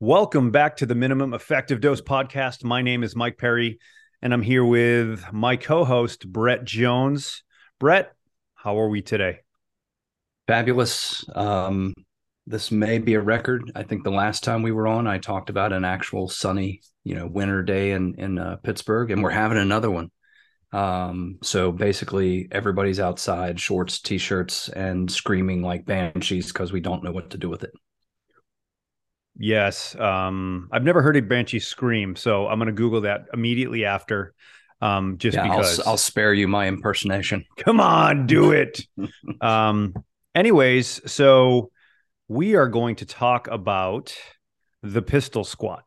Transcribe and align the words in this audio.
Welcome 0.00 0.52
back 0.52 0.76
to 0.76 0.86
the 0.86 0.94
Minimum 0.94 1.34
Effective 1.34 1.80
Dose 1.80 2.00
Podcast. 2.00 2.62
My 2.62 2.82
name 2.82 3.02
is 3.02 3.16
Mike 3.16 3.36
Perry, 3.36 3.80
and 4.22 4.32
I'm 4.32 4.42
here 4.42 4.64
with 4.64 5.24
my 5.32 5.56
co 5.56 5.84
host, 5.84 6.30
Brett 6.30 6.62
Jones. 6.62 7.42
Brett, 7.80 8.12
how 8.54 8.78
are 8.78 8.88
we 8.88 9.02
today? 9.02 9.40
Fabulous. 10.46 11.24
Um, 11.34 11.94
this 12.46 12.70
may 12.70 12.98
be 12.98 13.14
a 13.14 13.20
record. 13.20 13.72
I 13.74 13.82
think 13.82 14.04
the 14.04 14.12
last 14.12 14.44
time 14.44 14.62
we 14.62 14.70
were 14.70 14.86
on, 14.86 15.08
I 15.08 15.18
talked 15.18 15.50
about 15.50 15.72
an 15.72 15.84
actual 15.84 16.28
sunny, 16.28 16.80
you 17.02 17.16
know, 17.16 17.26
winter 17.26 17.64
day 17.64 17.90
in 17.90 18.14
in 18.18 18.38
uh, 18.38 18.54
Pittsburgh, 18.62 19.10
and 19.10 19.20
we're 19.20 19.30
having 19.30 19.58
another 19.58 19.90
one. 19.90 20.12
Um, 20.70 21.38
so 21.42 21.72
basically, 21.72 22.46
everybody's 22.52 23.00
outside, 23.00 23.58
shorts, 23.58 24.00
t-shirts, 24.00 24.68
and 24.68 25.10
screaming 25.10 25.62
like 25.62 25.86
banshees 25.86 26.52
because 26.52 26.70
we 26.70 26.78
don't 26.78 27.02
know 27.02 27.10
what 27.10 27.30
to 27.30 27.36
do 27.36 27.48
with 27.48 27.64
it. 27.64 27.72
Yes. 29.38 29.94
Um, 29.94 30.68
I've 30.72 30.82
never 30.82 31.00
heard 31.00 31.16
a 31.16 31.22
banshee 31.22 31.60
scream, 31.60 32.16
so 32.16 32.48
I'm 32.48 32.58
going 32.58 32.66
to 32.66 32.72
Google 32.72 33.02
that 33.02 33.26
immediately 33.32 33.84
after. 33.84 34.34
Um, 34.80 35.18
just 35.18 35.36
yeah, 35.36 35.44
because 35.44 35.80
I'll, 35.80 35.90
I'll, 35.90 35.96
spare 35.96 36.34
you 36.34 36.46
my 36.48 36.66
impersonation. 36.66 37.44
Come 37.56 37.80
on, 37.80 38.26
do 38.26 38.52
it. 38.52 38.80
um, 39.40 39.94
anyways, 40.34 41.10
so 41.10 41.70
we 42.28 42.54
are 42.54 42.68
going 42.68 42.96
to 42.96 43.06
talk 43.06 43.48
about 43.48 44.16
the 44.82 45.02
pistol 45.02 45.44
squat. 45.44 45.84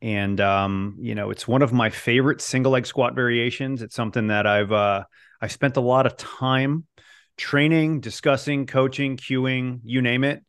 And 0.00 0.40
um, 0.40 0.96
you 0.98 1.14
know, 1.14 1.30
it's 1.30 1.46
one 1.46 1.62
of 1.62 1.72
my 1.72 1.90
favorite 1.90 2.40
single 2.40 2.72
leg 2.72 2.86
squat 2.86 3.14
variations. 3.14 3.82
It's 3.82 3.94
something 3.94 4.28
that 4.28 4.46
I've 4.46 4.72
uh 4.72 5.04
I 5.40 5.48
spent 5.48 5.76
a 5.76 5.80
lot 5.80 6.06
of 6.06 6.16
time 6.16 6.86
training, 7.36 8.00
discussing, 8.00 8.66
coaching, 8.66 9.16
cueing, 9.16 9.80
you 9.84 10.02
name 10.02 10.24
it 10.24 10.42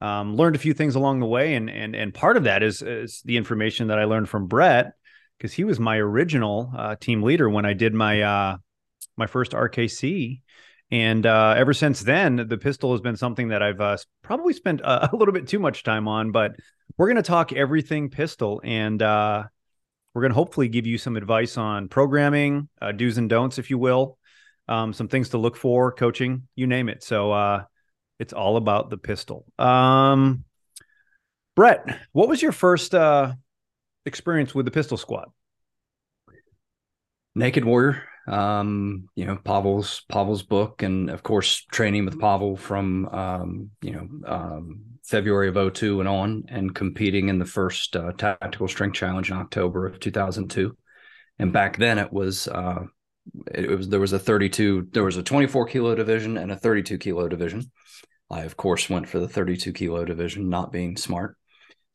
um, 0.00 0.36
learned 0.36 0.56
a 0.56 0.58
few 0.58 0.74
things 0.74 0.94
along 0.94 1.20
the 1.20 1.26
way, 1.26 1.54
and 1.54 1.70
and 1.70 1.94
and 1.96 2.12
part 2.12 2.36
of 2.36 2.44
that 2.44 2.62
is 2.62 2.82
is 2.82 3.22
the 3.24 3.36
information 3.36 3.88
that 3.88 3.98
I 3.98 4.04
learned 4.04 4.28
from 4.28 4.46
Brett 4.46 4.92
because 5.38 5.52
he 5.52 5.64
was 5.64 5.78
my 5.78 5.96
original 5.96 6.72
uh, 6.76 6.96
team 6.96 7.22
leader 7.22 7.48
when 7.48 7.66
I 7.66 7.72
did 7.72 7.94
my 7.94 8.22
uh, 8.22 8.56
my 9.16 9.26
first 9.26 9.52
RKC, 9.52 10.40
and 10.90 11.26
uh, 11.26 11.54
ever 11.56 11.72
since 11.72 12.00
then, 12.00 12.36
the 12.48 12.58
pistol 12.58 12.92
has 12.92 13.00
been 13.00 13.16
something 13.16 13.48
that 13.48 13.62
I've 13.62 13.80
uh, 13.80 13.96
probably 14.22 14.52
spent 14.52 14.80
a, 14.82 15.10
a, 15.12 15.16
little 15.16 15.32
bit 15.32 15.48
too 15.48 15.58
much 15.58 15.82
time 15.82 16.08
on. 16.08 16.30
But 16.30 16.56
we're 16.96 17.08
going 17.08 17.16
to 17.16 17.22
talk 17.22 17.52
everything 17.52 18.10
pistol, 18.10 18.60
and 18.62 19.00
uh, 19.02 19.44
we're 20.14 20.22
going 20.22 20.30
to 20.30 20.36
hopefully 20.36 20.68
give 20.68 20.86
you 20.86 20.98
some 20.98 21.16
advice 21.16 21.56
on 21.56 21.88
programming, 21.88 22.68
uh, 22.80 22.92
do's 22.92 23.18
and 23.18 23.30
don'ts, 23.30 23.58
if 23.58 23.70
you 23.70 23.78
will, 23.78 24.18
um, 24.68 24.92
some 24.92 25.08
things 25.08 25.30
to 25.30 25.38
look 25.38 25.56
for, 25.56 25.92
coaching, 25.92 26.48
you 26.54 26.66
name 26.66 26.88
it. 26.88 27.02
So 27.02 27.66
it's 28.18 28.32
all 28.32 28.56
about 28.56 28.90
the 28.90 28.96
pistol. 28.96 29.44
Um, 29.58 30.44
Brett, 31.54 31.84
what 32.12 32.28
was 32.28 32.42
your 32.42 32.52
first 32.52 32.94
uh, 32.94 33.32
experience 34.04 34.54
with 34.54 34.66
the 34.66 34.70
pistol 34.70 34.96
squat? 34.96 35.30
Naked 37.34 37.64
Warrior. 37.64 38.02
Um, 38.26 39.08
you 39.14 39.24
know, 39.24 39.36
Pavel's 39.36 40.02
Pavel's 40.08 40.42
book, 40.42 40.82
and 40.82 41.10
of 41.10 41.22
course, 41.22 41.64
training 41.70 42.06
with 42.06 42.18
Pavel 42.18 42.56
from 42.56 43.06
um, 43.06 43.70
you 43.82 43.92
know 43.92 44.08
um, 44.26 44.80
February 45.04 45.48
of 45.48 45.74
02 45.74 46.00
and 46.00 46.08
on, 46.08 46.44
and 46.48 46.74
competing 46.74 47.28
in 47.28 47.38
the 47.38 47.44
first 47.44 47.94
uh, 47.94 48.12
tactical 48.12 48.66
strength 48.66 48.94
challenge 48.94 49.30
in 49.30 49.36
October 49.36 49.86
of 49.86 50.00
2002. 50.00 50.76
And 51.38 51.52
back 51.52 51.78
then, 51.78 51.98
it 51.98 52.12
was 52.12 52.48
uh, 52.48 52.86
it, 53.54 53.66
it 53.66 53.76
was 53.76 53.88
there 53.88 54.00
was 54.00 54.12
a 54.12 54.18
32, 54.18 54.88
there 54.90 55.04
was 55.04 55.16
a 55.16 55.22
24 55.22 55.66
kilo 55.66 55.94
division 55.94 56.36
and 56.36 56.50
a 56.50 56.56
32 56.56 56.98
kilo 56.98 57.28
division 57.28 57.70
I, 58.30 58.42
of 58.42 58.56
course, 58.56 58.90
went 58.90 59.08
for 59.08 59.18
the 59.18 59.28
32 59.28 59.72
kilo 59.72 60.04
division, 60.04 60.48
not 60.48 60.72
being 60.72 60.96
smart. 60.96 61.36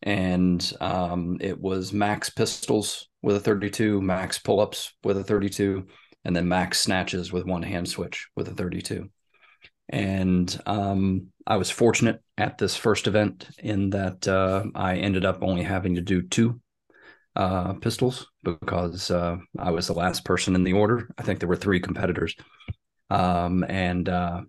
And 0.02 0.74
um, 0.81 1.38
it 1.42 1.59
was 1.59 1.94
max 1.94 2.30
pistols 2.30 3.08
with 3.22 3.36
a 3.36 3.40
32, 3.40 4.02
max 4.02 4.40
pull 4.40 4.59
ups 4.59 4.94
with 5.03 5.18
a 5.18 5.24
32, 5.24 5.86
and 6.25 6.36
then 6.36 6.47
max 6.47 6.80
snatches 6.80 7.31
with 7.31 7.46
one 7.46 7.64
hand 7.64 7.88
switch 7.88 8.28
with 8.36 8.47
a 8.47 8.53
32. 8.53 9.09
And 9.90 10.62
um, 10.66 11.28
I 11.46 11.58
was 11.58 11.70
fortunate 11.70 12.22
at 12.38 12.58
this 12.58 12.75
first 12.75 13.08
event 13.08 13.47
in 13.59 13.90
that 13.91 14.28
uh, 14.28 14.64
I 14.74 14.96
ended 14.97 15.25
up 15.25 15.40
only 15.41 15.64
having 15.64 15.96
to 15.96 16.02
do 16.02 16.22
two 16.22 16.62
uh, 17.36 17.74
pistols 17.74 18.28
because 18.44 19.12
uh, 19.12 19.38
I 19.59 19.72
was 19.72 19.88
the 19.88 19.94
last 19.94 20.24
person 20.24 20.56
in 20.56 20.64
the 20.64 20.74
order. 20.74 21.09
I 21.18 21.24
think 21.24 21.40
there 21.40 21.50
were 21.50 21.56
three 21.56 21.80
competitors. 21.80 22.36
Um, 23.09 23.66
and 23.68 24.08
uh, 24.08 24.41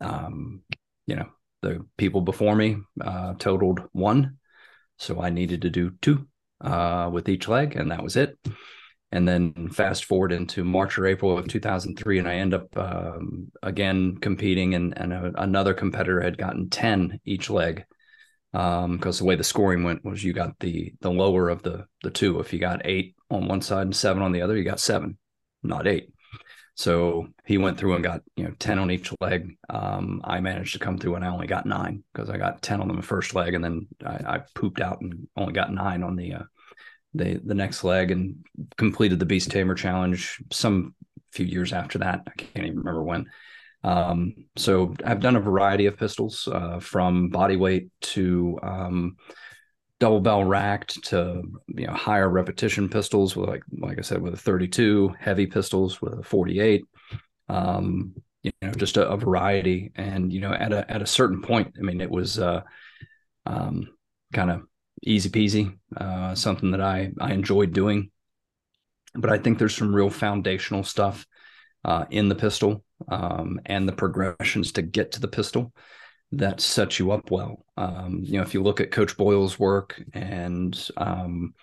um, 0.00 0.62
you 1.06 1.16
know, 1.16 1.28
the 1.62 1.84
people 1.96 2.20
before 2.20 2.54
me 2.54 2.76
uh, 3.00 3.34
totaled 3.34 3.80
one. 3.92 4.38
So 4.98 5.20
I 5.20 5.30
needed 5.30 5.62
to 5.62 5.70
do 5.70 5.92
two 6.00 6.26
uh, 6.60 7.10
with 7.12 7.28
each 7.28 7.48
leg, 7.48 7.76
and 7.76 7.90
that 7.90 8.02
was 8.02 8.16
it. 8.16 8.38
And 9.10 9.28
then 9.28 9.68
fast 9.70 10.04
forward 10.06 10.32
into 10.32 10.64
March 10.64 10.98
or 10.98 11.06
April 11.06 11.38
of 11.38 11.46
2003, 11.46 12.18
and 12.18 12.28
I 12.28 12.34
end 12.34 12.54
up 12.54 12.76
um, 12.76 13.50
again 13.62 14.16
competing, 14.16 14.74
and, 14.74 14.96
and 14.96 15.12
a, 15.12 15.32
another 15.36 15.74
competitor 15.74 16.20
had 16.20 16.38
gotten 16.38 16.68
10 16.68 17.20
each 17.24 17.50
leg. 17.50 17.84
Because 18.52 18.84
um, 18.84 18.98
the 19.00 19.24
way 19.24 19.34
the 19.34 19.42
scoring 19.42 19.82
went 19.82 20.04
was 20.04 20.22
you 20.22 20.32
got 20.32 20.56
the 20.60 20.94
the 21.00 21.10
lower 21.10 21.48
of 21.48 21.64
the 21.64 21.86
the 22.04 22.10
two. 22.10 22.38
If 22.38 22.52
you 22.52 22.60
got 22.60 22.82
eight 22.84 23.16
on 23.28 23.48
one 23.48 23.60
side 23.60 23.82
and 23.82 23.96
seven 23.96 24.22
on 24.22 24.30
the 24.30 24.42
other, 24.42 24.56
you 24.56 24.62
got 24.62 24.78
seven, 24.78 25.18
not 25.64 25.88
eight. 25.88 26.13
So 26.76 27.28
he 27.44 27.56
went 27.56 27.78
through 27.78 27.94
and 27.94 28.04
got 28.04 28.22
you 28.36 28.44
know 28.44 28.54
ten 28.58 28.78
on 28.78 28.90
each 28.90 29.12
leg. 29.20 29.56
Um, 29.70 30.20
I 30.24 30.40
managed 30.40 30.72
to 30.72 30.80
come 30.80 30.98
through 30.98 31.14
and 31.14 31.24
I 31.24 31.28
only 31.28 31.46
got 31.46 31.66
nine 31.66 32.02
because 32.12 32.30
I 32.30 32.36
got 32.36 32.62
ten 32.62 32.80
on 32.80 32.88
the 32.88 33.02
first 33.02 33.34
leg 33.34 33.54
and 33.54 33.62
then 33.62 33.86
I, 34.04 34.34
I 34.34 34.40
pooped 34.54 34.80
out 34.80 35.00
and 35.00 35.28
only 35.36 35.52
got 35.52 35.72
nine 35.72 36.02
on 36.02 36.16
the 36.16 36.34
uh, 36.34 36.42
the 37.14 37.40
the 37.44 37.54
next 37.54 37.84
leg 37.84 38.10
and 38.10 38.44
completed 38.76 39.18
the 39.20 39.26
Beast 39.26 39.50
Tamer 39.50 39.74
challenge 39.74 40.42
some 40.52 40.94
few 41.32 41.46
years 41.46 41.72
after 41.72 41.98
that. 41.98 42.22
I 42.26 42.30
can't 42.36 42.66
even 42.66 42.78
remember 42.78 43.02
when. 43.02 43.26
Um, 43.84 44.46
so 44.56 44.94
I've 45.04 45.20
done 45.20 45.36
a 45.36 45.40
variety 45.40 45.86
of 45.86 45.98
pistols 45.98 46.48
uh, 46.50 46.80
from 46.80 47.28
body 47.28 47.56
weight 47.56 47.90
to 48.00 48.58
um, 48.62 49.16
double 50.00 50.20
bell 50.20 50.44
racked 50.44 51.02
to 51.04 51.42
you 51.68 51.86
know 51.86 51.92
higher 51.92 52.28
repetition 52.28 52.88
pistols 52.88 53.36
with 53.36 53.48
like 53.48 53.62
like 53.78 53.98
I 53.98 54.02
said 54.02 54.20
with 54.20 54.34
a 54.34 54.38
32 54.38 55.14
heavy 55.18 55.46
pistols 55.46 56.02
with 56.02 56.18
a 56.18 56.22
48 56.22 56.84
um 57.48 58.14
you 58.42 58.52
know 58.60 58.72
just 58.72 58.96
a, 58.96 59.08
a 59.08 59.16
variety. 59.16 59.92
And 59.94 60.32
you 60.32 60.40
know 60.40 60.52
at 60.52 60.72
a 60.72 60.90
at 60.90 61.02
a 61.02 61.06
certain 61.06 61.42
point 61.42 61.74
I 61.78 61.82
mean 61.82 62.00
it 62.00 62.10
was 62.10 62.38
uh 62.38 62.62
um 63.46 63.88
kind 64.32 64.50
of 64.50 64.62
easy 65.02 65.30
peasy 65.30 65.76
uh 65.96 66.34
something 66.34 66.72
that 66.72 66.80
I 66.80 67.12
I 67.20 67.32
enjoyed 67.32 67.72
doing. 67.72 68.10
But 69.14 69.30
I 69.30 69.38
think 69.38 69.58
there's 69.58 69.76
some 69.76 69.94
real 69.94 70.10
foundational 70.10 70.82
stuff 70.82 71.26
uh 71.84 72.06
in 72.10 72.28
the 72.28 72.34
pistol 72.34 72.84
um 73.08 73.60
and 73.66 73.88
the 73.88 73.92
progressions 73.92 74.72
to 74.72 74.82
get 74.82 75.12
to 75.12 75.20
the 75.20 75.28
pistol 75.28 75.72
that 76.38 76.60
sets 76.60 76.98
you 76.98 77.12
up 77.12 77.30
well. 77.30 77.64
Um, 77.76 78.20
you 78.22 78.36
know, 78.36 78.42
if 78.42 78.54
you 78.54 78.62
look 78.62 78.80
at 78.80 78.90
Coach 78.90 79.16
Boyle's 79.16 79.58
work 79.58 80.02
and 80.12 80.88
um, 80.96 81.54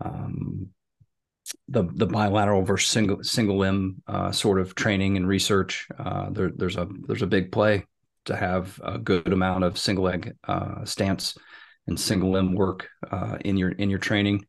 um, 0.00 0.68
the 1.68 1.84
the 1.94 2.06
bilateral 2.06 2.62
versus 2.62 2.90
single 2.90 3.22
single 3.22 3.58
limb 3.58 4.02
uh, 4.06 4.32
sort 4.32 4.60
of 4.60 4.74
training 4.74 5.16
and 5.16 5.26
research, 5.26 5.88
uh, 5.98 6.30
there, 6.30 6.50
there's 6.54 6.76
a 6.76 6.88
there's 7.06 7.22
a 7.22 7.26
big 7.26 7.52
play 7.52 7.86
to 8.26 8.36
have 8.36 8.80
a 8.84 8.98
good 8.98 9.32
amount 9.32 9.64
of 9.64 9.78
single 9.78 10.04
leg 10.04 10.36
uh, 10.46 10.84
stance 10.84 11.36
and 11.86 11.98
single 11.98 12.30
limb 12.30 12.54
work 12.54 12.88
uh, 13.10 13.38
in 13.44 13.56
your 13.56 13.70
in 13.70 13.90
your 13.90 13.98
training. 13.98 14.44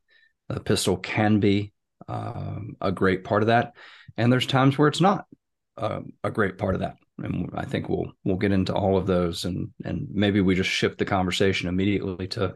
The 0.50 0.60
pistol 0.60 0.98
can 0.98 1.40
be 1.40 1.72
um, 2.08 2.76
a 2.82 2.92
great 2.92 3.24
part 3.24 3.44
of 3.44 3.48
that, 3.48 3.74
and 4.18 4.32
there's 4.32 4.48
times 4.48 4.78
where 4.78 4.88
it's 4.88 5.02
not 5.02 5.26
uh, 5.78 6.02
a 6.24 6.32
great 6.32 6.58
part 6.58 6.76
of 6.76 6.82
that 6.82 6.98
and 7.18 7.50
I 7.54 7.66
think 7.66 7.90
we'll 7.90 8.12
we'll 8.24 8.38
get 8.38 8.52
into 8.52 8.74
all 8.74 8.98
of 8.98 9.08
those 9.08 9.46
and 9.46 9.70
and 9.86 10.08
maybe 10.12 10.42
we 10.42 10.56
just 10.56 10.70
shift 10.70 10.98
the 10.98 11.06
conversation 11.06 11.68
immediately 11.68 12.28
to 12.30 12.56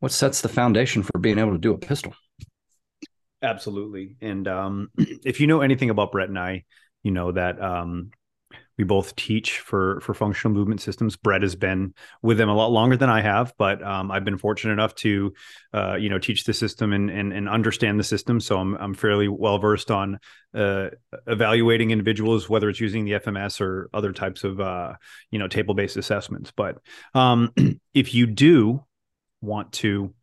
what 0.00 0.12
sets 0.12 0.40
the 0.40 0.48
foundation 0.48 1.02
for 1.02 1.18
being 1.18 1.38
able 1.38 1.52
to 1.52 1.58
do 1.58 1.74
a 1.74 1.78
pistol. 1.78 2.14
Absolutely. 3.42 4.16
And 4.20 4.48
um, 4.48 4.88
if 4.98 5.40
you 5.40 5.46
know 5.46 5.60
anything 5.60 5.90
about 5.90 6.12
Brett 6.12 6.28
and 6.28 6.38
I, 6.38 6.64
you 7.02 7.10
know 7.10 7.32
that 7.32 7.62
um, 7.62 8.10
we 8.80 8.84
both 8.84 9.14
teach 9.14 9.58
for 9.58 10.00
for 10.00 10.14
functional 10.14 10.54
movement 10.54 10.80
systems. 10.80 11.14
Brett 11.14 11.42
has 11.42 11.54
been 11.54 11.92
with 12.22 12.38
them 12.38 12.48
a 12.48 12.54
lot 12.54 12.72
longer 12.72 12.96
than 12.96 13.10
I 13.10 13.20
have, 13.20 13.52
but 13.58 13.82
um, 13.82 14.10
I've 14.10 14.24
been 14.24 14.38
fortunate 14.38 14.72
enough 14.72 14.94
to, 14.96 15.34
uh, 15.74 15.96
you 15.96 16.08
know, 16.08 16.18
teach 16.18 16.44
the 16.44 16.54
system 16.54 16.94
and, 16.94 17.10
and, 17.10 17.30
and 17.30 17.46
understand 17.46 18.00
the 18.00 18.04
system. 18.04 18.40
So 18.40 18.58
I'm 18.58 18.74
I'm 18.76 18.94
fairly 18.94 19.28
well 19.28 19.58
versed 19.58 19.90
on 19.90 20.18
uh, 20.54 20.88
evaluating 21.26 21.90
individuals, 21.90 22.48
whether 22.48 22.70
it's 22.70 22.80
using 22.80 23.04
the 23.04 23.12
FMS 23.12 23.60
or 23.60 23.90
other 23.92 24.12
types 24.12 24.44
of 24.44 24.60
uh, 24.60 24.94
you 25.30 25.38
know 25.38 25.46
table 25.46 25.74
based 25.74 25.98
assessments. 25.98 26.50
But 26.50 26.78
um, 27.12 27.52
if 27.92 28.14
you 28.14 28.26
do 28.26 28.82
want 29.42 29.72
to 29.72 30.14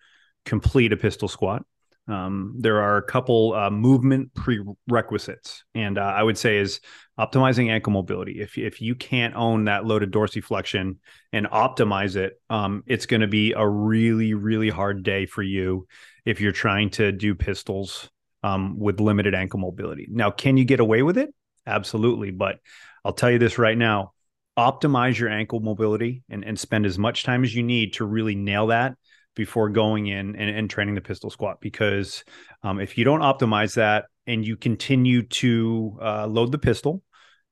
complete 0.45 0.93
a 0.93 0.97
pistol 0.97 1.27
squat, 1.27 1.63
um, 2.07 2.55
there 2.57 2.81
are 2.81 2.97
a 2.97 3.03
couple 3.03 3.53
uh, 3.53 3.69
movement 3.69 4.33
prerequisites, 4.33 5.63
and 5.75 5.97
uh, 5.97 6.01
I 6.01 6.23
would 6.23 6.37
say 6.37 6.57
is 6.57 6.79
optimizing 7.19 7.69
ankle 7.69 7.91
mobility. 7.91 8.39
If 8.39 8.57
if 8.57 8.81
you 8.81 8.95
can't 8.95 9.35
own 9.35 9.65
that 9.65 9.85
loaded 9.85 10.11
dorsiflexion 10.11 10.97
and 11.33 11.47
optimize 11.47 12.15
it, 12.15 12.39
um, 12.49 12.83
it's 12.87 13.05
going 13.05 13.21
to 13.21 13.27
be 13.27 13.53
a 13.53 13.67
really 13.67 14.33
really 14.33 14.69
hard 14.69 15.03
day 15.03 15.25
for 15.25 15.43
you 15.43 15.87
if 16.25 16.39
you're 16.39 16.53
trying 16.53 16.89
to 16.91 17.11
do 17.11 17.35
pistols 17.35 18.09
um, 18.43 18.79
with 18.79 19.01
limited 19.01 19.35
ankle 19.35 19.59
mobility. 19.59 20.07
Now, 20.09 20.31
can 20.31 20.55
you 20.55 20.63
get 20.63 20.79
away 20.79 21.03
with 21.03 21.17
it? 21.17 21.33
Absolutely, 21.65 22.31
but 22.31 22.59
I'll 23.03 23.13
tell 23.13 23.31
you 23.31 23.39
this 23.39 23.57
right 23.57 23.77
now: 23.77 24.13
optimize 24.57 25.19
your 25.19 25.29
ankle 25.29 25.59
mobility 25.59 26.23
and 26.29 26.45
and 26.45 26.57
spend 26.57 26.85
as 26.85 26.97
much 26.97 27.23
time 27.23 27.43
as 27.43 27.53
you 27.53 27.63
need 27.63 27.93
to 27.93 28.05
really 28.05 28.35
nail 28.35 28.67
that 28.67 28.95
before 29.37 29.69
going 29.69 30.07
in 30.07 30.35
and, 30.35 30.49
and 30.49 30.69
training 30.69 30.95
the 30.95 31.01
pistol 31.01 31.29
squat 31.29 31.61
because 31.61 32.25
um, 32.63 32.79
if 32.79 32.97
you 32.97 33.05
don't 33.05 33.21
optimize 33.21 33.75
that 33.75 34.05
and 34.25 34.45
you 34.45 34.57
continue 34.57 35.23
to 35.23 35.97
uh, 36.01 36.27
load 36.27 36.51
the 36.51 36.57
pistol 36.57 37.01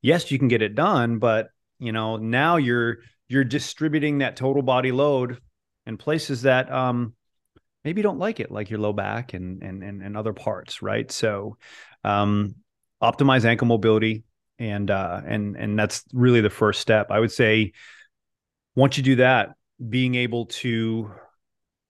yes 0.02 0.30
you 0.30 0.38
can 0.38 0.50
get 0.50 0.62
it 0.62 0.76
done 0.76 1.20
but 1.20 1.48
you 1.80 1.94
know 1.94 2.18
now 2.18 2.58
you're 2.58 2.98
you're 3.28 3.44
distributing 3.44 4.20
that 4.20 4.36
total 4.36 4.62
body 4.62 4.92
load 4.92 5.40
in 5.86 5.98
places 5.98 6.44
that 6.44 6.72
um, 6.72 7.14
maybe 7.84 8.02
don't 8.02 8.20
like 8.20 8.40
it 8.40 8.52
like 8.52 8.70
your 8.70 8.80
low 8.80 8.94
back 8.94 9.34
and 9.34 9.64
and 9.64 9.84
and, 9.84 10.02
and 10.02 10.18
other 10.18 10.34
parts 10.34 10.82
right? 10.82 11.12
So 11.12 11.58
um, 12.04 12.56
optimize 13.02 13.46
ankle 13.46 13.68
mobility 13.68 14.24
and 14.60 14.90
uh, 14.90 15.22
and 15.26 15.56
and 15.56 15.78
that's 15.78 16.04
really 16.14 16.42
the 16.42 16.50
first 16.50 16.82
step. 16.82 17.08
I 17.12 17.20
would 17.20 17.32
say 17.32 17.74
once 18.76 18.98
you 18.98 19.04
do 19.04 19.16
that 19.18 19.56
being 19.90 20.16
able 20.16 20.48
to 20.48 21.12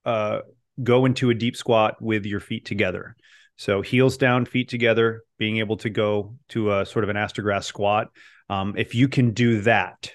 uh, 0.06 0.40
go 0.82 1.06
into 1.06 1.30
a 1.30 1.34
deep 1.34 1.56
squat 1.56 2.02
with 2.02 2.26
your 2.26 2.40
feet 2.40 2.66
together. 2.66 3.16
So 3.58 3.82
heels 3.82 4.18
down, 4.18 4.46
feet 4.46 4.70
together, 4.70 5.24
being 5.38 5.58
able 5.58 5.78
to 5.78 5.90
go 5.90 6.36
to 6.50 6.74
a 6.74 6.86
sort 6.86 7.04
of 7.04 7.10
an 7.10 7.18
ass-to-grass 7.18 7.66
squat. 7.66 8.10
Um, 8.50 8.76
if 8.78 8.94
you 8.94 9.08
can 9.08 9.32
do 9.32 9.62
that, 9.62 10.12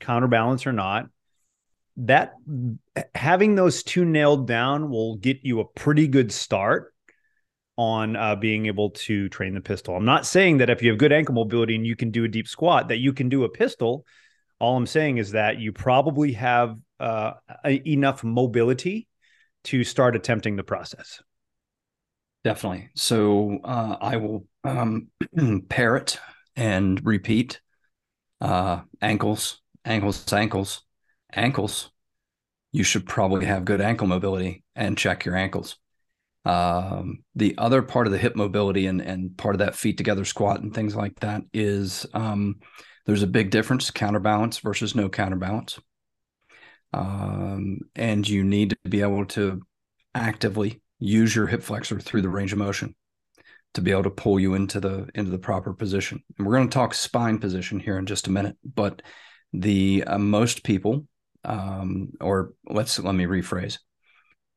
counterbalance 0.00 0.66
or 0.66 0.72
not, 0.72 1.06
that 1.96 2.34
having 3.14 3.54
those 3.54 3.82
two 3.82 4.04
nailed 4.04 4.46
down 4.46 4.90
will 4.90 5.16
get 5.16 5.38
you 5.42 5.60
a 5.60 5.64
pretty 5.64 6.06
good 6.06 6.30
start 6.30 6.92
on 7.78 8.16
uh, 8.16 8.36
being 8.36 8.66
able 8.66 8.90
to 8.90 9.28
train 9.30 9.54
the 9.54 9.60
pistol. 9.60 9.96
I'm 9.96 10.04
not 10.04 10.26
saying 10.26 10.58
that 10.58 10.70
if 10.70 10.82
you 10.82 10.90
have 10.90 10.98
good 10.98 11.12
ankle 11.12 11.34
mobility 11.34 11.74
and 11.74 11.86
you 11.86 11.96
can 11.96 12.10
do 12.10 12.24
a 12.24 12.28
deep 12.28 12.48
squat 12.48 12.88
that 12.88 12.98
you 12.98 13.12
can 13.12 13.28
do 13.28 13.44
a 13.44 13.48
pistol. 13.48 14.04
All 14.58 14.76
I'm 14.76 14.86
saying 14.86 15.18
is 15.18 15.32
that 15.32 15.58
you 15.58 15.72
probably 15.72 16.32
have 16.32 16.76
uh, 17.00 17.32
enough 17.64 18.24
mobility 18.24 19.08
to 19.66 19.84
start 19.84 20.16
attempting 20.16 20.56
the 20.56 20.62
process? 20.62 21.22
Definitely. 22.44 22.90
So 22.94 23.58
uh, 23.64 23.96
I 24.00 24.16
will 24.16 24.46
um, 24.64 25.08
parrot 25.68 26.18
and 26.54 27.04
repeat 27.04 27.60
uh, 28.40 28.82
ankles, 29.02 29.60
ankles, 29.84 30.32
ankles, 30.32 30.82
ankles. 31.32 31.90
You 32.70 32.84
should 32.84 33.06
probably 33.06 33.46
have 33.46 33.64
good 33.64 33.80
ankle 33.80 34.06
mobility 34.06 34.62
and 34.76 34.96
check 34.96 35.24
your 35.24 35.34
ankles. 35.34 35.76
Um, 36.44 37.24
the 37.34 37.56
other 37.58 37.82
part 37.82 38.06
of 38.06 38.12
the 38.12 38.18
hip 38.18 38.36
mobility 38.36 38.86
and, 38.86 39.00
and 39.00 39.36
part 39.36 39.56
of 39.56 39.58
that 39.58 39.74
feet 39.74 39.98
together 39.98 40.24
squat 40.24 40.60
and 40.60 40.72
things 40.72 40.94
like 40.94 41.18
that 41.20 41.42
is 41.52 42.06
um, 42.14 42.60
there's 43.06 43.24
a 43.24 43.26
big 43.26 43.50
difference 43.50 43.90
counterbalance 43.90 44.58
versus 44.58 44.94
no 44.94 45.08
counterbalance 45.08 45.80
um, 46.96 47.80
and 47.94 48.26
you 48.26 48.42
need 48.42 48.70
to 48.70 48.88
be 48.88 49.02
able 49.02 49.26
to 49.26 49.60
actively 50.14 50.80
use 50.98 51.36
your 51.36 51.46
hip 51.46 51.62
flexor 51.62 52.00
through 52.00 52.22
the 52.22 52.28
range 52.28 52.52
of 52.52 52.58
motion 52.58 52.94
to 53.74 53.82
be 53.82 53.90
able 53.90 54.04
to 54.04 54.10
pull 54.10 54.40
you 54.40 54.54
into 54.54 54.80
the 54.80 55.06
into 55.14 55.30
the 55.30 55.38
proper 55.38 55.74
position. 55.74 56.22
And 56.38 56.46
we're 56.46 56.54
going 56.54 56.70
to 56.70 56.74
talk 56.74 56.94
spine 56.94 57.38
position 57.38 57.78
here 57.78 57.98
in 57.98 58.06
just 58.06 58.28
a 58.28 58.30
minute, 58.30 58.56
but 58.64 59.02
the 59.52 60.04
uh, 60.06 60.18
most 60.18 60.64
people, 60.64 61.06
um, 61.44 62.12
or 62.18 62.54
let's 62.66 62.98
let 62.98 63.14
me 63.14 63.26
rephrase, 63.26 63.78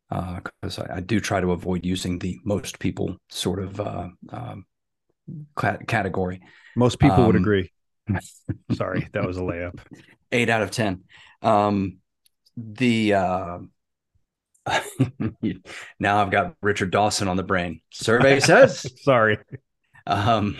because 0.09 0.79
uh, 0.79 0.87
I, 0.89 0.97
I, 0.97 0.99
do 1.01 1.19
try 1.19 1.41
to 1.41 1.51
avoid 1.51 1.85
using 1.85 2.19
the 2.19 2.39
most 2.45 2.79
people 2.79 3.17
sort 3.29 3.59
of 3.59 3.81
uh, 3.81 4.07
um, 4.31 4.65
category. 5.57 6.39
Most 6.77 6.99
people 6.99 7.17
um, 7.17 7.27
would 7.27 7.35
agree. 7.35 7.71
Sorry, 8.71 9.09
that 9.11 9.27
was 9.27 9.35
a 9.35 9.41
layup. 9.41 9.77
Eight 10.31 10.49
out 10.49 10.61
of 10.61 10.71
ten. 10.71 11.03
Um, 11.41 11.97
the 12.59 13.13
uh, 13.13 13.59
now 15.99 16.21
I've 16.21 16.31
got 16.31 16.55
Richard 16.61 16.91
Dawson 16.91 17.27
on 17.27 17.37
the 17.37 17.43
brain. 17.43 17.81
Survey 17.91 18.39
says. 18.39 18.85
Sorry. 19.03 19.37
Um, 20.05 20.57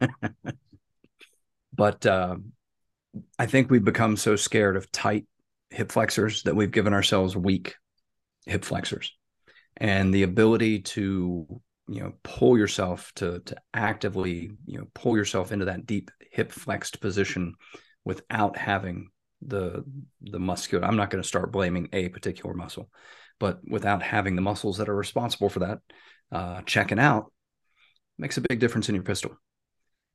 but 1.72 2.04
uh, 2.06 2.36
I 3.38 3.46
think 3.46 3.70
we've 3.70 3.84
become 3.84 4.16
so 4.16 4.36
scared 4.36 4.76
of 4.76 4.90
tight 4.92 5.26
hip 5.70 5.90
flexors 5.90 6.42
that 6.44 6.56
we've 6.56 6.70
given 6.70 6.92
ourselves 6.92 7.36
weak 7.36 7.76
hip 8.46 8.64
flexors, 8.64 9.12
and 9.76 10.12
the 10.12 10.22
ability 10.22 10.80
to 10.80 11.60
you 11.88 12.00
know 12.00 12.12
pull 12.22 12.56
yourself 12.56 13.12
to 13.16 13.40
to 13.40 13.56
actively 13.74 14.52
you 14.66 14.78
know 14.78 14.86
pull 14.94 15.16
yourself 15.16 15.52
into 15.52 15.66
that 15.66 15.86
deep 15.86 16.10
hip 16.30 16.52
flexed 16.52 17.00
position 17.00 17.54
without 18.04 18.56
having 18.56 19.08
the 19.46 19.84
the 20.20 20.38
muscular 20.38 20.84
i'm 20.84 20.96
not 20.96 21.10
going 21.10 21.22
to 21.22 21.28
start 21.28 21.52
blaming 21.52 21.88
a 21.92 22.08
particular 22.08 22.54
muscle 22.54 22.90
but 23.38 23.60
without 23.68 24.02
having 24.02 24.36
the 24.36 24.42
muscles 24.42 24.78
that 24.78 24.88
are 24.88 24.94
responsible 24.94 25.48
for 25.48 25.60
that 25.60 25.78
uh, 26.30 26.62
checking 26.62 26.98
out 26.98 27.32
makes 28.18 28.36
a 28.36 28.42
big 28.48 28.60
difference 28.60 28.88
in 28.88 28.94
your 28.94 29.04
pistol 29.04 29.36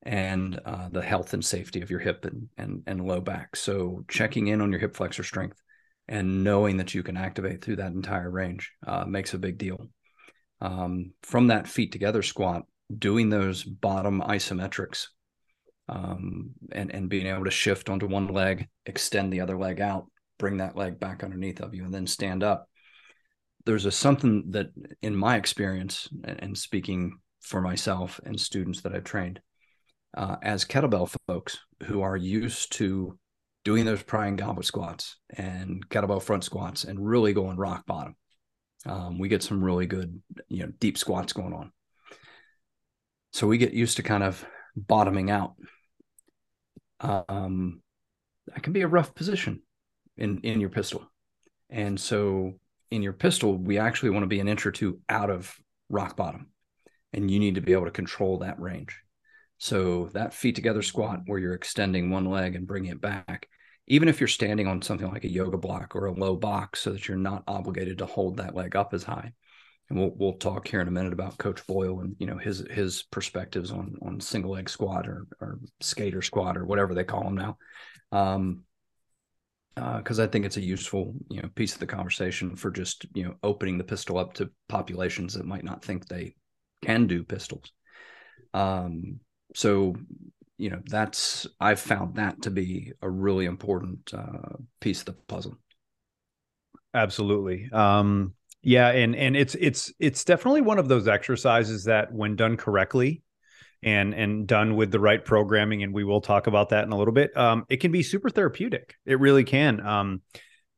and 0.03 0.59
uh, 0.65 0.89
the 0.89 1.01
health 1.01 1.33
and 1.33 1.43
safety 1.43 1.81
of 1.81 1.89
your 1.89 1.99
hip 1.99 2.25
and, 2.25 2.49
and 2.57 2.83
and 2.87 3.05
low 3.05 3.19
back. 3.19 3.55
So 3.55 4.05
checking 4.07 4.47
in 4.47 4.61
on 4.61 4.71
your 4.71 4.79
hip 4.79 4.95
flexor 4.95 5.23
strength 5.23 5.61
and 6.07 6.43
knowing 6.43 6.77
that 6.77 6.93
you 6.93 7.03
can 7.03 7.17
activate 7.17 7.63
through 7.63 7.77
that 7.77 7.91
entire 7.91 8.29
range 8.29 8.71
uh, 8.85 9.05
makes 9.05 9.33
a 9.33 9.39
big 9.39 9.57
deal. 9.57 9.87
Um, 10.61 11.11
from 11.23 11.47
that 11.47 11.67
feet 11.67 11.91
together 11.91 12.23
squat 12.23 12.63
doing 12.97 13.29
those 13.29 13.63
bottom 13.63 14.21
isometrics 14.21 15.07
um, 15.89 16.51
and 16.71 16.93
and 16.93 17.09
being 17.09 17.27
able 17.27 17.45
to 17.45 17.51
shift 17.51 17.89
onto 17.89 18.07
one 18.07 18.27
leg, 18.27 18.67
extend 18.85 19.31
the 19.31 19.41
other 19.41 19.57
leg 19.57 19.79
out, 19.79 20.05
bring 20.37 20.57
that 20.57 20.75
leg 20.75 20.99
back 20.99 21.23
underneath 21.23 21.61
of 21.61 21.73
you, 21.73 21.85
and 21.85 21.93
then 21.93 22.07
stand 22.07 22.43
up. 22.43 22.69
There's 23.65 23.85
a 23.85 23.91
something 23.91 24.51
that, 24.51 24.67
in 25.01 25.15
my 25.15 25.35
experience, 25.35 26.07
and 26.23 26.57
speaking 26.57 27.19
for 27.41 27.61
myself 27.61 28.19
and 28.25 28.39
students 28.39 28.81
that 28.81 28.93
I've 28.93 29.03
trained, 29.03 29.41
uh, 30.15 30.37
as 30.41 30.65
kettlebell 30.65 31.13
folks 31.27 31.59
who 31.83 32.01
are 32.01 32.17
used 32.17 32.71
to 32.73 33.17
doing 33.63 33.85
those 33.85 34.03
prying 34.03 34.37
goblet 34.37 34.65
squats 34.65 35.17
and 35.29 35.87
kettlebell 35.89 36.21
front 36.21 36.43
squats 36.43 36.85
and 36.85 37.05
really 37.05 37.33
going 37.33 37.57
rock 37.57 37.85
bottom. 37.85 38.15
Um, 38.85 39.19
we 39.19 39.27
get 39.27 39.43
some 39.43 39.61
really 39.61 39.85
good, 39.85 40.21
you 40.47 40.63
know, 40.63 40.71
deep 40.79 40.97
squats 40.97 41.33
going 41.33 41.53
on. 41.53 41.71
So 43.33 43.45
we 43.45 43.57
get 43.57 43.73
used 43.73 43.97
to 43.97 44.03
kind 44.03 44.23
of 44.23 44.45
bottoming 44.75 45.29
out 45.29 45.55
um, 46.99 47.81
that 48.47 48.63
can 48.63 48.73
be 48.73 48.81
a 48.81 48.87
rough 48.87 49.13
position 49.13 49.61
in 50.17 50.39
in 50.41 50.59
your 50.59 50.69
pistol. 50.69 51.09
And 51.69 51.99
so 51.99 52.53
in 52.89 53.03
your 53.03 53.13
pistol, 53.13 53.57
we 53.57 53.77
actually 53.77 54.11
want 54.11 54.23
to 54.23 54.27
be 54.27 54.39
an 54.39 54.47
inch 54.47 54.65
or 54.65 54.71
two 54.71 54.99
out 55.09 55.29
of 55.29 55.55
rock 55.89 56.15
bottom, 56.15 56.47
and 57.13 57.29
you 57.29 57.39
need 57.39 57.55
to 57.55 57.61
be 57.61 57.73
able 57.73 57.85
to 57.85 57.91
control 57.91 58.39
that 58.39 58.59
range. 58.59 58.97
So 59.57 60.09
that 60.13 60.33
feet 60.33 60.55
together 60.55 60.81
squat, 60.81 61.21
where 61.25 61.39
you're 61.39 61.53
extending 61.53 62.09
one 62.09 62.25
leg 62.25 62.55
and 62.55 62.67
bringing 62.67 62.91
it 62.91 63.01
back, 63.01 63.49
even 63.87 64.07
if 64.07 64.19
you're 64.19 64.27
standing 64.27 64.67
on 64.67 64.81
something 64.81 65.11
like 65.11 65.23
a 65.23 65.31
yoga 65.31 65.57
block 65.57 65.95
or 65.95 66.05
a 66.05 66.13
low 66.13 66.35
box, 66.35 66.81
so 66.81 66.91
that 66.91 67.07
you're 67.07 67.17
not 67.17 67.43
obligated 67.47 67.97
to 67.97 68.05
hold 68.05 68.37
that 68.37 68.55
leg 68.55 68.75
up 68.75 68.93
as 68.93 69.03
high, 69.03 69.33
and 69.89 69.99
we'll 69.99 70.11
we'll 70.15 70.33
talk 70.33 70.67
here 70.67 70.81
in 70.81 70.87
a 70.87 70.91
minute 70.91 71.13
about 71.13 71.37
Coach 71.37 71.65
Boyle 71.65 72.01
and 72.01 72.15
you 72.19 72.27
know 72.27 72.37
his 72.37 72.59
his 72.69 73.03
perspectives 73.03 73.71
on 73.71 73.95
on 74.01 74.19
single 74.19 74.51
leg 74.51 74.69
squat 74.69 75.07
or 75.07 75.27
or 75.39 75.59
skater 75.79 76.21
squat 76.21 76.57
or 76.57 76.65
whatever 76.65 76.93
they 76.93 77.03
call 77.03 77.23
them 77.23 77.35
now, 77.35 77.57
um, 78.11 78.63
uh 79.77 79.97
because 79.97 80.19
uh, 80.19 80.23
I 80.23 80.27
think 80.27 80.45
it's 80.45 80.57
a 80.57 80.61
useful 80.61 81.13
you 81.29 81.41
know 81.41 81.49
piece 81.55 81.73
of 81.73 81.79
the 81.79 81.85
conversation 81.85 82.55
for 82.55 82.71
just 82.71 83.05
you 83.13 83.23
know 83.23 83.35
opening 83.43 83.77
the 83.77 83.83
pistol 83.83 84.17
up 84.17 84.33
to 84.33 84.49
populations 84.67 85.33
that 85.35 85.45
might 85.45 85.63
not 85.63 85.83
think 85.83 86.05
they 86.05 86.35
can 86.83 87.07
do 87.07 87.23
pistols. 87.23 87.71
Um, 88.53 89.19
so 89.55 89.95
you 90.57 90.69
know 90.69 90.81
that's 90.85 91.47
I've 91.59 91.79
found 91.79 92.15
that 92.15 92.41
to 92.41 92.51
be 92.51 92.91
a 93.01 93.09
really 93.09 93.45
important 93.45 94.13
uh, 94.13 94.57
piece 94.81 94.99
of 94.99 95.05
the 95.05 95.13
puzzle. 95.13 95.57
Absolutely. 96.93 97.69
Um, 97.71 98.33
yeah, 98.61 98.89
and 98.89 99.15
and 99.15 99.35
it's 99.35 99.55
it's 99.55 99.93
it's 99.99 100.23
definitely 100.23 100.61
one 100.61 100.79
of 100.79 100.87
those 100.87 101.07
exercises 101.07 101.85
that, 101.85 102.13
when 102.13 102.35
done 102.35 102.57
correctly, 102.57 103.21
and 103.83 104.13
and 104.13 104.47
done 104.47 104.75
with 104.75 104.91
the 104.91 104.99
right 104.99 105.23
programming, 105.23 105.83
and 105.83 105.93
we 105.93 106.03
will 106.03 106.21
talk 106.21 106.47
about 106.47 106.69
that 106.69 106.83
in 106.83 106.91
a 106.91 106.97
little 106.97 107.13
bit. 107.13 107.35
Um, 107.37 107.65
it 107.69 107.77
can 107.77 107.91
be 107.91 108.03
super 108.03 108.29
therapeutic. 108.29 108.95
It 109.05 109.19
really 109.19 109.43
can. 109.43 109.85
Um, 109.85 110.21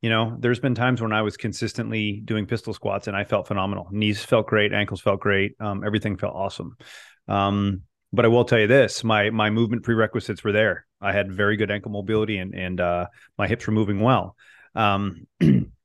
you 0.02 0.10
know, 0.10 0.38
there's 0.40 0.60
been 0.60 0.76
times 0.76 1.02
when 1.02 1.12
I 1.12 1.22
was 1.22 1.36
consistently 1.36 2.22
doing 2.24 2.46
pistol 2.46 2.74
squats 2.74 3.08
and 3.08 3.18
I 3.18 3.26
felt 3.26 3.48
phenomenal. 3.48 3.90
Knees 3.92 4.24
felt 4.24 4.48
great, 4.48 4.72
ankles 4.72 5.02
felt 5.02 5.20
great, 5.20 5.56
um, 5.60 5.84
everything 5.84 6.16
felt 6.16 6.36
awesome. 6.36 6.78
Um, 7.28 7.82
but 8.14 8.24
I 8.24 8.30
will 8.30 8.46
tell 8.46 8.60
you 8.60 8.68
this: 8.68 9.04
my 9.04 9.30
my 9.30 9.50
movement 9.50 9.84
prerequisites 9.84 10.44
were 10.44 10.52
there. 10.52 10.86
I 11.02 11.12
had 11.12 11.32
very 11.32 11.58
good 11.58 11.72
ankle 11.72 11.92
mobility 11.92 12.38
and 12.38 12.56
and 12.56 12.80
uh, 12.80 13.08
my 13.38 13.48
hips 13.48 13.68
were 13.68 13.74
moving 13.74 14.00
well. 14.00 14.36
Um, 14.76 15.28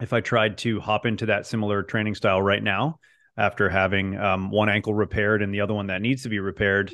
if 0.00 0.12
I 0.12 0.20
tried 0.20 0.58
to 0.58 0.80
hop 0.80 1.06
into 1.06 1.26
that 1.26 1.46
similar 1.46 1.82
training 1.82 2.14
style 2.14 2.40
right 2.40 2.62
now, 2.62 2.98
after 3.38 3.68
having 3.68 4.18
um, 4.18 4.50
one 4.50 4.68
ankle 4.68 4.92
repaired 4.92 5.42
and 5.42 5.54
the 5.54 5.60
other 5.60 5.72
one 5.72 5.86
that 5.86 6.02
needs 6.02 6.24
to 6.24 6.28
be 6.28 6.40
repaired, 6.40 6.92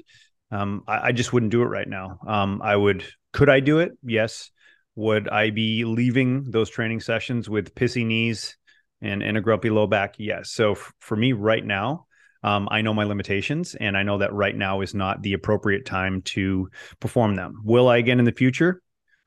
um, 0.51 0.83
I, 0.87 1.09
I, 1.09 1.13
just 1.13 1.33
wouldn't 1.33 1.51
do 1.51 1.63
it 1.63 1.67
right 1.67 1.89
now. 1.89 2.19
Um, 2.27 2.61
I 2.63 2.77
would. 2.77 3.05
Could 3.33 3.49
I 3.49 3.61
do 3.61 3.79
it? 3.81 3.93
Yes. 4.05 4.51
Would 4.95 5.29
I 5.29 5.51
be 5.51 5.85
leaving 5.85 6.51
those 6.51 6.71
training 6.71 7.01
sessions 7.01 7.49
with 7.49 7.75
pissy 7.75 8.07
knees 8.07 8.57
and, 9.01 9.23
and 9.23 9.37
a 9.37 9.41
grumpy 9.41 9.71
low 9.71 9.87
back? 9.87 10.17
Yes. 10.19 10.53
So 10.53 10.73
f- 10.73 10.93
for 11.01 11.17
me 11.17 11.33
right 11.33 11.65
now, 11.65 12.07
um, 12.45 12.69
I 12.71 12.83
know 12.83 12.95
my 12.95 13.05
limitations, 13.05 13.75
and 13.75 13.97
I 13.97 14.03
know 14.03 14.19
that 14.19 14.35
right 14.35 14.55
now 14.55 14.83
is 14.83 14.95
not 14.95 15.23
the 15.23 15.33
appropriate 15.33 15.87
time 15.87 16.21
to 16.23 16.69
perform 17.01 17.35
them. 17.37 17.63
Will 17.65 17.89
I 17.89 17.97
again 17.97 18.19
in 18.19 18.27
the 18.27 18.33
future? 18.33 18.83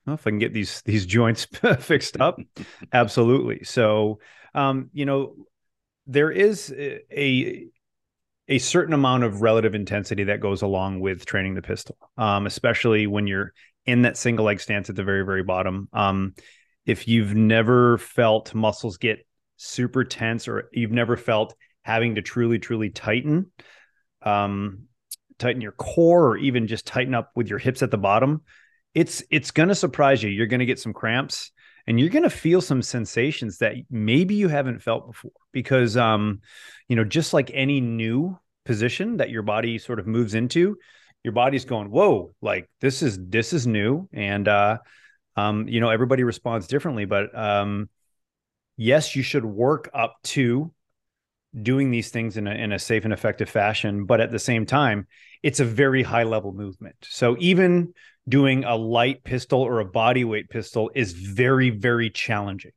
Well, 0.08 0.14
if 0.14 0.26
I 0.26 0.30
can 0.30 0.40
get 0.40 0.54
these 0.54 0.82
these 0.84 1.06
joints 1.06 1.46
fixed 1.80 2.20
up, 2.20 2.40
absolutely. 2.94 3.66
So, 3.66 4.20
um, 4.56 4.90
you 4.94 5.06
know, 5.06 5.36
there 6.08 6.32
is 6.32 6.74
a 6.78 7.68
a 8.48 8.58
certain 8.60 8.94
amount 8.94 9.26
of 9.26 9.42
relative 9.42 9.76
intensity 9.76 10.24
that 10.24 10.40
goes 10.40 10.62
along 10.62 11.02
with 11.02 11.26
training 11.26 11.56
the 11.56 11.62
pistol, 11.62 11.98
um, 12.18 12.46
especially 12.48 13.06
when 13.06 13.28
you're 13.28 13.52
in 13.86 14.04
that 14.04 14.16
single 14.16 14.46
leg 14.46 14.62
stance 14.62 14.90
at 14.90 14.96
the 14.96 15.04
very 15.04 15.26
very 15.26 15.44
bottom. 15.44 15.90
Um, 15.92 16.34
if 16.86 17.06
you've 17.10 17.36
never 17.36 17.98
felt 17.98 18.56
muscles 18.56 18.98
get 18.98 19.28
super 19.58 20.06
tense, 20.06 20.48
or 20.48 20.70
you've 20.72 20.92
never 20.92 21.18
felt 21.18 21.54
having 21.82 22.16
to 22.16 22.22
truly, 22.22 22.60
truly 22.60 22.90
tighten, 22.90 23.52
um, 24.22 24.84
tighten 25.38 25.62
your 25.62 25.74
core, 25.74 26.30
or 26.30 26.38
even 26.38 26.68
just 26.68 26.86
tighten 26.86 27.14
up 27.14 27.32
with 27.36 27.50
your 27.50 27.60
hips 27.60 27.84
at 27.84 27.92
the 27.92 27.98
bottom, 27.98 28.44
it's 28.98 29.22
it's 29.30 29.52
going 29.52 29.70
to 29.70 29.76
surprise 29.76 30.24
you. 30.24 30.30
You're 30.32 30.48
going 30.48 30.60
to 30.60 30.66
get 30.66 30.80
some 30.80 30.92
cramps, 30.92 31.52
and 31.86 32.00
you're 32.00 32.10
going 32.10 32.24
to 32.24 32.32
feel 32.32 32.62
some 32.62 32.82
sensations 32.82 33.60
that 33.60 33.76
maybe 33.92 34.34
you 34.34 34.48
haven't 34.48 34.82
felt 34.82 35.06
before. 35.06 35.32
Because, 35.52 35.96
um, 35.96 36.42
you 36.88 36.96
know, 36.96 37.04
just 37.04 37.32
like 37.32 37.52
any 37.54 37.80
new 37.80 38.40
position 38.66 39.18
that 39.18 39.30
your 39.30 39.44
body 39.44 39.78
sort 39.78 40.00
of 40.00 40.08
moves 40.08 40.34
into, 40.34 40.78
your 41.24 41.34
body's 41.34 41.64
going, 41.64 41.92
"Whoa!" 41.92 42.34
Like 42.42 42.72
this 42.82 43.04
is 43.04 43.20
this 43.22 43.54
is 43.54 43.68
new, 43.68 44.10
and 44.12 44.48
uh, 44.48 44.80
um, 45.36 45.68
you 45.68 45.80
know, 45.80 45.90
everybody 45.90 46.24
responds 46.24 46.66
differently, 46.66 47.06
but 47.06 47.38
um, 47.38 47.90
yes, 48.78 49.16
you 49.16 49.22
should 49.22 49.46
work 49.46 49.92
up 49.94 50.16
to 50.24 50.72
doing 51.62 51.92
these 51.92 52.10
things 52.10 52.38
in 52.38 52.48
a, 52.48 52.52
in 52.52 52.72
a 52.72 52.80
safe 52.80 53.04
and 53.06 53.14
effective 53.14 53.50
fashion 53.50 54.06
but 54.06 54.22
at 54.22 54.32
the 54.32 54.40
same 54.40 54.66
time 54.66 55.08
it's 55.44 55.60
a 55.60 55.66
very 55.66 56.04
high 56.04 56.24
level 56.24 56.52
movement. 56.52 56.96
So 57.04 57.36
even 57.40 57.94
doing 58.28 58.64
a 58.64 58.76
light 58.76 59.24
pistol 59.24 59.62
or 59.62 59.80
a 59.80 59.86
body 59.86 60.24
weight 60.24 60.50
pistol 60.50 60.92
is 60.94 61.14
very 61.14 61.70
very 61.70 62.10
challenging. 62.10 62.72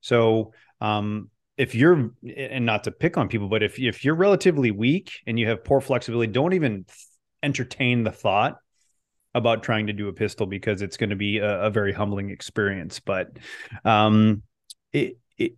So 0.00 0.52
um, 0.80 1.30
if 1.56 1.74
you're 1.74 2.12
and 2.36 2.64
not 2.64 2.84
to 2.84 2.92
pick 2.92 3.16
on 3.16 3.28
people 3.28 3.48
but 3.48 3.62
if 3.62 3.78
if 3.78 4.04
you're 4.04 4.14
relatively 4.14 4.70
weak 4.70 5.12
and 5.26 5.38
you 5.38 5.48
have 5.48 5.64
poor 5.64 5.80
flexibility 5.80 6.32
don't 6.32 6.54
even 6.54 6.86
entertain 7.42 8.04
the 8.04 8.12
thought 8.12 8.58
about 9.34 9.62
trying 9.62 9.86
to 9.86 9.92
do 9.92 10.08
a 10.08 10.12
pistol 10.12 10.46
because 10.46 10.82
it's 10.82 10.96
going 10.96 11.10
to 11.10 11.16
be 11.16 11.38
a, 11.38 11.62
a 11.62 11.70
very 11.70 11.92
humbling 11.92 12.30
experience. 12.30 13.00
But 13.00 13.38
um, 13.84 14.42
it, 14.92 15.18
it 15.36 15.52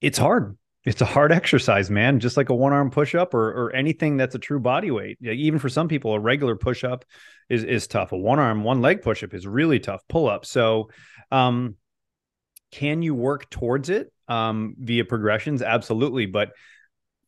it's 0.00 0.18
hard 0.18 0.56
it's 0.84 1.00
a 1.00 1.06
hard 1.06 1.32
exercise, 1.40 1.90
man. 1.90 2.20
Just 2.20 2.36
like 2.36 2.50
a 2.50 2.54
one 2.54 2.72
arm 2.72 2.90
push 2.90 3.14
up 3.14 3.34
or, 3.34 3.48
or 3.48 3.72
anything 3.74 4.16
that's 4.16 4.34
a 4.34 4.38
true 4.38 4.60
body 4.60 4.90
weight. 4.90 5.18
Even 5.22 5.58
for 5.58 5.68
some 5.68 5.88
people, 5.88 6.14
a 6.14 6.20
regular 6.20 6.56
push 6.56 6.84
up 6.84 7.04
is, 7.48 7.64
is 7.64 7.86
tough. 7.86 8.12
A 8.12 8.16
one 8.16 8.38
arm, 8.38 8.64
one 8.64 8.80
leg 8.80 9.02
push 9.02 9.22
up 9.22 9.34
is 9.34 9.46
really 9.46 9.80
tough. 9.80 10.02
Pull 10.08 10.28
up. 10.28 10.44
So, 10.46 10.90
um, 11.30 11.76
can 12.70 13.02
you 13.02 13.14
work 13.14 13.48
towards 13.50 13.88
it 13.88 14.12
um, 14.26 14.74
via 14.78 15.04
progressions? 15.04 15.62
Absolutely. 15.62 16.26
But 16.26 16.50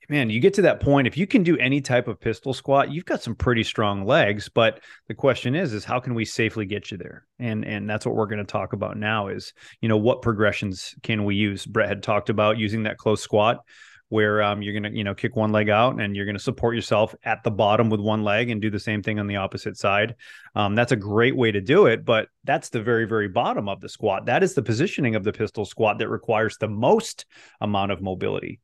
man, 0.08 0.30
you 0.30 0.40
get 0.40 0.54
to 0.54 0.62
that 0.62 0.80
point. 0.80 1.06
If 1.06 1.16
you 1.16 1.26
can 1.26 1.42
do 1.42 1.56
any 1.58 1.80
type 1.80 2.08
of 2.08 2.20
pistol 2.20 2.54
squat, 2.54 2.90
you've 2.90 3.04
got 3.04 3.22
some 3.22 3.34
pretty 3.34 3.62
strong 3.62 4.04
legs. 4.04 4.48
But 4.48 4.80
the 5.08 5.14
question 5.14 5.54
is, 5.54 5.72
is 5.72 5.84
how 5.84 6.00
can 6.00 6.14
we 6.14 6.24
safely 6.24 6.66
get 6.66 6.90
you 6.90 6.98
there? 6.98 7.26
And 7.38 7.64
and 7.64 7.88
that's 7.88 8.06
what 8.06 8.14
we're 8.14 8.26
going 8.26 8.38
to 8.38 8.44
talk 8.44 8.72
about 8.72 8.96
now. 8.96 9.28
Is 9.28 9.52
you 9.80 9.88
know 9.88 9.96
what 9.96 10.22
progressions 10.22 10.94
can 11.02 11.24
we 11.24 11.34
use? 11.34 11.66
Brett 11.66 11.88
had 11.88 12.02
talked 12.02 12.30
about 12.30 12.58
using 12.58 12.84
that 12.84 12.98
close 12.98 13.20
squat 13.20 13.60
where 14.08 14.40
um, 14.42 14.62
you're 14.62 14.78
going 14.78 14.90
to 14.90 14.96
you 14.96 15.04
know 15.04 15.14
kick 15.14 15.36
one 15.36 15.52
leg 15.52 15.68
out 15.68 16.00
and 16.00 16.14
you're 16.14 16.24
going 16.24 16.36
to 16.36 16.42
support 16.42 16.74
yourself 16.74 17.14
at 17.24 17.42
the 17.42 17.50
bottom 17.50 17.90
with 17.90 18.00
one 18.00 18.22
leg 18.22 18.50
and 18.50 18.62
do 18.62 18.70
the 18.70 18.78
same 18.78 19.02
thing 19.02 19.18
on 19.18 19.26
the 19.26 19.36
opposite 19.36 19.76
side 19.76 20.14
um, 20.54 20.74
that's 20.74 20.92
a 20.92 20.96
great 20.96 21.36
way 21.36 21.50
to 21.50 21.60
do 21.60 21.86
it 21.86 22.04
but 22.04 22.28
that's 22.44 22.68
the 22.68 22.80
very 22.80 23.04
very 23.04 23.28
bottom 23.28 23.68
of 23.68 23.80
the 23.80 23.88
squat 23.88 24.26
that 24.26 24.42
is 24.42 24.54
the 24.54 24.62
positioning 24.62 25.14
of 25.14 25.24
the 25.24 25.32
pistol 25.32 25.64
squat 25.64 25.98
that 25.98 26.08
requires 26.08 26.56
the 26.58 26.68
most 26.68 27.26
amount 27.60 27.90
of 27.90 28.00
mobility 28.00 28.60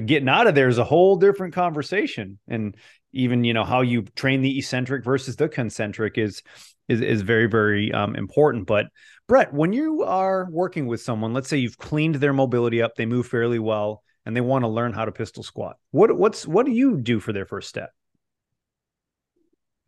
getting 0.00 0.28
out 0.28 0.46
of 0.46 0.54
there 0.54 0.68
is 0.68 0.78
a 0.78 0.84
whole 0.84 1.16
different 1.16 1.54
conversation. 1.54 2.38
And 2.48 2.76
even 3.12 3.44
you 3.44 3.54
know 3.54 3.64
how 3.64 3.80
you 3.82 4.02
train 4.02 4.42
the 4.42 4.58
eccentric 4.58 5.04
versus 5.04 5.36
the 5.36 5.48
concentric 5.48 6.18
is 6.18 6.42
is 6.88 7.00
is 7.00 7.22
very 7.22 7.46
very 7.46 7.92
um, 7.92 8.16
important. 8.16 8.66
But 8.66 8.86
brett 9.26 9.52
when 9.54 9.72
you 9.72 10.02
are 10.02 10.48
working 10.50 10.86
with 10.86 11.00
someone 11.00 11.32
let's 11.32 11.48
say 11.48 11.56
you've 11.56 11.78
cleaned 11.78 12.16
their 12.16 12.34
mobility 12.34 12.82
up 12.82 12.94
they 12.94 13.06
move 13.06 13.26
fairly 13.26 13.58
well 13.58 14.02
and 14.26 14.36
they 14.36 14.42
want 14.42 14.64
to 14.64 14.68
learn 14.68 14.92
how 14.92 15.04
to 15.04 15.12
pistol 15.12 15.42
squat. 15.42 15.76
What 15.92 16.16
what's 16.16 16.46
what 16.46 16.66
do 16.66 16.72
you 16.72 16.96
do 16.96 17.20
for 17.20 17.32
their 17.32 17.46
first 17.46 17.68
step? 17.68 17.90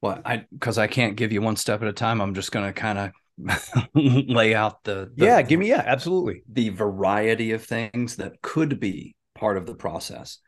Well 0.01 0.21
i 0.25 0.45
because 0.53 0.79
i 0.79 0.87
can't 0.87 1.17
give 1.17 1.33
you 1.33 1.43
one 1.43 1.57
step 1.57 1.83
at 1.83 1.89
a 1.89 1.93
time. 1.93 2.21
I'm 2.21 2.35
just 2.35 2.53
going 2.53 2.67
to 2.67 2.73
kind 2.73 2.99
of 2.99 3.13
lay 3.95 4.55
out 4.55 4.83
the, 4.85 5.11
the 5.15 5.25
yeah 5.27 5.43
give 5.43 5.61
me 5.61 5.69
yeah 5.69 5.83
absolutely. 5.85 6.43
the 6.51 6.71
variety 6.71 7.53
of 7.53 7.63
things 7.65 8.17
that 8.17 8.41
could 8.41 8.81
be 8.81 9.15
part 9.37 9.57
of 9.57 9.67
the 9.67 9.75
process. 9.75 10.39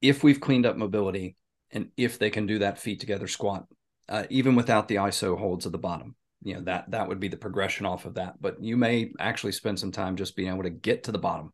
If 0.00 0.22
we've 0.22 0.40
cleaned 0.40 0.66
up 0.66 0.76
mobility 0.76 1.36
and 1.70 1.88
if 1.96 2.18
they 2.18 2.30
can 2.30 2.46
do 2.46 2.60
that 2.60 2.78
feet 2.78 3.00
together 3.00 3.26
squat, 3.26 3.66
uh, 4.08 4.24
even 4.30 4.54
without 4.54 4.86
the 4.86 4.96
ISO 4.96 5.38
holds 5.38 5.66
at 5.66 5.72
the 5.72 5.78
bottom, 5.78 6.14
you 6.42 6.54
know, 6.54 6.60
that, 6.62 6.90
that 6.90 7.08
would 7.08 7.20
be 7.20 7.28
the 7.28 7.36
progression 7.36 7.86
off 7.86 8.04
of 8.04 8.14
that. 8.14 8.34
But 8.40 8.62
you 8.62 8.76
may 8.76 9.12
actually 9.18 9.52
spend 9.52 9.78
some 9.78 9.92
time 9.92 10.16
just 10.16 10.36
being 10.36 10.52
able 10.52 10.64
to 10.64 10.70
get 10.70 11.04
to 11.04 11.12
the 11.12 11.18
bottom 11.18 11.52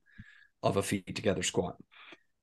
of 0.63 0.77
a 0.77 0.83
feet 0.83 1.15
together 1.15 1.43
squat. 1.43 1.77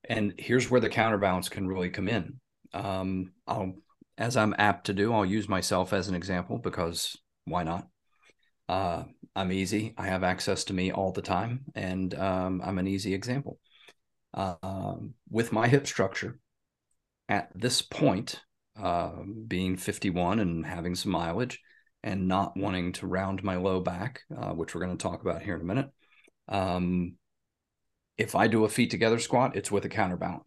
And 0.10 0.34
here's 0.38 0.72
where 0.72 0.82
the 0.82 0.90
counterbalance 0.90 1.50
can 1.50 1.68
really 1.68 1.90
come 1.90 2.08
in. 2.08 2.40
Um, 2.74 3.34
I'll, 3.46 3.76
as 4.18 4.38
I'm 4.38 4.56
apt 4.58 4.86
to 4.86 4.94
do, 4.94 5.14
I'll 5.14 5.26
use 5.26 5.50
myself 5.50 5.92
as 5.92 6.08
an 6.08 6.16
example 6.16 6.58
because 6.58 7.18
why 7.46 7.64
not? 7.64 7.88
Uh, 8.70 9.04
I'm 9.36 9.52
easy. 9.52 9.94
I 9.98 10.08
have 10.08 10.24
access 10.24 10.64
to 10.66 10.74
me 10.74 10.92
all 10.92 11.12
the 11.12 11.22
time, 11.22 11.66
and 11.76 12.14
um, 12.16 12.62
I'm 12.64 12.80
an 12.80 12.88
easy 12.88 13.14
example 13.14 13.60
um, 14.38 15.15
with 15.29 15.51
my 15.51 15.67
hip 15.67 15.88
structure 15.88 16.39
at 17.27 17.50
this 17.56 17.82
point, 17.82 18.41
uh, 18.79 19.12
being 19.48 19.75
51 19.75 20.39
and 20.39 20.65
having 20.65 20.96
some 20.96 21.12
mileage 21.12 21.60
and 22.03 22.27
not 22.27 22.56
wanting 22.56 22.94
to 22.94 23.08
round 23.08 23.44
my 23.44 23.58
low 23.58 23.79
back, 23.79 24.22
uh, 24.36 24.51
which 24.53 24.74
we're 24.74 24.86
going 24.86 24.96
to 24.96 25.01
talk 25.01 25.22
about 25.22 25.41
here 25.41 25.56
in 25.56 25.62
a 25.62 25.65
minute. 25.65 25.89
Um, 26.48 27.15
if 28.17 28.36
I 28.36 28.48
do 28.48 28.65
a 28.65 28.70
feet 28.70 28.91
together 28.91 29.20
squat, 29.20 29.56
it's 29.56 29.72
with 29.72 29.86
a 29.86 29.89
counterbalance. 29.89 30.44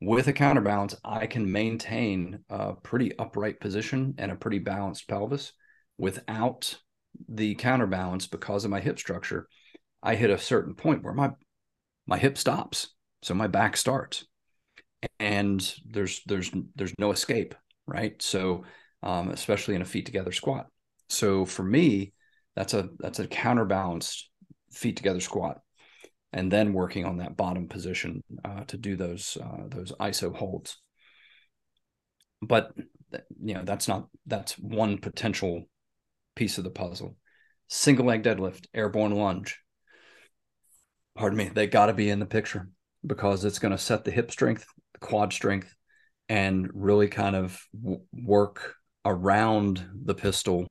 With 0.00 0.28
a 0.28 0.32
counterbalance, 0.32 0.94
I 1.04 1.26
can 1.26 1.50
maintain 1.50 2.40
a 2.50 2.74
pretty 2.74 3.16
upright 3.18 3.60
position 3.60 4.14
and 4.18 4.30
a 4.30 4.36
pretty 4.36 4.58
balanced 4.58 5.08
pelvis 5.08 5.52
without 5.96 6.78
the 7.28 7.54
counterbalance 7.54 8.26
because 8.26 8.64
of 8.64 8.70
my 8.70 8.80
hip 8.80 8.98
structure. 8.98 9.48
I 10.02 10.16
hit 10.16 10.30
a 10.30 10.38
certain 10.38 10.74
point 10.74 11.02
where 11.02 11.14
my 11.14 11.30
my 12.06 12.18
hip 12.18 12.36
stops 12.38 12.88
so 13.22 13.34
my 13.34 13.46
back 13.46 13.76
starts 13.76 14.24
and 15.18 15.74
there's 15.86 16.22
there's 16.26 16.50
there's 16.74 16.94
no 16.98 17.12
escape 17.12 17.54
right 17.86 18.20
so 18.22 18.64
um, 19.02 19.30
especially 19.30 19.74
in 19.74 19.82
a 19.82 19.86
feet 19.86 20.06
together 20.06 20.32
squat 20.32 20.66
so 21.08 21.44
for 21.44 21.62
me 21.62 22.12
that's 22.54 22.74
a 22.74 22.88
that's 22.98 23.18
a 23.18 23.26
counterbalanced 23.26 24.30
feet 24.72 24.96
together 24.96 25.20
squat 25.20 25.58
and 26.32 26.50
then 26.50 26.72
working 26.72 27.04
on 27.04 27.18
that 27.18 27.36
bottom 27.36 27.68
position 27.68 28.22
uh, 28.44 28.64
to 28.64 28.76
do 28.76 28.96
those 28.96 29.36
uh, 29.42 29.64
those 29.68 29.92
iso 30.00 30.34
holds 30.34 30.78
but 32.40 32.72
you 33.42 33.54
know 33.54 33.62
that's 33.64 33.88
not 33.88 34.08
that's 34.26 34.58
one 34.58 34.98
potential 34.98 35.64
piece 36.34 36.58
of 36.58 36.64
the 36.64 36.70
puzzle. 36.70 37.16
Single 37.68 38.06
leg 38.06 38.22
deadlift, 38.22 38.66
airborne 38.74 39.12
lunge. 39.12 39.58
Pardon 41.14 41.36
me, 41.36 41.48
they 41.48 41.66
got 41.66 41.86
to 41.86 41.92
be 41.92 42.08
in 42.08 42.18
the 42.18 42.26
picture 42.26 42.68
because 43.06 43.44
it's 43.44 43.58
going 43.58 43.72
to 43.72 43.78
set 43.78 44.04
the 44.04 44.10
hip 44.10 44.30
strength, 44.30 44.66
the 44.94 45.00
quad 45.00 45.32
strength, 45.32 45.74
and 46.28 46.70
really 46.72 47.08
kind 47.08 47.36
of 47.36 47.60
w- 47.78 48.02
work 48.12 48.76
around 49.04 49.86
the 50.04 50.14
pistol 50.14 50.66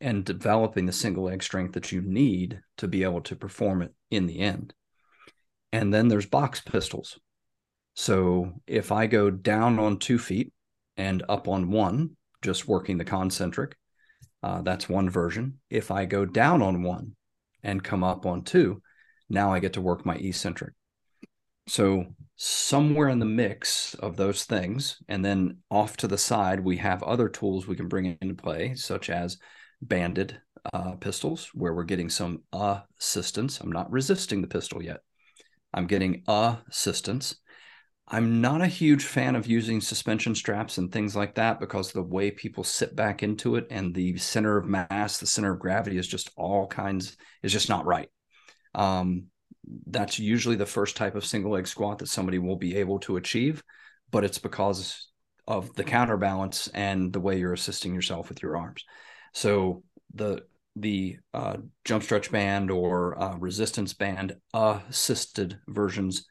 and 0.00 0.24
developing 0.24 0.86
the 0.86 0.92
single 0.92 1.24
leg 1.24 1.42
strength 1.42 1.74
that 1.74 1.92
you 1.92 2.00
need 2.00 2.60
to 2.78 2.88
be 2.88 3.04
able 3.04 3.20
to 3.22 3.36
perform 3.36 3.82
it 3.82 3.94
in 4.10 4.26
the 4.26 4.40
end. 4.40 4.72
And 5.72 5.92
then 5.92 6.08
there's 6.08 6.26
box 6.26 6.60
pistols. 6.60 7.18
So 7.94 8.52
if 8.66 8.92
I 8.92 9.06
go 9.06 9.30
down 9.30 9.78
on 9.78 9.98
two 9.98 10.18
feet 10.18 10.52
and 10.96 11.22
up 11.28 11.48
on 11.48 11.70
one, 11.70 12.16
just 12.42 12.68
working 12.68 12.98
the 12.98 13.04
concentric, 13.04 13.76
uh, 14.42 14.62
that's 14.62 14.88
one 14.88 15.08
version. 15.08 15.60
If 15.70 15.90
I 15.90 16.04
go 16.04 16.24
down 16.24 16.60
on 16.62 16.82
one 16.82 17.16
and 17.62 17.82
come 17.82 18.04
up 18.04 18.26
on 18.26 18.42
two, 18.42 18.82
now 19.28 19.52
I 19.52 19.60
get 19.60 19.74
to 19.74 19.80
work 19.80 20.04
my 20.04 20.16
eccentric. 20.16 20.74
So 21.66 22.06
somewhere 22.36 23.08
in 23.08 23.18
the 23.18 23.24
mix 23.24 23.94
of 23.94 24.16
those 24.16 24.44
things, 24.44 25.02
and 25.08 25.24
then 25.24 25.58
off 25.70 25.96
to 25.98 26.08
the 26.08 26.18
side, 26.18 26.60
we 26.60 26.76
have 26.78 27.02
other 27.02 27.28
tools 27.28 27.66
we 27.66 27.76
can 27.76 27.88
bring 27.88 28.18
into 28.20 28.34
play, 28.34 28.74
such 28.74 29.08
as 29.08 29.38
banded 29.80 30.40
uh, 30.72 30.92
pistols, 30.96 31.50
where 31.54 31.74
we're 31.74 31.84
getting 31.84 32.10
some 32.10 32.42
assistance. 32.52 33.60
I'm 33.60 33.72
not 33.72 33.90
resisting 33.90 34.42
the 34.42 34.48
pistol 34.48 34.82
yet. 34.82 35.00
I'm 35.72 35.86
getting 35.86 36.22
assistance. 36.28 37.36
I'm 38.06 38.42
not 38.42 38.60
a 38.60 38.66
huge 38.66 39.04
fan 39.04 39.34
of 39.34 39.46
using 39.46 39.80
suspension 39.80 40.34
straps 40.34 40.76
and 40.76 40.92
things 40.92 41.16
like 41.16 41.36
that 41.36 41.58
because 41.58 41.90
the 41.90 42.02
way 42.02 42.30
people 42.30 42.62
sit 42.62 42.94
back 42.94 43.22
into 43.22 43.56
it 43.56 43.66
and 43.70 43.94
the 43.94 44.18
center 44.18 44.58
of 44.58 44.66
mass, 44.66 45.18
the 45.18 45.26
center 45.26 45.54
of 45.54 45.60
gravity 45.60 45.96
is 45.96 46.06
just 46.06 46.30
all 46.36 46.66
kinds 46.66 47.16
is 47.42 47.52
just 47.52 47.70
not 47.70 47.86
right. 47.86 48.10
Um, 48.74 49.26
that's 49.86 50.18
usually 50.18 50.56
the 50.56 50.66
first 50.66 50.96
type 50.96 51.14
of 51.14 51.24
single 51.24 51.52
leg 51.52 51.66
squat 51.66 51.98
that 51.98 52.08
somebody 52.08 52.38
will 52.38 52.56
be 52.56 52.76
able 52.76 52.98
to 53.00 53.16
achieve, 53.16 53.62
but 54.10 54.24
it's 54.24 54.38
because 54.38 55.08
of 55.46 55.74
the 55.74 55.84
counterbalance 55.84 56.68
and 56.68 57.12
the 57.12 57.20
way 57.20 57.38
you're 57.38 57.52
assisting 57.52 57.94
yourself 57.94 58.28
with 58.28 58.42
your 58.42 58.56
arms. 58.56 58.84
So 59.32 59.82
the 60.14 60.44
the 60.76 61.18
uh, 61.32 61.58
jump 61.84 62.02
stretch 62.02 62.32
band 62.32 62.70
or 62.70 63.18
uh, 63.20 63.36
resistance 63.36 63.94
band 63.94 64.36
assisted 64.52 65.58
versions 65.68 66.26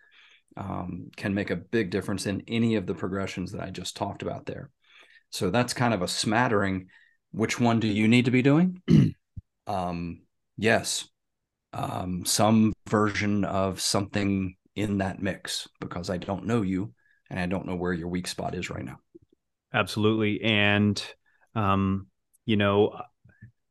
um, 0.58 1.10
can 1.16 1.34
make 1.34 1.50
a 1.50 1.56
big 1.56 1.90
difference 1.92 2.26
in 2.26 2.44
any 2.48 2.76
of 2.76 2.86
the 2.86 2.94
progressions 2.94 3.54
that 3.54 3.62
I 3.64 3.70
just 3.70 3.96
talked 3.96 4.22
about 4.22 4.46
there. 4.46 4.70
So 5.30 5.50
that's 5.50 5.74
kind 5.74 5.94
of 5.94 6.02
a 6.02 6.08
smattering. 6.08 6.88
Which 7.32 7.60
one 7.60 7.80
do 7.80 7.88
you 7.88 8.08
need 8.08 8.26
to 8.26 8.32
be 8.32 8.42
doing? 8.42 8.82
um, 9.68 10.22
yes, 10.58 11.08
um, 11.74 12.24
some 12.26 12.74
version 12.88 13.44
of 13.44 13.82
something 13.82 14.56
in 14.76 15.00
that 15.00 15.22
mix 15.22 15.68
because 15.80 16.10
I 16.10 16.18
don't 16.18 16.46
know 16.46 16.62
you 16.62 16.94
and 17.30 17.40
I 17.40 17.46
don't 17.46 17.66
know 17.66 17.76
where 17.76 17.94
your 17.94 18.08
weak 18.08 18.28
spot 18.28 18.56
is 18.56 18.70
right 18.70 18.84
now. 18.84 18.98
Absolutely. 19.74 20.42
And, 20.42 21.04
um, 21.56 22.08
you 22.46 22.58
know, 22.58 23.00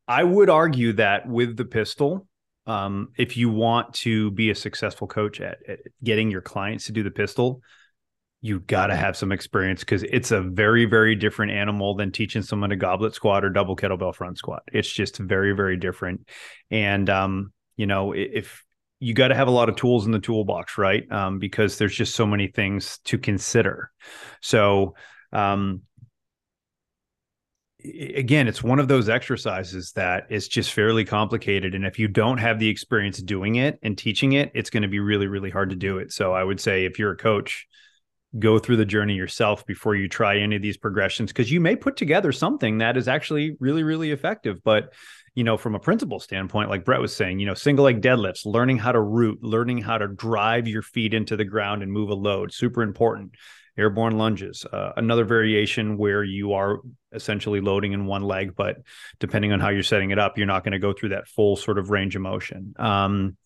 I 0.08 0.24
would 0.24 0.50
argue 0.50 0.94
that 0.94 1.28
with 1.28 1.56
the 1.56 1.64
pistol, 1.64 2.26
um, 2.66 3.08
if 3.16 3.36
you 3.36 3.50
want 3.50 3.94
to 3.94 4.30
be 4.32 4.50
a 4.50 4.54
successful 4.54 5.06
coach 5.06 5.40
at, 5.40 5.58
at 5.68 5.78
getting 6.02 6.30
your 6.30 6.40
clients 6.40 6.86
to 6.86 6.92
do 6.92 7.02
the 7.02 7.10
pistol, 7.10 7.60
you 8.40 8.58
got 8.58 8.88
to 8.88 8.96
have 8.96 9.16
some 9.16 9.30
experience 9.30 9.80
because 9.80 10.02
it's 10.02 10.32
a 10.32 10.40
very, 10.40 10.84
very 10.84 11.14
different 11.14 11.52
animal 11.52 11.94
than 11.94 12.10
teaching 12.10 12.42
someone 12.42 12.72
a 12.72 12.76
goblet 12.76 13.14
squat 13.14 13.44
or 13.44 13.50
double 13.50 13.76
kettlebell 13.76 14.14
front 14.14 14.38
squat. 14.38 14.62
It's 14.72 14.92
just 14.92 15.18
very, 15.18 15.52
very 15.52 15.76
different. 15.76 16.28
And, 16.70 17.08
um, 17.08 17.52
you 17.82 17.86
know, 17.86 18.12
if 18.12 18.64
you 19.00 19.12
got 19.12 19.28
to 19.28 19.34
have 19.34 19.48
a 19.48 19.50
lot 19.50 19.68
of 19.68 19.74
tools 19.74 20.06
in 20.06 20.12
the 20.12 20.20
toolbox, 20.20 20.78
right? 20.78 21.10
Um, 21.10 21.40
because 21.40 21.78
there's 21.78 21.96
just 21.96 22.14
so 22.14 22.24
many 22.24 22.46
things 22.46 22.98
to 23.06 23.18
consider. 23.18 23.90
So, 24.40 24.94
um, 25.32 25.82
again, 27.84 28.46
it's 28.46 28.62
one 28.62 28.78
of 28.78 28.86
those 28.86 29.08
exercises 29.08 29.90
that 29.96 30.28
is 30.30 30.46
just 30.46 30.72
fairly 30.72 31.04
complicated. 31.04 31.74
And 31.74 31.84
if 31.84 31.98
you 31.98 32.06
don't 32.06 32.38
have 32.38 32.60
the 32.60 32.68
experience 32.68 33.18
doing 33.20 33.56
it 33.56 33.80
and 33.82 33.98
teaching 33.98 34.34
it, 34.34 34.52
it's 34.54 34.70
going 34.70 34.84
to 34.84 34.88
be 34.88 35.00
really, 35.00 35.26
really 35.26 35.50
hard 35.50 35.70
to 35.70 35.76
do 35.76 35.98
it. 35.98 36.12
So 36.12 36.32
I 36.32 36.44
would 36.44 36.60
say 36.60 36.84
if 36.84 37.00
you're 37.00 37.10
a 37.10 37.16
coach, 37.16 37.66
go 38.38 38.60
through 38.60 38.76
the 38.76 38.84
journey 38.84 39.14
yourself 39.14 39.66
before 39.66 39.96
you 39.96 40.08
try 40.08 40.38
any 40.38 40.54
of 40.54 40.62
these 40.62 40.76
progressions 40.76 41.32
because 41.32 41.50
you 41.50 41.60
may 41.60 41.74
put 41.74 41.96
together 41.96 42.30
something 42.30 42.78
that 42.78 42.96
is 42.96 43.08
actually 43.08 43.56
really, 43.58 43.82
really 43.82 44.12
effective. 44.12 44.62
But 44.62 44.92
you 45.34 45.44
know, 45.44 45.56
from 45.56 45.74
a 45.74 45.80
principle 45.80 46.20
standpoint, 46.20 46.68
like 46.68 46.84
Brett 46.84 47.00
was 47.00 47.14
saying, 47.14 47.38
you 47.38 47.46
know, 47.46 47.54
single 47.54 47.86
leg 47.86 48.02
deadlifts, 48.02 48.44
learning 48.44 48.78
how 48.78 48.92
to 48.92 49.00
root, 49.00 49.42
learning 49.42 49.78
how 49.78 49.98
to 49.98 50.08
drive 50.08 50.68
your 50.68 50.82
feet 50.82 51.14
into 51.14 51.36
the 51.36 51.44
ground 51.44 51.82
and 51.82 51.90
move 51.90 52.10
a 52.10 52.14
load, 52.14 52.52
super 52.52 52.82
important 52.82 53.34
airborne 53.78 54.18
lunges. 54.18 54.66
Uh, 54.70 54.92
another 54.96 55.24
variation 55.24 55.96
where 55.96 56.22
you 56.22 56.52
are 56.52 56.80
essentially 57.12 57.60
loading 57.60 57.92
in 57.92 58.06
one 58.06 58.22
leg, 58.22 58.54
but 58.56 58.76
depending 59.18 59.52
on 59.52 59.60
how 59.60 59.70
you're 59.70 59.82
setting 59.82 60.10
it 60.10 60.18
up, 60.18 60.36
you're 60.36 60.46
not 60.46 60.64
going 60.64 60.72
to 60.72 60.78
go 60.78 60.92
through 60.92 61.10
that 61.10 61.26
full 61.26 61.56
sort 61.56 61.78
of 61.78 61.90
range 61.90 62.14
of 62.14 62.22
motion. 62.22 62.74
Um, 62.78 63.36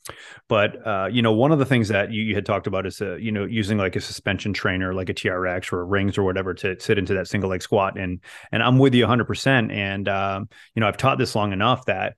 but 0.48 0.86
uh, 0.86 1.08
you 1.10 1.22
know, 1.22 1.32
one 1.32 1.52
of 1.52 1.58
the 1.58 1.64
things 1.64 1.88
that 1.88 2.12
you, 2.12 2.22
you 2.22 2.34
had 2.34 2.46
talked 2.46 2.66
about 2.66 2.86
is 2.86 3.00
uh, 3.00 3.16
you 3.16 3.32
know 3.32 3.44
using 3.44 3.78
like 3.78 3.96
a 3.96 4.00
suspension 4.00 4.52
trainer, 4.52 4.94
like 4.94 5.08
a 5.08 5.14
TRX 5.14 5.72
or 5.72 5.86
rings 5.86 6.18
or 6.18 6.24
whatever, 6.24 6.54
to 6.54 6.78
sit 6.80 6.98
into 6.98 7.14
that 7.14 7.28
single 7.28 7.50
leg 7.50 7.62
squat. 7.62 7.98
And 7.98 8.20
and 8.50 8.62
I'm 8.62 8.78
with 8.78 8.94
you 8.94 9.02
100. 9.02 9.24
percent 9.26 9.70
And 9.70 10.08
um, 10.08 10.48
you 10.74 10.80
know, 10.80 10.88
I've 10.88 10.96
taught 10.96 11.18
this 11.18 11.34
long 11.34 11.52
enough 11.52 11.86
that. 11.86 12.14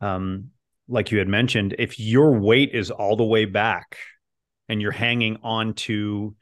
Um, 0.00 0.50
like 0.88 1.12
you 1.12 1.18
had 1.18 1.28
mentioned, 1.28 1.76
if 1.78 1.98
your 1.98 2.38
weight 2.38 2.70
is 2.74 2.90
all 2.90 3.16
the 3.16 3.24
way 3.24 3.44
back 3.44 3.96
and 4.68 4.82
you're 4.82 4.90
hanging 4.90 5.38
on 5.42 5.74
to 5.74 6.34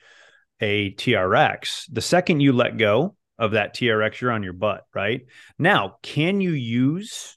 a 0.60 0.92
TRX, 0.94 1.86
the 1.90 2.00
second 2.00 2.40
you 2.40 2.52
let 2.52 2.76
go 2.76 3.16
of 3.38 3.52
that 3.52 3.74
TRX, 3.74 4.20
you're 4.20 4.32
on 4.32 4.42
your 4.42 4.52
butt, 4.52 4.84
right? 4.94 5.22
Now, 5.58 5.96
can 6.02 6.40
you 6.40 6.50
use 6.50 7.36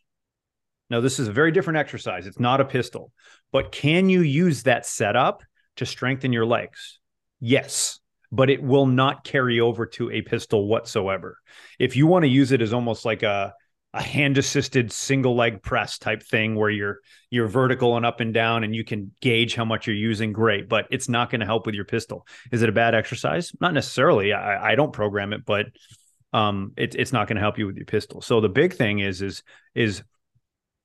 now 0.90 1.02
this 1.02 1.18
is 1.18 1.28
a 1.28 1.34
very 1.34 1.52
different 1.52 1.78
exercise. 1.78 2.28
It's 2.28 2.40
not 2.40 2.62
a 2.62 2.66
pistol, 2.66 3.12
but 3.52 3.72
can 3.72 4.10
you 4.10 4.22
use 4.22 4.64
that 4.64 4.86
setup 4.86 5.42
to 5.78 5.88
strengthen 5.88 6.32
your 6.32 6.46
legs? 6.46 7.00
Yes, 7.40 8.00
but 8.32 8.52
it 8.52 8.62
will 8.62 8.86
not 8.86 9.24
carry 9.24 9.60
over 9.60 9.88
to 9.88 10.12
a 10.12 10.22
pistol 10.22 10.68
whatsoever. 10.68 11.40
If 11.80 11.96
you 11.96 12.06
want 12.06 12.26
to 12.26 12.30
use 12.30 12.52
it 12.52 12.62
as 12.62 12.74
almost 12.74 13.06
like 13.06 13.24
a 13.24 13.54
a 13.94 14.02
hand 14.02 14.38
assisted 14.38 14.92
single 14.92 15.36
leg 15.36 15.62
press 15.62 15.98
type 15.98 16.24
thing 16.24 16.56
where 16.56 16.70
you're 16.70 17.00
you're 17.30 17.48
vertical 17.48 17.96
and 17.96 18.06
up 18.06 18.20
and 18.20 18.34
down 18.34 18.64
and 18.64 18.76
you 18.76 18.84
can 18.84 19.12
gauge 19.22 19.54
how 19.54 19.64
much 19.66 19.86
you're 19.86 19.96
using 19.96 20.34
great 20.34 20.68
but 20.68 20.88
it's 20.90 21.08
not 21.08 21.30
going 21.30 21.42
to 21.42 21.46
help 21.46 21.66
with 21.66 21.76
your 21.76 21.86
pistol. 21.86 22.26
Is 22.52 22.64
it 22.64 22.70
a 22.70 22.72
bad 22.74 22.96
exercise? 22.96 23.52
Not 23.62 23.74
necessarily. 23.74 24.34
I, 24.34 24.72
I 24.72 24.76
don't 24.76 24.94
program 24.94 25.34
it 25.34 25.46
but 25.46 25.68
um 26.34 26.74
it, 26.76 26.96
it's 26.96 27.14
not 27.14 27.28
going 27.28 27.36
to 27.36 27.42
help 27.42 27.60
you 27.60 27.68
with 27.68 27.76
your 27.76 27.86
pistol. 27.86 28.22
So 28.22 28.42
the 28.42 28.50
big 28.50 28.74
thing 28.74 29.00
is 29.00 29.22
is 29.22 29.44
is 29.76 30.02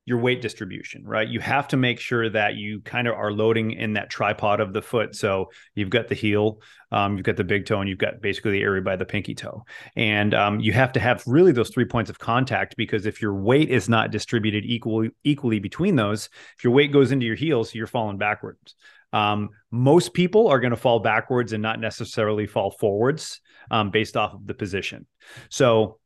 your 0.08 0.18
weight 0.18 0.40
distribution, 0.40 1.04
right? 1.04 1.28
You 1.28 1.38
have 1.40 1.68
to 1.68 1.76
make 1.76 2.00
sure 2.00 2.30
that 2.30 2.54
you 2.54 2.80
kind 2.80 3.06
of 3.06 3.14
are 3.14 3.30
loading 3.30 3.72
in 3.72 3.92
that 3.92 4.08
tripod 4.08 4.58
of 4.58 4.72
the 4.72 4.80
foot. 4.80 5.14
So 5.14 5.50
you've 5.74 5.90
got 5.90 6.08
the 6.08 6.14
heel, 6.14 6.62
um, 6.90 7.18
you've 7.18 7.26
got 7.26 7.36
the 7.36 7.44
big 7.44 7.66
toe, 7.66 7.80
and 7.80 7.90
you've 7.90 7.98
got 7.98 8.22
basically 8.22 8.52
the 8.52 8.62
area 8.62 8.80
by 8.80 8.96
the 8.96 9.04
pinky 9.04 9.34
toe. 9.34 9.66
And 9.96 10.32
um, 10.32 10.60
you 10.60 10.72
have 10.72 10.92
to 10.92 11.00
have 11.00 11.22
really 11.26 11.52
those 11.52 11.68
three 11.68 11.84
points 11.84 12.08
of 12.08 12.18
contact 12.18 12.74
because 12.78 13.04
if 13.04 13.20
your 13.20 13.34
weight 13.34 13.68
is 13.68 13.90
not 13.90 14.10
distributed 14.10 14.64
equally 14.64 15.10
equally 15.24 15.58
between 15.58 15.94
those, 15.94 16.30
if 16.56 16.64
your 16.64 16.72
weight 16.72 16.90
goes 16.90 17.12
into 17.12 17.26
your 17.26 17.36
heels, 17.36 17.74
you're 17.74 17.86
falling 17.86 18.16
backwards. 18.16 18.76
Um, 19.12 19.50
most 19.70 20.14
people 20.14 20.48
are 20.48 20.58
going 20.58 20.70
to 20.70 20.76
fall 20.78 21.00
backwards 21.00 21.52
and 21.52 21.62
not 21.62 21.80
necessarily 21.80 22.46
fall 22.46 22.70
forwards 22.70 23.42
um, 23.70 23.90
based 23.90 24.16
off 24.16 24.32
of 24.32 24.46
the 24.46 24.54
position. 24.54 25.06
So 25.50 25.98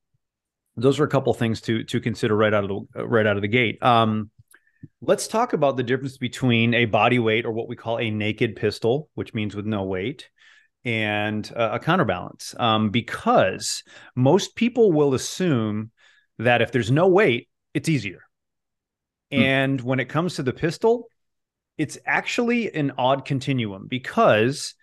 those 0.76 0.98
are 1.00 1.04
a 1.04 1.08
couple 1.08 1.32
things 1.34 1.60
to 1.62 1.84
to 1.84 2.00
consider 2.00 2.36
right 2.36 2.52
out 2.52 2.64
of 2.64 2.70
the 2.70 3.04
right 3.04 3.26
out 3.26 3.36
of 3.36 3.42
the 3.42 3.48
gate. 3.48 3.82
Um, 3.82 4.30
let's 5.00 5.28
talk 5.28 5.52
about 5.52 5.76
the 5.76 5.82
difference 5.82 6.16
between 6.16 6.74
a 6.74 6.86
body 6.86 7.18
weight 7.18 7.44
or 7.44 7.52
what 7.52 7.68
we 7.68 7.76
call 7.76 7.98
a 7.98 8.10
naked 8.10 8.56
pistol, 8.56 9.08
which 9.14 9.34
means 9.34 9.54
with 9.54 9.66
no 9.66 9.84
weight, 9.84 10.28
and 10.84 11.50
a 11.54 11.78
counterbalance. 11.78 12.54
Um, 12.58 12.90
because 12.90 13.82
most 14.16 14.56
people 14.56 14.92
will 14.92 15.14
assume 15.14 15.90
that 16.38 16.62
if 16.62 16.72
there's 16.72 16.90
no 16.90 17.08
weight, 17.08 17.48
it's 17.74 17.88
easier. 17.88 18.22
Hmm. 19.30 19.40
And 19.40 19.80
when 19.80 20.00
it 20.00 20.08
comes 20.08 20.36
to 20.36 20.42
the 20.42 20.52
pistol, 20.52 21.08
it's 21.78 21.98
actually 22.06 22.72
an 22.74 22.92
odd 22.98 23.24
continuum 23.24 23.86
because 23.88 24.74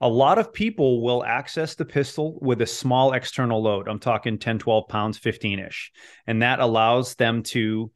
a 0.00 0.08
lot 0.08 0.38
of 0.38 0.52
people 0.52 1.02
will 1.02 1.24
access 1.24 1.74
the 1.74 1.84
pistol 1.84 2.38
with 2.40 2.60
a 2.62 2.66
small 2.66 3.12
external 3.14 3.62
load. 3.62 3.88
I'm 3.88 3.98
talking 3.98 4.38
10, 4.38 4.60
12 4.60 4.88
pounds, 4.88 5.18
15 5.18 5.58
ish. 5.58 5.92
And 6.26 6.42
that 6.42 6.60
allows 6.60 7.14
them 7.16 7.42
to 7.44 7.90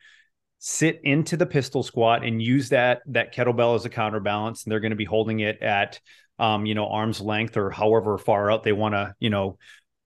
sit 0.59 1.01
into 1.05 1.37
the 1.37 1.47
pistol 1.47 1.83
squat 1.83 2.25
and 2.25 2.43
use 2.43 2.69
that 2.69 3.03
that 3.07 3.35
kettlebell 3.35 3.77
as 3.77 3.85
a 3.85 3.91
counterbalance. 3.91 4.65
And 4.65 4.73
they're 4.73 4.81
going 4.81 4.91
to 4.91 4.97
be 4.97 5.05
holding 5.05 5.41
it 5.41 5.63
at, 5.63 6.01
um, 6.39 6.67
you 6.67 6.75
know, 6.75 6.89
arm's 6.89 7.21
length 7.21 7.57
or 7.57 7.71
however 7.71 8.19
far 8.19 8.51
out 8.51 8.65
they 8.65 8.73
want 8.73 8.95
to, 8.95 9.15
you 9.21 9.31
know, 9.31 9.59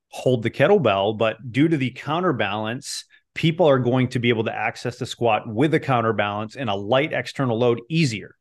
hold 0.08 0.42
the 0.42 0.50
kettlebell, 0.50 1.16
but 1.16 1.36
due 1.50 1.68
to 1.68 1.76
the 1.76 1.90
counterbalance, 1.90 3.04
people 3.34 3.66
are 3.66 3.78
going 3.78 4.08
to 4.08 4.18
be 4.18 4.30
able 4.30 4.44
to 4.44 4.54
access 4.54 4.98
the 4.98 5.06
squat 5.06 5.42
with 5.46 5.74
a 5.74 5.80
counterbalance 5.80 6.56
and 6.56 6.70
a 6.70 6.74
light 6.74 7.12
external 7.12 7.58
load 7.58 7.80
easier. 7.90 8.34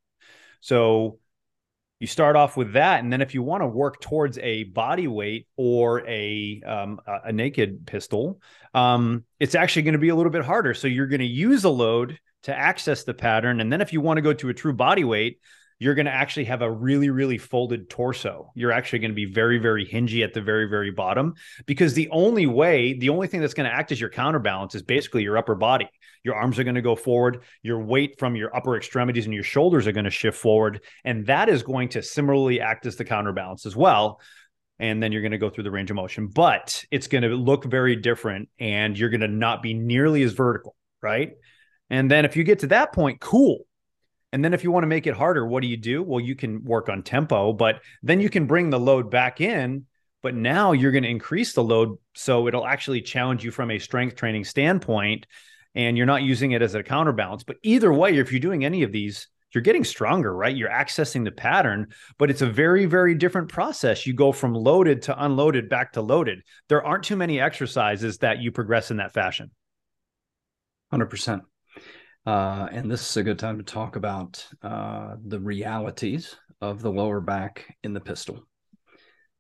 So 0.62 1.20
you 1.99 2.08
start 2.08 2.36
off 2.36 2.58
with 2.58 2.73
that, 2.73 3.03
and 3.03 3.12
then 3.12 3.21
if 3.21 3.34
you 3.34 3.41
want 3.41 3.63
to 3.63 3.67
work 3.67 4.01
towards 4.01 4.38
a 4.39 4.63
body 4.65 5.08
weight 5.08 5.47
or 5.55 6.05
a 6.08 6.62
um, 6.65 6.99
a 7.08 7.31
naked 7.31 7.88
pistol, 7.88 8.41
um, 8.73 9.23
it's 9.39 9.55
actually 9.55 9.84
going 9.84 9.93
to 9.93 9.99
be 9.99 10.10
a 10.10 10.15
little 10.15 10.31
bit 10.31 10.43
harder. 10.43 10.73
So 10.73 10.88
you're 10.88 11.08
going 11.08 11.19
to 11.19 11.25
use 11.25 11.63
a 11.63 11.69
load 11.69 12.19
to 12.43 12.55
access 12.55 13.03
the 13.03 13.13
pattern, 13.13 13.62
and 13.62 13.71
then 13.71 13.81
if 13.81 13.93
you 13.93 14.01
want 14.01 14.17
to 14.17 14.21
go 14.21 14.34
to 14.34 14.49
a 14.49 14.53
true 14.53 14.73
body 14.73 15.03
weight, 15.03 15.39
you're 15.77 15.95
going 15.95 16.05
to 16.05 16.11
actually 16.11 16.45
have 16.45 16.61
a 16.61 16.71
really, 16.71 17.09
really 17.09 17.38
folded 17.38 17.89
torso. 17.89 18.51
You're 18.55 18.71
actually 18.71 18.99
going 18.99 19.11
to 19.11 19.15
be 19.15 19.25
very, 19.25 19.57
very 19.57 19.85
hingy 19.85 20.23
at 20.23 20.33
the 20.33 20.41
very, 20.41 20.69
very 20.69 20.91
bottom 20.91 21.33
because 21.65 21.93
the 21.93 22.09
only 22.11 22.45
way, 22.45 22.93
the 22.97 23.09
only 23.09 23.27
thing 23.27 23.41
that's 23.41 23.53
going 23.53 23.69
to 23.69 23.75
act 23.75 23.91
as 23.91 23.99
your 23.99 24.09
counterbalance 24.09 24.73
is 24.73 24.83
basically 24.83 25.23
your 25.23 25.38
upper 25.38 25.55
body. 25.55 25.89
Your 26.23 26.35
arms 26.35 26.57
are 26.59 26.63
going 26.63 26.75
to 26.75 26.81
go 26.81 26.95
forward. 26.95 27.43
Your 27.61 27.83
weight 27.83 28.17
from 28.17 28.35
your 28.35 28.55
upper 28.55 28.77
extremities 28.77 29.25
and 29.25 29.33
your 29.33 29.43
shoulders 29.43 29.85
are 29.85 29.91
going 29.91 30.05
to 30.05 30.11
shift 30.11 30.38
forward. 30.38 30.81
And 31.03 31.25
that 31.27 31.49
is 31.49 31.61
going 31.61 31.89
to 31.89 32.01
similarly 32.01 32.61
act 32.61 32.85
as 32.85 32.95
the 32.95 33.05
counterbalance 33.05 33.65
as 33.65 33.75
well. 33.75 34.21
And 34.79 35.03
then 35.03 35.11
you're 35.11 35.21
going 35.21 35.31
to 35.31 35.38
go 35.38 35.49
through 35.49 35.65
the 35.65 35.71
range 35.71 35.89
of 35.89 35.95
motion, 35.95 36.27
but 36.27 36.83
it's 36.89 37.07
going 37.07 37.21
to 37.23 37.29
look 37.29 37.65
very 37.65 37.95
different 37.95 38.49
and 38.59 38.97
you're 38.97 39.09
going 39.09 39.21
to 39.21 39.27
not 39.27 39.61
be 39.61 39.73
nearly 39.73 40.23
as 40.23 40.33
vertical. 40.33 40.75
Right. 41.01 41.33
And 41.89 42.09
then 42.09 42.25
if 42.25 42.35
you 42.35 42.43
get 42.43 42.59
to 42.59 42.67
that 42.67 42.93
point, 42.93 43.19
cool 43.19 43.65
and 44.31 44.43
then 44.43 44.53
if 44.53 44.63
you 44.63 44.71
want 44.71 44.83
to 44.83 44.88
make 44.88 45.07
it 45.07 45.15
harder, 45.15 45.45
what 45.45 45.61
do 45.61 45.67
you 45.67 45.77
do? 45.77 46.03
Well, 46.03 46.19
you 46.19 46.35
can 46.35 46.63
work 46.63 46.89
on 46.89 47.03
tempo, 47.03 47.53
but 47.53 47.81
then 48.03 48.19
you 48.19 48.29
can 48.29 48.47
bring 48.47 48.69
the 48.69 48.79
load 48.79 49.09
back 49.09 49.41
in. 49.41 49.85
But 50.21 50.33
now 50.33 50.71
you're 50.71 50.91
going 50.91 51.03
to 51.03 51.09
increase 51.09 51.53
the 51.53 51.63
load. 51.63 51.97
So 52.15 52.47
it'll 52.47 52.65
actually 52.65 53.01
challenge 53.01 53.43
you 53.43 53.51
from 53.51 53.69
a 53.69 53.77
strength 53.77 54.15
training 54.15 54.43
standpoint. 54.45 55.27
And 55.75 55.97
you're 55.97 56.07
not 56.07 56.23
using 56.23 56.51
it 56.51 56.61
as 56.61 56.73
a 56.73 56.81
counterbalance. 56.81 57.43
But 57.43 57.57
either 57.61 57.93
way, 57.93 58.17
if 58.17 58.31
you're 58.31 58.39
doing 58.39 58.65
any 58.65 58.81
of 58.83 58.91
these, 58.91 59.27
you're 59.53 59.61
getting 59.61 59.83
stronger, 59.83 60.35
right? 60.35 60.55
You're 60.55 60.69
accessing 60.69 61.23
the 61.23 61.31
pattern, 61.31 61.88
but 62.17 62.29
it's 62.29 62.41
a 62.41 62.47
very, 62.47 62.85
very 62.85 63.15
different 63.15 63.49
process. 63.49 64.05
You 64.05 64.13
go 64.13 64.33
from 64.33 64.53
loaded 64.53 65.03
to 65.03 65.23
unloaded 65.23 65.69
back 65.69 65.93
to 65.93 66.01
loaded. 66.01 66.39
There 66.67 66.83
aren't 66.83 67.05
too 67.05 67.15
many 67.15 67.39
exercises 67.39 68.17
that 68.17 68.39
you 68.39 68.51
progress 68.51 68.91
in 68.91 68.97
that 68.97 69.13
fashion. 69.13 69.51
100%. 70.93 71.41
Uh, 72.25 72.67
and 72.71 72.89
this 72.89 73.07
is 73.07 73.17
a 73.17 73.23
good 73.23 73.38
time 73.38 73.57
to 73.57 73.63
talk 73.63 73.95
about 73.95 74.45
uh, 74.63 75.15
the 75.27 75.39
realities 75.39 76.35
of 76.59 76.81
the 76.81 76.91
lower 76.91 77.21
back 77.21 77.75
in 77.83 77.93
the 77.93 77.99
pistol. 77.99 78.47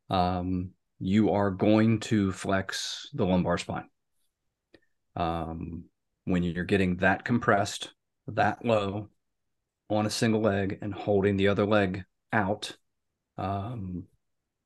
Um, 0.09 0.71
you 0.99 1.31
are 1.31 1.49
going 1.49 1.99
to 2.01 2.31
flex 2.31 3.09
the 3.13 3.25
lumbar 3.25 3.57
spine. 3.57 3.89
Um, 5.15 5.85
when 6.25 6.43
you're 6.43 6.63
getting 6.63 6.97
that 6.97 7.25
compressed, 7.25 7.91
that 8.27 8.63
low 8.63 9.09
on 9.89 10.05
a 10.05 10.11
single 10.11 10.41
leg 10.41 10.77
and 10.81 10.93
holding 10.93 11.37
the 11.37 11.47
other 11.47 11.65
leg 11.65 12.03
out, 12.31 12.75
um, 13.37 14.03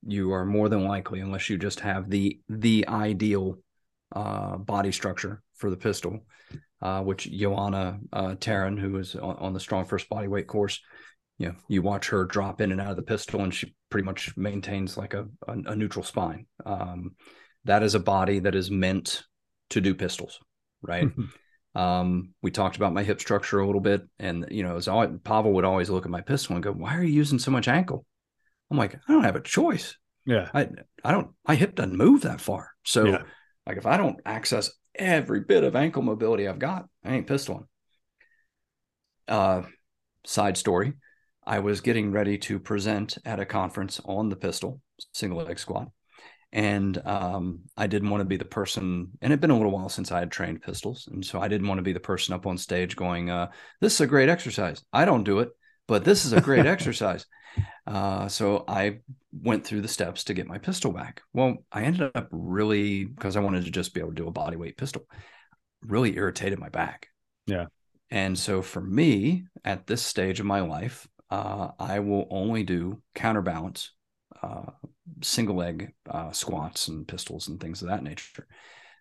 you 0.06 0.34
are 0.34 0.46
more 0.46 0.70
than 0.70 0.86
likely, 0.86 1.20
unless 1.20 1.50
you 1.50 1.58
just 1.58 1.82
have 1.82 2.10
the 2.10 2.40
the 2.48 2.88
ideal 2.88 3.60
uh, 4.16 4.58
body 4.58 4.92
structure 4.92 5.42
for 5.56 5.70
the 5.70 5.78
pistol, 5.78 6.26
uh, 6.82 7.02
which 7.02 7.30
Joanna 7.32 8.00
uh, 8.12 8.36
Taryn, 8.36 8.80
who 8.80 8.98
is 8.98 9.16
on, 9.16 9.36
on, 9.38 9.54
the 9.54 9.60
StrongFirst 9.60 10.10
body 10.10 10.28
weight 10.28 10.48
course, 10.48 10.80
you 11.38 11.48
know, 11.48 11.56
you 11.68 11.82
watch 11.82 12.10
her 12.10 12.26
drop 12.26 12.62
in 12.62 12.72
and 12.72 12.82
out 12.82 12.92
of 12.92 12.96
the 12.96 13.02
pistol, 13.04 13.42
and 13.42 13.54
she 13.54 13.76
pretty 13.90 14.06
much 14.06 14.36
maintains 14.36 14.98
like 14.98 15.14
a, 15.14 15.28
a, 15.48 15.54
a 15.54 15.76
neutral 15.76 16.04
spine. 16.04 16.46
Um, 16.66 17.16
that 17.66 17.84
is 17.84 17.96
a 17.96 18.00
body 18.00 18.40
that 18.40 18.56
is 18.56 18.72
meant 18.72 19.24
to 19.72 19.82
do 19.82 19.94
pistols, 19.94 20.40
right? 20.82 21.08
Mm-hmm. 21.08 21.80
um, 21.80 22.34
we 22.42 22.52
talked 22.52 22.78
about 22.78 22.94
my 22.94 23.04
hip 23.04 23.20
structure 23.20 23.60
a 23.60 23.66
little 23.66 23.82
bit, 23.82 24.02
and 24.18 24.48
you 24.50 24.64
know, 24.64 24.76
as 24.76 24.88
always, 24.88 25.12
Pavel 25.24 25.54
would 25.54 25.66
always 25.66 25.90
look 25.90 26.06
at 26.06 26.12
my 26.12 26.22
pistol 26.22 26.56
and 26.56 26.64
go, 26.64 26.72
"Why 26.72 26.96
are 26.98 27.04
you 27.04 27.14
using 27.14 27.40
so 27.40 27.52
much 27.52 27.68
ankle?" 27.68 28.06
I'm 28.72 28.78
like, 28.78 28.96
I 28.96 29.14
don't 29.14 29.24
have 29.24 29.36
a 29.36 29.42
choice. 29.42 29.98
Yeah, 30.26 30.50
I 30.54 30.70
I 31.04 31.12
don't. 31.12 31.32
My 31.48 31.56
hip 31.56 31.76
doesn't 31.76 31.98
move 31.98 32.22
that 32.22 32.42
far, 32.42 32.72
so. 32.84 33.06
Yeah. 33.06 33.24
Like 33.70 33.78
if 33.78 33.86
I 33.86 33.98
don't 33.98 34.20
access 34.26 34.72
every 34.96 35.42
bit 35.42 35.64
of 35.64 35.76
ankle 35.76 36.02
mobility 36.02 36.48
I've 36.48 36.58
got. 36.58 36.88
I 37.06 37.14
ain't 37.14 37.28
pistoling. 37.28 37.66
Uh, 39.28 39.62
side 40.26 40.58
story 40.58 40.94
I 41.46 41.60
was 41.60 41.82
getting 41.82 42.12
ready 42.12 42.40
to 42.40 42.58
present 42.58 43.20
at 43.26 43.40
a 43.40 43.46
conference 43.46 44.02
on 44.04 44.30
the 44.30 44.36
pistol, 44.36 44.82
single 45.14 45.44
leg 45.44 45.60
squat. 45.60 45.90
And 46.52 47.00
um, 47.06 47.60
I 47.78 47.86
didn't 47.86 48.10
want 48.10 48.22
to 48.22 48.26
be 48.26 48.38
the 48.38 48.46
person, 48.46 49.12
and 49.22 49.32
it'd 49.32 49.40
been 49.40 49.52
a 49.52 49.56
little 49.56 49.72
while 49.72 49.90
since 49.90 50.12
I 50.12 50.18
had 50.18 50.32
trained 50.32 50.64
pistols. 50.64 51.08
And 51.12 51.24
so 51.24 51.40
I 51.40 51.48
didn't 51.48 51.68
want 51.68 51.78
to 51.78 51.84
be 51.84 51.94
the 51.94 52.00
person 52.00 52.34
up 52.34 52.48
on 52.48 52.58
stage 52.58 52.96
going, 52.96 53.30
uh, 53.30 53.52
This 53.82 53.94
is 53.94 54.02
a 54.02 54.08
great 54.08 54.30
exercise. 54.30 54.84
I 54.92 55.06
don't 55.06 55.24
do 55.24 55.40
it, 55.40 55.50
but 55.90 56.06
this 56.06 56.24
is 56.24 56.34
a 56.34 56.40
great 56.40 56.68
exercise. 56.68 57.26
Uh, 57.88 58.28
so 58.28 58.64
I 58.68 59.00
went 59.34 59.66
through 59.66 59.82
the 59.82 59.88
steps 59.88 60.24
to 60.26 60.36
get 60.36 60.48
my 60.48 60.60
pistol 60.60 60.94
back. 60.94 61.24
Well, 61.34 61.58
I 61.72 61.82
ended 61.82 62.12
up 62.14 62.28
really 62.32 63.06
because 63.06 63.36
I 63.36 63.40
wanted 63.40 63.66
to 63.66 63.72
just 63.72 63.94
be 63.94 64.00
able 64.00 64.12
to 64.12 64.16
do 64.16 64.28
a 64.28 64.32
body 64.32 64.56
weight 64.56 64.78
pistol, 64.78 65.08
really 65.82 66.16
irritated 66.16 66.60
my 66.60 66.70
back. 66.70 67.08
Yeah. 67.48 67.66
And 68.12 68.38
so 68.38 68.62
for 68.62 68.82
me 68.82 69.46
at 69.66 69.88
this 69.88 70.04
stage 70.04 70.40
of 70.40 70.46
my 70.46 70.62
life, 70.62 71.08
uh, 71.32 71.70
I 71.80 72.00
will 72.00 72.28
only 72.30 72.64
do 72.64 73.02
counterbalance, 73.16 73.92
uh, 74.44 74.72
single 75.22 75.56
leg 75.56 75.94
uh, 76.08 76.32
squats 76.32 76.88
and 76.88 77.08
pistols 77.08 77.48
and 77.48 77.60
things 77.60 77.82
of 77.82 77.90
that 77.90 78.04
nature 78.04 78.48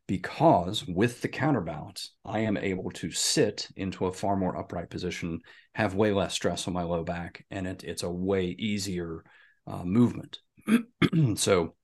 because 0.08 0.86
with 0.86 1.20
the 1.20 1.28
counterbalance, 1.28 2.14
I 2.24 2.40
am 2.40 2.56
able 2.56 2.90
to 2.92 3.12
sit 3.12 3.68
into 3.76 4.06
a 4.06 4.12
far 4.12 4.36
more 4.36 4.56
upright 4.56 4.88
position, 4.88 5.40
have 5.74 5.94
way 5.94 6.12
less 6.12 6.32
stress 6.32 6.66
on 6.66 6.72
my 6.72 6.82
low 6.82 7.04
back, 7.04 7.44
and 7.50 7.66
it, 7.66 7.84
it's 7.84 8.02
a 8.02 8.10
way 8.10 8.46
easier 8.46 9.22
uh, 9.66 9.84
movement. 9.84 10.38
so, 11.36 11.74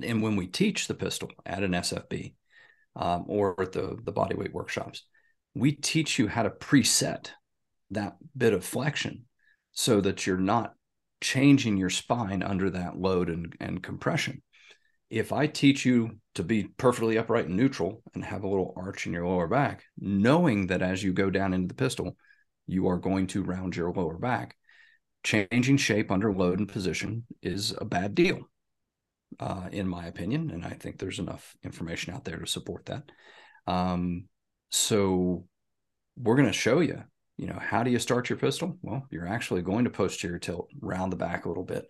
and 0.00 0.22
when 0.22 0.36
we 0.36 0.46
teach 0.46 0.86
the 0.86 0.94
pistol 0.94 1.30
at 1.46 1.62
an 1.62 1.72
SFB 1.72 2.34
um, 2.96 3.24
or 3.26 3.60
at 3.60 3.72
the, 3.72 3.98
the 4.04 4.12
bodyweight 4.12 4.52
workshops, 4.52 5.04
we 5.54 5.72
teach 5.72 6.18
you 6.18 6.28
how 6.28 6.42
to 6.42 6.50
preset 6.50 7.30
that 7.90 8.16
bit 8.36 8.52
of 8.52 8.62
flexion 8.62 9.24
so 9.72 10.02
that 10.02 10.26
you're 10.26 10.36
not 10.36 10.74
changing 11.22 11.78
your 11.78 11.90
spine 11.90 12.42
under 12.42 12.68
that 12.68 12.98
load 12.98 13.30
and, 13.30 13.56
and 13.58 13.82
compression 13.82 14.42
if 15.12 15.30
I 15.30 15.46
teach 15.46 15.84
you 15.84 16.16
to 16.36 16.42
be 16.42 16.64
perfectly 16.78 17.18
upright 17.18 17.44
and 17.44 17.54
neutral 17.54 18.02
and 18.14 18.24
have 18.24 18.44
a 18.44 18.48
little 18.48 18.72
arch 18.78 19.06
in 19.06 19.12
your 19.12 19.26
lower 19.26 19.46
back, 19.46 19.84
knowing 19.98 20.68
that 20.68 20.80
as 20.80 21.02
you 21.04 21.12
go 21.12 21.28
down 21.28 21.52
into 21.52 21.68
the 21.68 21.74
pistol, 21.74 22.16
you 22.66 22.88
are 22.88 22.96
going 22.96 23.26
to 23.26 23.42
round 23.42 23.76
your 23.76 23.92
lower 23.92 24.16
back, 24.16 24.56
changing 25.22 25.76
shape 25.76 26.10
under 26.10 26.32
load 26.32 26.60
and 26.60 26.68
position 26.68 27.26
is 27.42 27.74
a 27.78 27.84
bad 27.84 28.14
deal, 28.14 28.40
uh, 29.38 29.68
in 29.70 29.86
my 29.86 30.06
opinion. 30.06 30.50
And 30.50 30.64
I 30.64 30.70
think 30.70 30.98
there's 30.98 31.18
enough 31.18 31.54
information 31.62 32.14
out 32.14 32.24
there 32.24 32.38
to 32.38 32.46
support 32.46 32.86
that. 32.86 33.02
Um, 33.66 34.28
so 34.70 35.44
we're 36.16 36.36
going 36.36 36.48
to 36.48 36.54
show 36.54 36.80
you, 36.80 37.02
you 37.36 37.48
know, 37.48 37.58
how 37.60 37.82
do 37.82 37.90
you 37.90 37.98
start 37.98 38.30
your 38.30 38.38
pistol? 38.38 38.78
Well, 38.80 39.06
you're 39.10 39.28
actually 39.28 39.60
going 39.60 39.84
to 39.84 39.90
posterior 39.90 40.38
tilt, 40.38 40.70
round 40.80 41.12
the 41.12 41.16
back 41.16 41.44
a 41.44 41.48
little 41.48 41.64
bit 41.64 41.84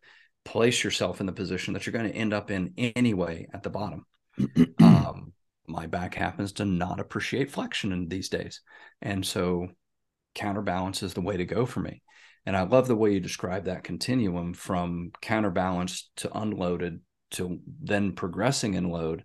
place 0.44 0.83
yourself 0.83 1.20
in 1.20 1.26
the 1.26 1.33
position 1.33 1.74
that 1.74 1.87
you're 1.87 1.92
going 1.92 2.11
to 2.11 2.16
end 2.16 2.33
up 2.33 2.50
in 2.50 2.72
anyway 2.76 3.46
at 3.52 3.62
the 3.62 3.70
bottom. 3.70 4.07
um, 4.83 5.33
my 5.66 5.87
back 5.87 6.14
happens 6.14 6.52
to 6.52 6.64
not 6.64 7.00
appreciate 7.00 7.50
flexion 7.50 7.92
in 7.92 8.09
these 8.09 8.28
days. 8.28 8.61
And 9.00 9.24
so 9.24 9.68
counterbalance 10.35 11.02
is 11.02 11.14
the 11.14 11.20
way 11.20 11.37
to 11.37 11.44
go 11.44 11.66
for 11.66 11.81
me. 11.81 12.02
And 12.44 12.57
I 12.57 12.62
love 12.62 12.88
the 12.88 12.96
way 12.96 13.12
you 13.12 13.20
describe 13.20 13.66
that 13.66 13.85
continuum 13.85 14.55
from 14.55 15.12
counterbalance 15.20 16.11
to 16.16 16.37
unloaded 16.37 17.00
to 17.33 17.61
then 17.81 18.12
progressing 18.12 18.74
in 18.74 18.90
load. 18.90 19.24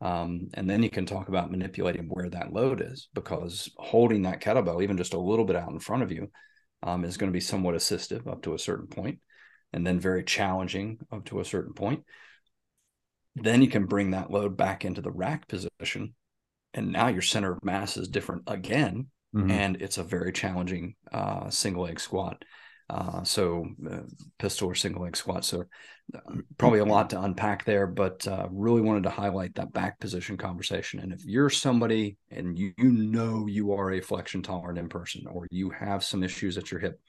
Um, 0.00 0.48
and 0.54 0.68
then 0.68 0.82
you 0.82 0.90
can 0.90 1.06
talk 1.06 1.28
about 1.28 1.50
manipulating 1.50 2.08
where 2.08 2.28
that 2.30 2.52
load 2.52 2.80
is 2.80 3.08
because 3.14 3.70
holding 3.76 4.22
that 4.22 4.40
kettlebell, 4.40 4.82
even 4.82 4.96
just 4.96 5.14
a 5.14 5.20
little 5.20 5.44
bit 5.44 5.56
out 5.56 5.70
in 5.70 5.78
front 5.78 6.02
of 6.02 6.12
you, 6.12 6.30
um, 6.82 7.04
is 7.04 7.16
going 7.16 7.30
to 7.30 7.36
be 7.36 7.40
somewhat 7.40 7.74
assistive 7.74 8.26
up 8.26 8.42
to 8.42 8.54
a 8.54 8.58
certain 8.58 8.86
point 8.86 9.18
and 9.72 9.86
then 9.86 10.00
very 10.00 10.24
challenging 10.24 10.98
up 11.12 11.24
to 11.26 11.40
a 11.40 11.44
certain 11.44 11.74
point. 11.74 12.04
Then 13.34 13.62
you 13.62 13.68
can 13.68 13.86
bring 13.86 14.12
that 14.12 14.30
load 14.30 14.56
back 14.56 14.84
into 14.84 15.02
the 15.02 15.10
rack 15.10 15.46
position. 15.48 16.14
And 16.72 16.92
now 16.92 17.08
your 17.08 17.22
center 17.22 17.52
of 17.52 17.64
mass 17.64 17.96
is 17.96 18.08
different 18.08 18.44
again. 18.46 19.08
Mm-hmm. 19.34 19.50
And 19.50 19.82
it's 19.82 19.98
a 19.98 20.02
very 20.02 20.32
challenging 20.32 20.94
uh, 21.12 21.50
single 21.50 21.84
leg 21.84 22.00
squat. 22.00 22.42
Uh, 22.88 23.24
so 23.24 23.66
uh, 23.90 23.98
pistol 24.38 24.68
or 24.68 24.74
single 24.74 25.02
leg 25.02 25.16
squat. 25.16 25.44
So 25.44 25.64
uh, 26.14 26.36
probably 26.56 26.78
a 26.78 26.84
lot 26.84 27.10
to 27.10 27.20
unpack 27.20 27.64
there, 27.64 27.86
but 27.86 28.26
uh, 28.28 28.46
really 28.50 28.80
wanted 28.80 29.02
to 29.02 29.10
highlight 29.10 29.56
that 29.56 29.72
back 29.72 29.98
position 29.98 30.36
conversation. 30.36 31.00
And 31.00 31.12
if 31.12 31.24
you're 31.24 31.50
somebody 31.50 32.16
and 32.30 32.56
you, 32.56 32.72
you 32.78 32.92
know 32.92 33.46
you 33.46 33.72
are 33.72 33.90
a 33.92 34.00
flexion 34.00 34.42
tolerant 34.42 34.78
in 34.78 34.88
person, 34.88 35.26
or 35.26 35.48
you 35.50 35.70
have 35.70 36.04
some 36.04 36.22
issues 36.22 36.56
at 36.56 36.70
your 36.70 36.78
hip, 36.78 37.00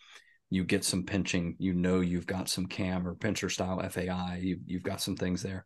you 0.49 0.63
get 0.63 0.83
some 0.85 1.03
pinching, 1.03 1.55
you 1.59 1.73
know 1.73 1.99
you've 1.99 2.27
got 2.27 2.49
some 2.49 2.67
cam 2.67 3.07
or 3.07 3.15
pincher 3.15 3.49
style 3.49 3.81
FAI, 3.89 4.39
you, 4.41 4.59
you've 4.65 4.83
got 4.83 5.01
some 5.01 5.15
things 5.15 5.41
there. 5.41 5.65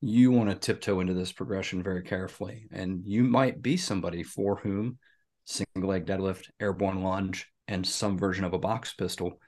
you 0.00 0.30
want 0.30 0.48
to 0.48 0.56
tiptoe 0.56 1.00
into 1.00 1.14
this 1.14 1.32
progression 1.32 1.82
very 1.82 2.02
carefully. 2.02 2.66
And 2.72 3.02
you 3.04 3.22
might 3.24 3.60
be 3.60 3.76
somebody 3.76 4.22
for 4.22 4.56
whom 4.56 4.98
single 5.44 5.90
leg 5.90 6.06
deadlift, 6.06 6.48
airborne 6.60 7.02
lunge, 7.02 7.46
and 7.68 7.86
some 7.86 8.18
version 8.18 8.44
of 8.44 8.54
a 8.54 8.58
box 8.58 8.94
pistol 8.94 9.38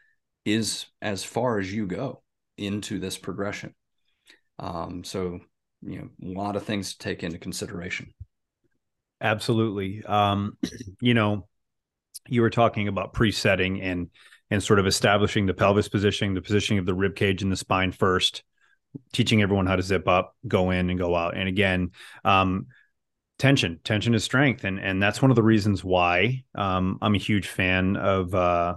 is 0.44 0.86
as 1.00 1.24
far 1.24 1.58
as 1.58 1.72
you 1.72 1.86
go 1.86 2.22
into 2.58 2.98
this 2.98 3.16
progression. 3.16 3.74
Um, 4.58 5.04
so, 5.04 5.40
you 5.80 5.98
know, 5.98 6.08
a 6.22 6.38
lot 6.38 6.56
of 6.56 6.64
things 6.64 6.92
to 6.92 6.98
take 6.98 7.22
into 7.22 7.38
consideration. 7.38 8.12
Absolutely. 9.20 10.02
Um, 10.04 10.58
you 11.00 11.14
know, 11.14 11.48
you 12.28 12.42
were 12.42 12.50
talking 12.50 12.88
about 12.88 13.12
presetting 13.14 13.80
and 13.80 14.10
and 14.52 14.62
sort 14.62 14.78
of 14.78 14.86
establishing 14.86 15.46
the 15.46 15.54
pelvis 15.54 15.88
positioning, 15.88 16.34
the 16.34 16.42
positioning 16.42 16.78
of 16.78 16.84
the 16.84 16.92
rib 16.92 17.16
cage 17.16 17.42
and 17.42 17.50
the 17.50 17.56
spine 17.56 17.90
first, 17.90 18.42
teaching 19.10 19.40
everyone 19.40 19.66
how 19.66 19.76
to 19.76 19.82
zip 19.82 20.06
up, 20.06 20.36
go 20.46 20.70
in 20.70 20.90
and 20.90 20.98
go 20.98 21.16
out. 21.16 21.34
And 21.34 21.48
again, 21.48 21.92
um, 22.22 22.66
tension, 23.38 23.80
tension 23.82 24.14
is 24.14 24.24
strength, 24.24 24.64
and 24.64 24.78
and 24.78 25.02
that's 25.02 25.22
one 25.22 25.30
of 25.30 25.36
the 25.36 25.42
reasons 25.42 25.82
why 25.82 26.44
um, 26.54 26.98
I'm 27.00 27.14
a 27.14 27.18
huge 27.18 27.48
fan 27.48 27.96
of 27.96 28.34
uh, 28.34 28.74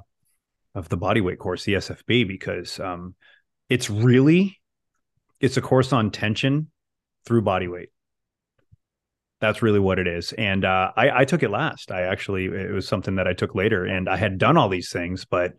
of 0.73 0.87
the 0.87 0.97
bodyweight 0.97 1.39
course, 1.39 1.65
the 1.65 1.73
SFB, 1.73 2.25
because 2.25 2.79
um, 2.79 3.13
it's 3.67 3.89
really 3.89 4.57
it's 5.41 5.57
a 5.57 5.61
course 5.61 5.91
on 5.91 6.09
tension 6.09 6.71
through 7.25 7.41
bodyweight. 7.41 7.89
That's 9.41 9.61
really 9.61 9.79
what 9.79 9.99
it 9.99 10.07
is. 10.07 10.31
And 10.33 10.63
uh, 10.63 10.91
I, 10.95 11.21
I, 11.21 11.25
took 11.25 11.43
it 11.43 11.49
last. 11.49 11.91
I 11.91 12.03
actually 12.03 12.45
it 12.45 12.71
was 12.71 12.87
something 12.87 13.15
that 13.15 13.27
I 13.27 13.33
took 13.33 13.53
later, 13.53 13.85
and 13.85 14.07
I 14.07 14.15
had 14.15 14.37
done 14.37 14.55
all 14.55 14.69
these 14.69 14.89
things, 14.89 15.25
but 15.25 15.53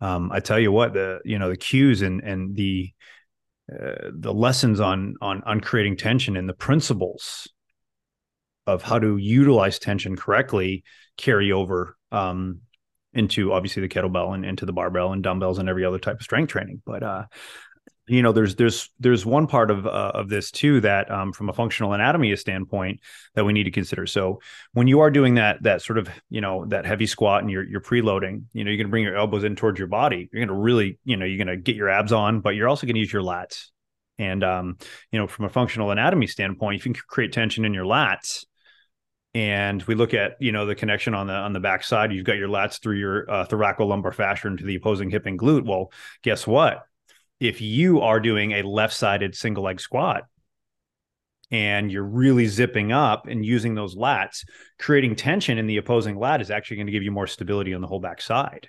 um, 0.00 0.32
I 0.32 0.40
tell 0.40 0.58
you 0.58 0.72
what, 0.72 0.94
the 0.94 1.20
you 1.24 1.38
know 1.38 1.50
the 1.50 1.56
cues 1.56 2.02
and 2.02 2.22
and 2.22 2.56
the 2.56 2.92
uh, 3.72 4.10
the 4.12 4.32
lessons 4.32 4.80
on 4.80 5.14
on 5.20 5.42
on 5.44 5.60
creating 5.60 5.96
tension 5.96 6.36
and 6.36 6.48
the 6.48 6.54
principles 6.54 7.48
of 8.66 8.82
how 8.82 8.98
to 8.98 9.16
utilize 9.16 9.78
tension 9.78 10.16
correctly 10.16 10.84
carry 11.16 11.52
over 11.52 11.96
um, 12.12 12.60
into 13.12 13.52
obviously 13.52 13.82
the 13.82 13.88
kettlebell 13.88 14.34
and 14.34 14.44
into 14.44 14.64
the 14.64 14.72
barbell 14.72 15.12
and 15.12 15.22
dumbbells 15.22 15.58
and 15.58 15.68
every 15.68 15.84
other 15.84 15.98
type 15.98 16.16
of 16.16 16.22
strength 16.22 16.50
training. 16.50 16.80
But 16.86 17.02
uh, 17.02 17.24
you 18.10 18.22
know 18.22 18.32
there's 18.32 18.56
there's 18.56 18.90
there's 18.98 19.24
one 19.24 19.46
part 19.46 19.70
of 19.70 19.86
uh, 19.86 20.12
of 20.14 20.28
this 20.28 20.50
too 20.50 20.80
that 20.80 21.08
um, 21.12 21.32
from 21.32 21.48
a 21.48 21.52
functional 21.52 21.92
anatomy 21.92 22.34
standpoint 22.34 22.98
that 23.34 23.44
we 23.44 23.52
need 23.52 23.64
to 23.64 23.70
consider. 23.70 24.04
So 24.04 24.40
when 24.72 24.88
you 24.88 24.98
are 25.00 25.12
doing 25.12 25.36
that 25.36 25.62
that 25.62 25.80
sort 25.80 25.96
of 25.96 26.08
you 26.28 26.40
know 26.40 26.66
that 26.66 26.84
heavy 26.84 27.06
squat 27.06 27.42
and 27.42 27.50
you're 27.50 27.62
you're 27.62 27.80
preloading 27.80 28.44
you 28.52 28.64
know 28.64 28.70
you're 28.70 28.78
going 28.78 28.88
to 28.88 28.90
bring 28.90 29.04
your 29.04 29.16
elbows 29.16 29.44
in 29.44 29.54
towards 29.54 29.78
your 29.78 29.86
body. 29.86 30.28
You're 30.32 30.44
going 30.44 30.56
to 30.56 30.60
really 30.60 30.98
you 31.04 31.16
know 31.16 31.24
you're 31.24 31.42
going 31.42 31.56
to 31.56 31.62
get 31.62 31.76
your 31.76 31.88
abs 31.88 32.12
on 32.12 32.40
but 32.40 32.56
you're 32.56 32.68
also 32.68 32.84
going 32.84 32.94
to 32.94 33.00
use 33.00 33.12
your 33.12 33.22
lats. 33.22 33.66
And 34.18 34.42
um, 34.42 34.78
you 35.12 35.20
know 35.20 35.28
from 35.28 35.44
a 35.44 35.50
functional 35.50 35.92
anatomy 35.92 36.26
standpoint 36.26 36.80
if 36.80 36.86
you 36.86 36.92
can 36.92 37.02
create 37.06 37.32
tension 37.32 37.64
in 37.64 37.72
your 37.72 37.84
lats 37.84 38.44
and 39.34 39.84
we 39.84 39.94
look 39.94 40.14
at 40.14 40.32
you 40.40 40.50
know 40.50 40.66
the 40.66 40.74
connection 40.74 41.14
on 41.14 41.28
the 41.28 41.34
on 41.34 41.52
the 41.52 41.60
back 41.60 41.84
side 41.84 42.12
you've 42.12 42.24
got 42.24 42.38
your 42.38 42.48
lats 42.48 42.82
through 42.82 42.96
your 42.96 43.30
uh, 43.30 43.46
thoracolumbar 43.46 44.12
fascia 44.12 44.48
into 44.48 44.64
the 44.64 44.74
opposing 44.74 45.10
hip 45.10 45.26
and 45.26 45.38
glute. 45.38 45.64
Well 45.64 45.92
guess 46.22 46.44
what 46.44 46.82
if 47.40 47.60
you 47.60 48.00
are 48.00 48.20
doing 48.20 48.52
a 48.52 48.62
left 48.62 48.94
sided 48.94 49.34
single 49.34 49.64
leg 49.64 49.80
squat 49.80 50.24
and 51.50 51.90
you're 51.90 52.04
really 52.04 52.46
zipping 52.46 52.92
up 52.92 53.26
and 53.26 53.44
using 53.44 53.74
those 53.74 53.96
lats, 53.96 54.44
creating 54.78 55.16
tension 55.16 55.58
in 55.58 55.66
the 55.66 55.78
opposing 55.78 56.16
lat 56.16 56.40
is 56.40 56.50
actually 56.50 56.76
going 56.76 56.86
to 56.86 56.92
give 56.92 57.02
you 57.02 57.10
more 57.10 57.26
stability 57.26 57.74
on 57.74 57.80
the 57.80 57.88
whole 57.88 58.00
back 58.00 58.20
side. 58.20 58.68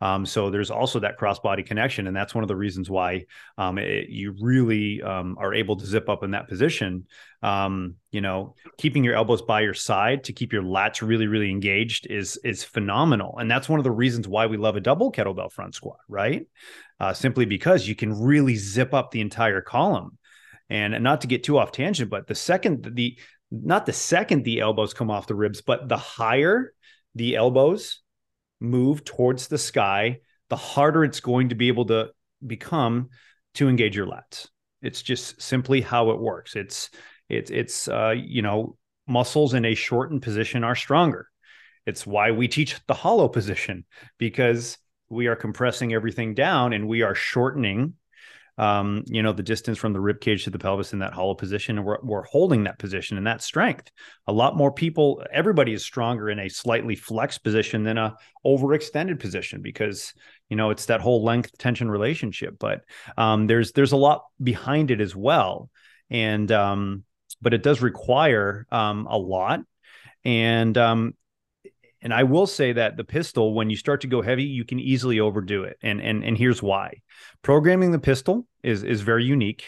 Um, 0.00 0.26
so 0.26 0.50
there's 0.50 0.70
also 0.70 1.00
that 1.00 1.16
cross 1.16 1.38
body 1.38 1.62
connection, 1.62 2.06
and 2.06 2.14
that's 2.14 2.34
one 2.34 2.44
of 2.44 2.48
the 2.48 2.56
reasons 2.56 2.90
why 2.90 3.24
um, 3.56 3.78
it, 3.78 4.10
you 4.10 4.34
really 4.38 5.00
um, 5.02 5.36
are 5.38 5.54
able 5.54 5.76
to 5.76 5.86
zip 5.86 6.08
up 6.08 6.22
in 6.22 6.32
that 6.32 6.48
position. 6.48 7.06
Um, 7.42 7.94
you 8.10 8.20
know, 8.20 8.54
keeping 8.76 9.04
your 9.04 9.14
elbows 9.14 9.40
by 9.40 9.62
your 9.62 9.74
side 9.74 10.24
to 10.24 10.32
keep 10.32 10.52
your 10.52 10.62
lats 10.62 11.06
really, 11.06 11.26
really 11.26 11.50
engaged 11.50 12.06
is 12.08 12.38
is 12.44 12.62
phenomenal, 12.62 13.38
and 13.38 13.50
that's 13.50 13.68
one 13.68 13.80
of 13.80 13.84
the 13.84 13.90
reasons 13.90 14.28
why 14.28 14.46
we 14.46 14.58
love 14.58 14.76
a 14.76 14.80
double 14.80 15.10
kettlebell 15.10 15.50
front 15.50 15.74
squat, 15.74 16.00
right? 16.08 16.46
Uh, 17.00 17.12
simply 17.12 17.44
because 17.44 17.86
you 17.86 17.94
can 17.94 18.12
really 18.18 18.56
zip 18.56 18.94
up 18.94 19.10
the 19.10 19.20
entire 19.20 19.60
column. 19.60 20.18
And 20.68 21.02
not 21.02 21.20
to 21.20 21.26
get 21.26 21.44
too 21.44 21.58
off 21.58 21.70
tangent, 21.70 22.10
but 22.10 22.26
the 22.26 22.34
second 22.34 22.90
the 22.94 23.18
not 23.52 23.86
the 23.86 23.92
second 23.92 24.42
the 24.42 24.60
elbows 24.60 24.94
come 24.94 25.10
off 25.10 25.28
the 25.28 25.34
ribs, 25.34 25.60
but 25.60 25.88
the 25.88 25.96
higher 25.96 26.72
the 27.14 27.36
elbows 27.36 28.00
move 28.60 29.04
towards 29.04 29.46
the 29.46 29.58
sky, 29.58 30.18
the 30.48 30.56
harder 30.56 31.04
it's 31.04 31.20
going 31.20 31.50
to 31.50 31.54
be 31.54 31.68
able 31.68 31.86
to 31.86 32.10
become 32.44 33.10
to 33.54 33.68
engage 33.68 33.96
your 33.96 34.06
lats. 34.06 34.48
It's 34.82 35.02
just 35.02 35.40
simply 35.40 35.80
how 35.80 36.10
it 36.10 36.20
works. 36.20 36.56
It's 36.56 36.90
it's 37.28 37.50
it's 37.50 37.88
uh, 37.88 38.14
you 38.16 38.42
know 38.42 38.76
muscles 39.06 39.54
in 39.54 39.64
a 39.64 39.74
shortened 39.74 40.22
position 40.22 40.64
are 40.64 40.74
stronger. 40.74 41.28
It's 41.86 42.06
why 42.06 42.32
we 42.32 42.48
teach 42.48 42.78
the 42.86 42.94
hollow 42.94 43.28
position 43.28 43.84
because 44.18 44.78
we 45.08 45.26
are 45.26 45.36
compressing 45.36 45.92
everything 45.92 46.34
down 46.34 46.72
and 46.72 46.88
we 46.88 47.02
are 47.02 47.14
shortening 47.14 47.94
um, 48.58 49.04
you 49.06 49.22
know, 49.22 49.32
the 49.32 49.42
distance 49.42 49.76
from 49.76 49.92
the 49.92 50.00
rib 50.00 50.20
cage 50.20 50.44
to 50.44 50.50
the 50.50 50.58
pelvis 50.58 50.92
in 50.92 51.00
that 51.00 51.12
hollow 51.12 51.34
position, 51.34 51.76
and 51.76 51.86
we're, 51.86 51.98
we're 52.02 52.22
holding 52.22 52.64
that 52.64 52.78
position 52.78 53.18
and 53.18 53.26
that 53.26 53.42
strength. 53.42 53.90
A 54.26 54.32
lot 54.32 54.56
more 54.56 54.72
people, 54.72 55.22
everybody 55.30 55.74
is 55.74 55.84
stronger 55.84 56.30
in 56.30 56.38
a 56.38 56.48
slightly 56.48 56.96
flexed 56.96 57.44
position 57.44 57.84
than 57.84 57.98
a 57.98 58.16
overextended 58.46 59.20
position 59.20 59.60
because 59.60 60.14
you 60.48 60.56
know 60.56 60.70
it's 60.70 60.86
that 60.86 61.02
whole 61.02 61.22
length 61.22 61.58
tension 61.58 61.90
relationship. 61.90 62.56
But 62.58 62.82
um, 63.18 63.46
there's 63.46 63.72
there's 63.72 63.92
a 63.92 63.98
lot 63.98 64.24
behind 64.42 64.90
it 64.90 65.02
as 65.02 65.14
well, 65.14 65.68
and 66.08 66.50
um, 66.50 67.04
but 67.42 67.52
it 67.52 67.62
does 67.62 67.82
require 67.82 68.66
um, 68.72 69.06
a 69.06 69.18
lot. 69.18 69.60
And 70.24 70.76
um, 70.78 71.14
and 72.06 72.14
I 72.14 72.22
will 72.22 72.46
say 72.46 72.72
that 72.72 72.96
the 72.96 73.02
pistol, 73.02 73.52
when 73.52 73.68
you 73.68 73.74
start 73.74 74.02
to 74.02 74.06
go 74.06 74.22
heavy, 74.22 74.44
you 74.44 74.64
can 74.64 74.78
easily 74.78 75.18
overdo 75.18 75.64
it. 75.64 75.76
And 75.82 76.00
and 76.00 76.22
and 76.22 76.38
here's 76.38 76.62
why. 76.62 77.02
Programming 77.42 77.90
the 77.90 77.98
pistol 77.98 78.46
is 78.62 78.84
is 78.84 79.00
very 79.00 79.24
unique. 79.24 79.64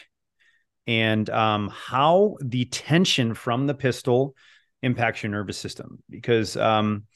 And 0.87 1.29
um, 1.31 1.68
how 1.68 2.37
the 2.40 2.66
tension 2.66 3.35
from 3.35 3.66
the 3.66 3.74
pistol 3.74 4.37
impacts 4.83 5.24
your 5.24 5.33
nervous 5.33 5.59
system 5.59 6.01
because 6.09 6.57
um, 6.57 7.07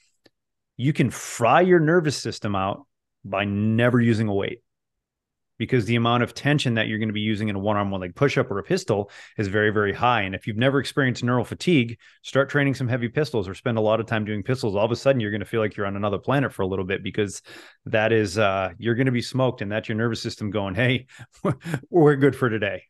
you 0.75 0.91
can 0.91 1.09
fry 1.09 1.61
your 1.61 1.79
nervous 1.79 2.17
system 2.17 2.53
out 2.53 2.85
by 3.23 3.45
never 3.45 4.01
using 4.01 4.27
a 4.27 4.33
weight 4.33 4.59
because 5.57 5.85
the 5.85 5.95
amount 5.95 6.23
of 6.23 6.33
tension 6.33 6.73
that 6.75 6.87
you're 6.87 6.97
going 6.97 7.09
to 7.09 7.13
be 7.13 7.21
using 7.21 7.49
in 7.49 7.55
a 7.55 7.59
one 7.59 7.77
arm, 7.77 7.91
one 7.91 8.01
leg 8.01 8.15
push 8.15 8.37
up 8.37 8.49
or 8.49 8.59
a 8.59 8.63
pistol 8.63 9.11
is 9.37 9.47
very, 9.47 9.69
very 9.69 9.93
high. 9.93 10.21
And 10.21 10.33
if 10.33 10.47
you've 10.47 10.57
never 10.57 10.79
experienced 10.79 11.23
neural 11.23 11.45
fatigue, 11.45 11.97
start 12.21 12.49
training 12.49 12.75
some 12.75 12.87
heavy 12.87 13.09
pistols 13.09 13.47
or 13.47 13.53
spend 13.53 13.77
a 13.77 13.81
lot 13.81 13.99
of 13.99 14.05
time 14.05 14.25
doing 14.25 14.43
pistols. 14.43 14.75
All 14.75 14.85
of 14.85 14.91
a 14.91 14.95
sudden, 14.95 15.19
you're 15.19 15.31
going 15.31 15.41
to 15.41 15.45
feel 15.45 15.61
like 15.61 15.75
you're 15.75 15.85
on 15.85 15.95
another 15.95 16.17
planet 16.17 16.53
for 16.53 16.63
a 16.63 16.67
little 16.67 16.85
bit 16.85 17.03
because 17.03 17.41
that 17.85 18.11
is, 18.11 18.37
uh, 18.37 18.71
you're 18.77 18.95
going 18.95 19.05
to 19.05 19.11
be 19.11 19.21
smoked 19.21 19.61
and 19.61 19.71
that's 19.71 19.87
your 19.87 19.97
nervous 19.97 20.21
system 20.21 20.49
going, 20.49 20.75
hey, 20.75 21.07
we're 21.89 22.15
good 22.15 22.35
for 22.35 22.49
today. 22.49 22.83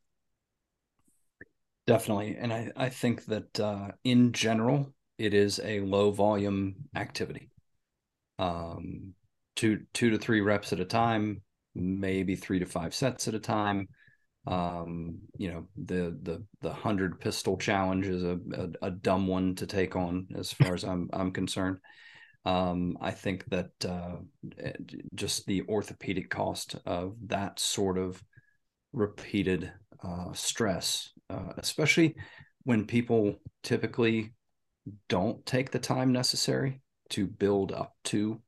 Definitely. 1.86 2.38
And 2.40 2.54
I, 2.54 2.72
I 2.78 2.90
think 2.90 3.26
that 3.26 3.60
uh, 3.60 3.90
in 4.06 4.32
general, 4.32 4.94
it 5.18 5.34
is 5.34 5.60
a 5.64 5.82
low 5.82 6.12
volume 6.12 6.76
activity. 6.96 7.50
Um, 8.40 9.14
two, 9.56 9.82
two 9.94 10.12
to 10.12 10.18
three 10.18 10.42
reps 10.42 10.72
at 10.74 10.80
a 10.80 10.86
time 10.86 11.42
maybe 11.76 12.36
three 12.36 12.60
to 12.60 12.66
five 12.66 12.94
sets 12.94 13.28
at 13.28 13.36
a 13.36 13.40
time. 13.40 13.88
Um, 14.46 15.20
you 15.38 15.52
know, 15.52 15.68
the 15.78 16.18
the 16.22 16.44
the 16.62 16.74
hundred 16.74 17.20
pistol 17.20 17.58
challenge 17.58 18.08
is 18.08 18.24
a, 18.24 18.38
a, 18.56 18.88
a 18.88 18.92
dumb 18.92 19.28
one 19.28 19.56
to 19.56 19.66
take 19.66 19.96
on 19.96 20.28
as 20.36 20.52
far 20.52 20.74
as 20.74 20.84
I'm 20.84 21.10
I'm 21.14 21.32
concerned. 21.32 21.78
Um, 22.46 22.98
I 23.00 23.12
think 23.12 23.46
that 23.52 23.72
uh, 23.88 24.18
just 25.16 25.46
the 25.46 25.64
orthopedic 25.70 26.30
cost 26.30 26.76
of 26.86 27.16
that 27.28 27.58
sort 27.58 27.98
of 27.98 28.22
repeated 28.92 29.72
uh, 30.04 30.34
stress, 30.34 31.12
uh, 31.30 31.54
especially 31.58 32.16
when 32.64 32.86
people 32.86 33.36
typically 33.64 34.34
don't 35.08 35.46
take 35.46 35.72
the 35.72 35.80
time 35.80 36.12
necessary 36.12 36.82
to 37.10 37.28
build 37.28 37.72
up 37.72 37.94
to 38.04 38.42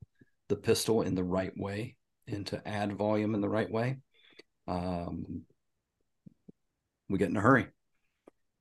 the 0.49 0.55
pistol 0.57 1.01
in 1.01 1.15
the 1.15 1.23
right 1.23 1.53
way 1.55 1.95
and 2.27 2.45
to 2.47 2.67
add 2.67 2.93
volume 2.93 3.35
in 3.35 3.41
the 3.41 3.49
right 3.49 3.69
way, 3.69 3.97
um, 4.67 5.43
we 7.09 7.19
get 7.19 7.29
in 7.29 7.38
a 7.38 7.41
hurry. 7.41 7.67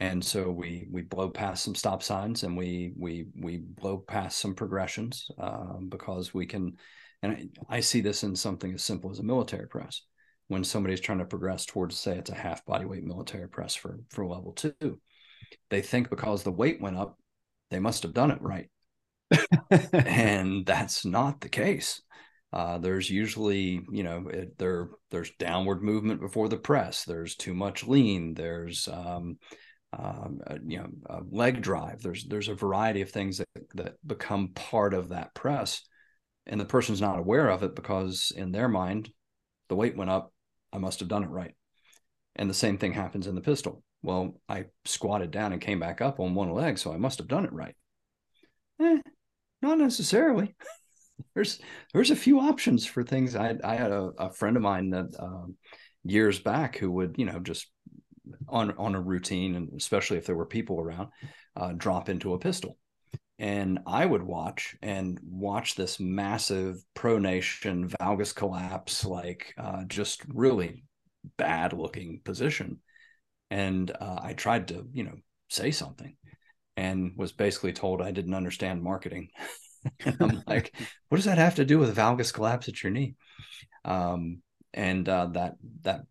And 0.00 0.24
so 0.24 0.50
we 0.50 0.86
we 0.90 1.02
blow 1.02 1.30
past 1.30 1.64
some 1.64 1.74
stop 1.74 2.02
signs 2.02 2.42
and 2.42 2.56
we 2.56 2.92
we 2.98 3.26
we 3.38 3.58
blow 3.58 3.98
past 3.98 4.38
some 4.38 4.54
progressions 4.54 5.30
um, 5.38 5.88
because 5.88 6.34
we 6.34 6.46
can. 6.46 6.76
And 7.22 7.32
I, 7.70 7.76
I 7.76 7.80
see 7.80 8.02
this 8.02 8.22
in 8.22 8.36
something 8.36 8.74
as 8.74 8.82
simple 8.82 9.10
as 9.10 9.18
a 9.18 9.22
military 9.22 9.66
press. 9.66 10.02
When 10.48 10.62
somebody's 10.62 11.00
trying 11.00 11.20
to 11.20 11.24
progress 11.24 11.64
towards, 11.64 11.98
say, 11.98 12.18
it's 12.18 12.28
a 12.28 12.34
half 12.34 12.66
body 12.66 12.84
weight 12.84 13.04
military 13.04 13.48
press 13.48 13.74
for 13.74 14.00
for 14.10 14.26
level 14.26 14.52
two, 14.52 15.00
they 15.70 15.80
think 15.80 16.10
because 16.10 16.42
the 16.42 16.52
weight 16.52 16.82
went 16.82 16.98
up, 16.98 17.16
they 17.70 17.78
must 17.78 18.02
have 18.02 18.12
done 18.12 18.30
it 18.30 18.42
right, 18.42 18.68
and 19.92 20.66
that's 20.66 21.06
not 21.06 21.40
the 21.40 21.48
case 21.48 22.02
Uh, 22.54 22.78
there's 22.78 23.10
usually, 23.10 23.84
you 23.90 24.04
know, 24.04 24.28
it, 24.28 24.56
there 24.58 24.90
there's 25.10 25.32
downward 25.40 25.82
movement 25.82 26.20
before 26.20 26.48
the 26.48 26.56
press. 26.56 27.04
There's 27.04 27.34
too 27.34 27.52
much 27.52 27.84
lean. 27.84 28.32
There's 28.34 28.86
um, 28.86 29.38
um, 29.92 30.40
uh, 30.46 30.58
you 30.64 30.78
know, 30.78 30.88
leg 31.32 31.62
drive. 31.62 32.00
There's 32.00 32.24
there's 32.26 32.48
a 32.48 32.54
variety 32.54 33.00
of 33.00 33.10
things 33.10 33.38
that 33.38 33.48
that 33.74 33.94
become 34.06 34.52
part 34.54 34.94
of 34.94 35.08
that 35.08 35.34
press, 35.34 35.82
and 36.46 36.60
the 36.60 36.64
person's 36.64 37.00
not 37.00 37.18
aware 37.18 37.48
of 37.48 37.64
it 37.64 37.74
because 37.74 38.32
in 38.34 38.52
their 38.52 38.68
mind, 38.68 39.10
the 39.68 39.74
weight 39.74 39.96
went 39.96 40.10
up. 40.10 40.32
I 40.72 40.78
must 40.78 41.00
have 41.00 41.08
done 41.08 41.24
it 41.24 41.30
right, 41.30 41.56
and 42.36 42.48
the 42.48 42.54
same 42.54 42.78
thing 42.78 42.92
happens 42.92 43.26
in 43.26 43.34
the 43.34 43.40
pistol. 43.40 43.82
Well, 44.04 44.40
I 44.48 44.66
squatted 44.84 45.32
down 45.32 45.52
and 45.52 45.60
came 45.60 45.80
back 45.80 46.00
up 46.00 46.20
on 46.20 46.36
one 46.36 46.52
leg, 46.52 46.78
so 46.78 46.92
I 46.92 46.98
must 46.98 47.18
have 47.18 47.26
done 47.26 47.46
it 47.46 47.52
right. 47.52 47.74
Eh, 48.80 49.00
not 49.60 49.78
necessarily. 49.78 50.54
there's 51.34 51.60
there's 51.92 52.10
a 52.10 52.16
few 52.16 52.40
options 52.40 52.86
for 52.86 53.02
things. 53.02 53.36
I 53.36 53.56
I 53.62 53.74
had 53.76 53.92
a, 53.92 54.12
a 54.18 54.30
friend 54.30 54.56
of 54.56 54.62
mine 54.62 54.90
that 54.90 55.14
um, 55.18 55.56
years 56.04 56.38
back 56.38 56.76
who 56.76 56.90
would 56.92 57.16
you 57.18 57.26
know 57.26 57.40
just 57.40 57.66
on 58.48 58.72
on 58.78 58.94
a 58.94 59.00
routine, 59.00 59.54
and 59.54 59.70
especially 59.76 60.18
if 60.18 60.26
there 60.26 60.36
were 60.36 60.46
people 60.46 60.80
around, 60.80 61.08
uh, 61.56 61.72
drop 61.72 62.08
into 62.08 62.34
a 62.34 62.38
pistol. 62.38 62.78
And 63.38 63.80
I 63.86 64.06
would 64.06 64.22
watch 64.22 64.76
and 64.80 65.18
watch 65.24 65.74
this 65.74 65.98
massive 65.98 66.82
pronation 66.94 67.92
valgus 68.00 68.34
collapse, 68.34 69.04
like 69.04 69.54
uh, 69.58 69.84
just 69.86 70.22
really 70.28 70.84
bad 71.36 71.72
looking 71.72 72.20
position. 72.24 72.80
And 73.50 73.90
uh, 73.90 74.20
I 74.22 74.34
tried 74.34 74.68
to, 74.68 74.86
you 74.92 75.04
know, 75.04 75.16
say 75.48 75.72
something 75.72 76.16
and 76.76 77.12
was 77.16 77.32
basically 77.32 77.72
told 77.72 78.02
I 78.02 78.12
didn't 78.12 78.34
understand 78.34 78.82
marketing. 78.82 79.30
I'm 80.20 80.42
like, 80.46 80.74
what 81.08 81.16
does 81.16 81.26
that 81.26 81.38
have 81.38 81.56
to 81.56 81.64
do 81.64 81.78
with 81.78 81.96
valgus 81.96 82.32
collapse 82.32 82.68
at 82.68 82.82
your 82.82 82.92
knee? 82.92 83.14
Um, 83.84 84.42
and 84.72 85.08
uh, 85.08 85.26
that 85.26 85.54
that 85.82 86.02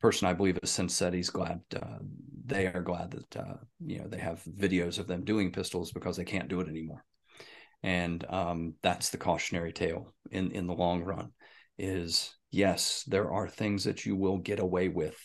person 0.00 0.28
I 0.28 0.32
believe 0.32 0.58
has 0.60 0.70
since 0.70 0.94
said 0.94 1.14
he's 1.14 1.30
glad 1.30 1.60
uh, 1.74 1.98
they 2.44 2.66
are 2.66 2.82
glad 2.82 3.10
that 3.12 3.36
uh, 3.36 3.56
you 3.84 3.98
know 3.98 4.08
they 4.08 4.18
have 4.18 4.42
videos 4.44 4.98
of 4.98 5.06
them 5.06 5.24
doing 5.24 5.52
pistols 5.52 5.92
because 5.92 6.16
they 6.16 6.24
can't 6.24 6.48
do 6.48 6.60
it 6.60 6.68
anymore, 6.68 7.04
and 7.82 8.24
um, 8.30 8.74
that's 8.82 9.10
the 9.10 9.18
cautionary 9.18 9.72
tale 9.72 10.14
in 10.30 10.52
in 10.52 10.66
the 10.66 10.74
long 10.74 11.02
run. 11.02 11.32
Is 11.78 12.34
yes, 12.50 13.04
there 13.06 13.30
are 13.30 13.48
things 13.48 13.84
that 13.84 14.04
you 14.06 14.16
will 14.16 14.38
get 14.38 14.58
away 14.60 14.88
with, 14.88 15.16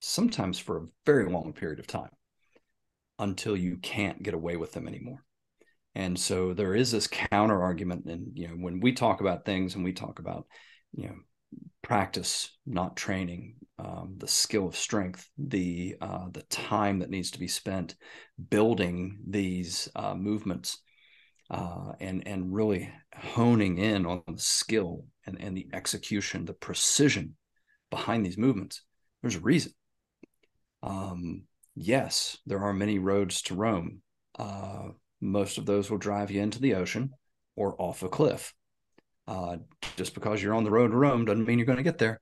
sometimes 0.00 0.58
for 0.58 0.78
a 0.78 0.86
very 1.04 1.30
long 1.30 1.52
period 1.52 1.78
of 1.78 1.86
time, 1.86 2.10
until 3.18 3.56
you 3.56 3.76
can't 3.76 4.22
get 4.22 4.34
away 4.34 4.56
with 4.56 4.72
them 4.72 4.88
anymore. 4.88 5.25
And 5.96 6.18
so 6.20 6.52
there 6.52 6.74
is 6.74 6.92
this 6.92 7.06
counter 7.06 7.62
argument, 7.62 8.04
and 8.04 8.36
you 8.36 8.48
know 8.48 8.54
when 8.54 8.80
we 8.80 8.92
talk 8.92 9.22
about 9.22 9.46
things 9.46 9.74
and 9.74 9.82
we 9.82 9.94
talk 9.94 10.18
about 10.18 10.46
you 10.92 11.08
know 11.08 11.16
practice, 11.80 12.50
not 12.66 12.98
training, 12.98 13.54
um, 13.78 14.16
the 14.18 14.28
skill 14.28 14.66
of 14.66 14.76
strength, 14.76 15.26
the 15.38 15.96
uh, 16.02 16.26
the 16.30 16.42
time 16.42 16.98
that 16.98 17.08
needs 17.08 17.30
to 17.30 17.38
be 17.38 17.48
spent 17.48 17.96
building 18.50 19.20
these 19.26 19.88
uh, 19.96 20.14
movements, 20.14 20.82
uh, 21.50 21.92
and 21.98 22.28
and 22.28 22.52
really 22.52 22.92
honing 23.16 23.78
in 23.78 24.04
on 24.04 24.22
the 24.26 24.38
skill 24.38 25.06
and, 25.24 25.40
and 25.40 25.56
the 25.56 25.66
execution, 25.72 26.44
the 26.44 26.52
precision 26.52 27.36
behind 27.88 28.26
these 28.26 28.36
movements. 28.36 28.82
There's 29.22 29.36
a 29.36 29.40
reason. 29.40 29.72
Um, 30.82 31.44
yes, 31.74 32.36
there 32.44 32.60
are 32.60 32.74
many 32.74 32.98
roads 32.98 33.40
to 33.42 33.54
Rome. 33.54 34.02
Uh, 34.38 34.88
most 35.20 35.58
of 35.58 35.66
those 35.66 35.90
will 35.90 35.98
drive 35.98 36.30
you 36.30 36.40
into 36.40 36.60
the 36.60 36.74
ocean 36.74 37.12
or 37.56 37.80
off 37.80 38.02
a 38.02 38.08
cliff. 38.08 38.52
Uh, 39.26 39.56
just 39.96 40.14
because 40.14 40.42
you're 40.42 40.54
on 40.54 40.64
the 40.64 40.70
road 40.70 40.90
to 40.90 40.96
Rome 40.96 41.24
doesn't 41.24 41.46
mean 41.46 41.58
you're 41.58 41.66
going 41.66 41.78
to 41.78 41.82
get 41.82 41.98
there, 41.98 42.20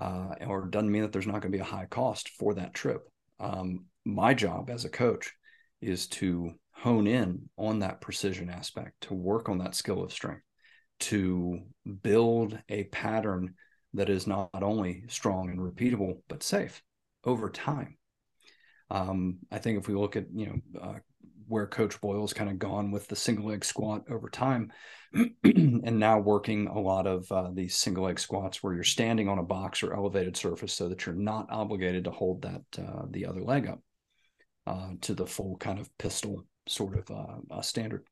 uh, 0.00 0.34
or 0.46 0.66
doesn't 0.66 0.90
mean 0.90 1.02
that 1.02 1.12
there's 1.12 1.26
not 1.26 1.40
going 1.40 1.52
to 1.52 1.58
be 1.58 1.58
a 1.58 1.64
high 1.64 1.86
cost 1.86 2.28
for 2.38 2.54
that 2.54 2.74
trip. 2.74 3.08
Um, 3.40 3.86
my 4.04 4.34
job 4.34 4.70
as 4.70 4.84
a 4.84 4.90
coach 4.90 5.32
is 5.80 6.06
to 6.06 6.54
hone 6.72 7.06
in 7.06 7.48
on 7.56 7.80
that 7.80 8.00
precision 8.00 8.50
aspect, 8.50 9.00
to 9.02 9.14
work 9.14 9.48
on 9.48 9.58
that 9.58 9.74
skill 9.74 10.02
of 10.02 10.12
strength, 10.12 10.44
to 11.00 11.60
build 12.02 12.58
a 12.68 12.84
pattern 12.84 13.54
that 13.94 14.08
is 14.08 14.26
not 14.26 14.50
only 14.54 15.04
strong 15.08 15.50
and 15.50 15.58
repeatable 15.58 16.18
but 16.28 16.42
safe 16.42 16.82
over 17.24 17.48
time. 17.48 17.96
Um, 18.90 19.38
I 19.50 19.58
think 19.58 19.78
if 19.78 19.88
we 19.88 19.94
look 19.94 20.16
at 20.16 20.26
you 20.34 20.46
know 20.46 20.80
uh, 20.80 20.98
where 21.48 21.66
Coach 21.66 22.00
Boyle's 22.00 22.32
kind 22.32 22.50
of 22.50 22.58
gone 22.58 22.90
with 22.90 23.08
the 23.08 23.16
single 23.16 23.46
leg 23.46 23.64
squat 23.64 24.04
over 24.10 24.28
time, 24.28 24.72
and 25.12 25.98
now 25.98 26.18
working 26.18 26.66
a 26.66 26.78
lot 26.78 27.06
of 27.06 27.30
uh, 27.30 27.50
these 27.52 27.76
single 27.76 28.04
leg 28.04 28.18
squats 28.18 28.62
where 28.62 28.74
you're 28.74 28.84
standing 28.84 29.28
on 29.28 29.38
a 29.38 29.44
box 29.44 29.82
or 29.82 29.94
elevated 29.94 30.36
surface 30.36 30.72
so 30.72 30.88
that 30.88 31.06
you're 31.06 31.14
not 31.14 31.46
obligated 31.50 32.04
to 32.04 32.10
hold 32.10 32.42
that 32.42 32.62
uh, 32.78 33.02
the 33.10 33.26
other 33.26 33.42
leg 33.42 33.66
up 33.66 33.80
uh, 34.66 34.90
to 35.02 35.14
the 35.14 35.26
full 35.26 35.56
kind 35.56 35.78
of 35.78 35.96
pistol 35.98 36.44
sort 36.66 36.96
of 36.96 37.10
uh, 37.50 37.60
standard. 37.62 38.04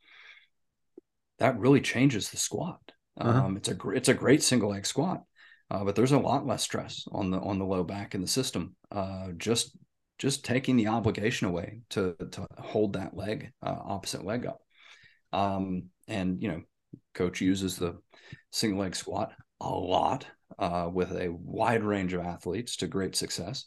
That 1.39 1.59
really 1.59 1.81
changes 1.81 2.31
the 2.31 2.37
squat. 2.37 2.81
Uh-huh. 3.19 3.47
Um, 3.47 3.57
it's 3.57 3.69
a 3.69 3.75
gr- 3.75 3.95
it's 3.95 4.09
a 4.09 4.15
great 4.15 4.43
single 4.43 4.71
leg 4.71 4.87
squat, 4.87 5.23
uh, 5.71 5.85
but 5.85 5.95
there's 5.97 6.13
a 6.13 6.19
lot 6.19 6.47
less 6.47 6.63
stress 6.63 7.05
on 7.13 7.31
the 7.31 7.39
on 7.39 7.59
the 7.59 7.65
low 7.65 7.85
back 7.85 8.15
in 8.15 8.21
the 8.21 8.29
system. 8.29 8.75
Uh, 8.91 9.29
just 9.37 9.77
just 10.19 10.45
taking 10.45 10.77
the 10.77 10.89
obligation 10.89 11.49
away 11.49 11.81
to 11.91 12.17
to 12.31 12.47
hold 12.59 12.95
that 12.95 13.17
leg 13.17 13.53
uh, 13.65 13.77
opposite 13.85 14.25
leg 14.25 14.47
up. 14.47 14.61
Um, 15.33 15.85
and 16.09 16.43
you 16.43 16.49
know 16.49 16.63
coach 17.15 17.41
uses 17.41 17.77
the 17.77 17.99
single 18.51 18.81
leg 18.81 18.95
squat 18.95 19.33
a 19.61 19.69
lot 19.69 20.27
uh, 20.59 20.89
with 20.93 21.13
a 21.13 21.33
wide 21.33 21.83
range 21.83 22.13
of 22.13 22.21
athletes 22.21 22.77
to 22.77 22.87
great 22.87 23.17
success. 23.17 23.67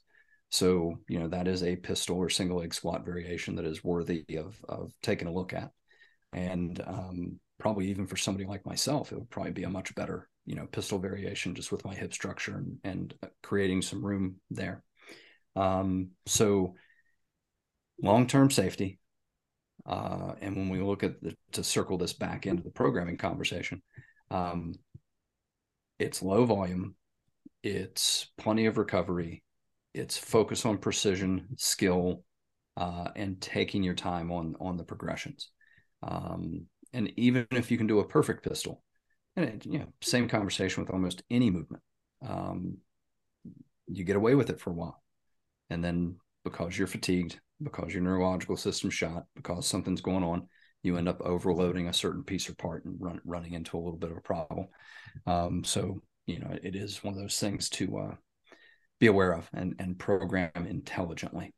So 0.49 0.99
you 1.09 1.19
know 1.19 1.27
that 1.29 1.47
is 1.47 1.63
a 1.63 1.75
pistol 1.75 2.17
or 2.17 2.29
single 2.29 2.59
leg 2.59 2.73
squat 2.73 3.05
variation 3.05 3.55
that 3.55 3.65
is 3.65 3.83
worthy 3.83 4.25
of 4.37 4.59
of 4.67 4.91
taking 5.01 5.27
a 5.27 5.33
look 5.33 5.53
at. 5.53 5.71
And 6.33 6.81
um, 6.85 7.39
probably 7.59 7.87
even 7.89 8.05
for 8.07 8.17
somebody 8.17 8.45
like 8.45 8.65
myself 8.65 9.11
it 9.11 9.15
would 9.15 9.29
probably 9.29 9.51
be 9.51 9.63
a 9.63 9.69
much 9.69 9.93
better 9.95 10.27
you 10.45 10.55
know 10.55 10.67
pistol 10.67 10.99
variation 10.99 11.55
just 11.55 11.71
with 11.71 11.85
my 11.85 11.93
hip 11.93 12.13
structure 12.13 12.57
and, 12.57 12.77
and 12.83 13.13
creating 13.41 13.81
some 13.81 14.05
room 14.05 14.35
there 14.51 14.83
um, 15.55 16.09
so 16.25 16.75
long 18.01 18.27
term 18.27 18.51
safety. 18.51 18.99
Uh, 19.85 20.33
and 20.41 20.55
when 20.55 20.69
we 20.69 20.81
look 20.81 21.03
at 21.03 21.21
the, 21.21 21.35
to 21.51 21.63
circle 21.63 21.97
this 21.97 22.13
back 22.13 22.47
into 22.47 22.63
the 22.63 22.71
programming 22.71 23.17
conversation, 23.17 23.81
um, 24.31 24.73
it's 25.99 26.23
low 26.23 26.45
volume, 26.45 26.95
it's 27.63 28.27
plenty 28.37 28.65
of 28.65 28.77
recovery, 28.77 29.43
it's 29.93 30.17
focus 30.17 30.65
on 30.65 30.77
precision, 30.79 31.47
skill, 31.57 32.23
uh, 32.77 33.09
and 33.15 33.39
taking 33.39 33.83
your 33.83 33.93
time 33.93 34.31
on 34.31 34.55
on 34.59 34.75
the 34.75 34.83
progressions. 34.83 35.51
Um, 36.03 36.65
and 36.91 37.11
even 37.17 37.47
if 37.51 37.71
you 37.71 37.77
can 37.77 37.87
do 37.87 37.99
a 37.99 38.07
perfect 38.07 38.43
pistol, 38.43 38.83
and 39.35 39.45
it, 39.45 39.65
you 39.65 39.79
know, 39.79 39.87
same 40.01 40.27
conversation 40.27 40.83
with 40.83 40.91
almost 40.91 41.23
any 41.29 41.49
movement, 41.49 41.83
um, 42.27 42.77
you 43.87 44.03
get 44.03 44.15
away 44.15 44.35
with 44.35 44.49
it 44.49 44.59
for 44.59 44.71
a 44.71 44.73
while. 44.73 45.01
And 45.69 45.83
then 45.83 46.17
because 46.43 46.77
you're 46.77 46.87
fatigued, 46.87 47.39
because 47.61 47.93
your 47.93 48.03
neurological 48.03 48.57
system's 48.57 48.93
shot, 48.93 49.25
because 49.35 49.67
something's 49.67 50.01
going 50.01 50.23
on, 50.23 50.47
you 50.83 50.97
end 50.97 51.09
up 51.09 51.21
overloading 51.21 51.87
a 51.87 51.93
certain 51.93 52.23
piece 52.23 52.49
or 52.49 52.55
part 52.55 52.85
and 52.85 52.95
run, 52.99 53.19
running 53.25 53.53
into 53.53 53.77
a 53.77 53.79
little 53.79 53.97
bit 53.97 54.11
of 54.11 54.17
a 54.17 54.21
problem. 54.21 54.67
Um, 55.25 55.63
so, 55.63 56.01
you 56.27 56.39
know, 56.39 56.55
it 56.61 56.75
is 56.75 57.03
one 57.03 57.13
of 57.13 57.19
those 57.19 57.39
things 57.39 57.69
to 57.69 57.97
uh, 57.97 58.15
be 58.99 59.07
aware 59.07 59.33
of 59.33 59.49
and, 59.53 59.75
and 59.79 59.97
program 59.97 60.51
intelligently. 60.55 61.53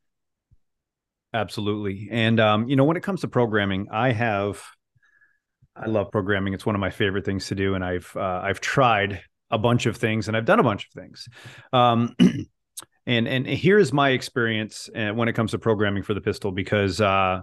Absolutely. 1.33 2.07
And, 2.09 2.39
um, 2.39 2.69
you 2.69 2.75
know, 2.77 2.85
when 2.85 2.97
it 2.97 3.03
comes 3.03 3.21
to 3.21 3.27
programming, 3.27 3.87
I 3.91 4.13
have, 4.13 4.63
I 5.75 5.87
love 5.87 6.09
programming. 6.11 6.53
It's 6.53 6.65
one 6.65 6.75
of 6.75 6.81
my 6.81 6.89
favorite 6.89 7.25
things 7.25 7.47
to 7.47 7.55
do. 7.55 7.75
And 7.75 7.83
I've, 7.83 8.11
uh, 8.15 8.41
I've 8.43 8.61
tried 8.61 9.21
a 9.51 9.57
bunch 9.57 9.85
of 9.85 9.97
things 9.97 10.27
and 10.27 10.37
I've 10.37 10.45
done 10.45 10.59
a 10.59 10.63
bunch 10.63 10.87
of 10.87 11.01
things. 11.01 11.27
Um, 11.73 12.15
and 13.07 13.27
and 13.27 13.47
here's 13.47 13.93
my 13.93 14.09
experience 14.09 14.89
uh, 14.95 15.09
when 15.09 15.29
it 15.29 15.33
comes 15.33 15.51
to 15.51 15.59
programming 15.59 16.03
for 16.03 16.13
the 16.13 16.21
pistol 16.21 16.51
because 16.51 17.01
uh, 17.01 17.41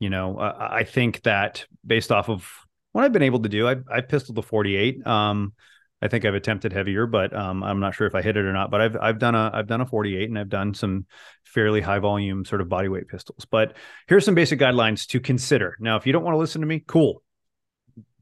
you 0.00 0.10
know 0.10 0.38
I 0.38 0.84
think 0.84 1.22
that 1.22 1.66
based 1.86 2.10
off 2.10 2.28
of 2.28 2.50
what 2.92 3.04
I've 3.04 3.12
been 3.12 3.22
able 3.22 3.40
to 3.40 3.48
do, 3.48 3.68
I 3.68 3.76
I 3.92 4.00
pistoled 4.00 4.36
the 4.36 4.42
48. 4.42 5.06
Um, 5.06 5.52
I 6.00 6.08
think 6.08 6.24
I've 6.24 6.34
attempted 6.34 6.72
heavier, 6.72 7.06
but 7.06 7.34
um, 7.34 7.62
I'm 7.62 7.80
not 7.80 7.94
sure 7.94 8.06
if 8.06 8.14
I 8.14 8.22
hit 8.22 8.36
it 8.36 8.44
or 8.44 8.52
not. 8.52 8.70
But 8.70 8.80
I've 8.80 8.96
I've 8.96 9.18
done 9.18 9.34
a 9.34 9.50
I've 9.52 9.66
done 9.66 9.82
a 9.82 9.86
48 9.86 10.28
and 10.28 10.38
I've 10.38 10.48
done 10.48 10.72
some 10.74 11.06
fairly 11.44 11.82
high 11.82 11.98
volume 11.98 12.44
sort 12.44 12.62
of 12.62 12.68
body 12.68 12.88
weight 12.88 13.06
pistols. 13.06 13.46
But 13.50 13.76
here's 14.08 14.24
some 14.24 14.34
basic 14.34 14.58
guidelines 14.58 15.06
to 15.08 15.20
consider. 15.20 15.76
Now, 15.80 15.96
if 15.96 16.06
you 16.06 16.12
don't 16.12 16.24
want 16.24 16.34
to 16.34 16.38
listen 16.38 16.62
to 16.62 16.66
me, 16.66 16.82
cool. 16.86 17.22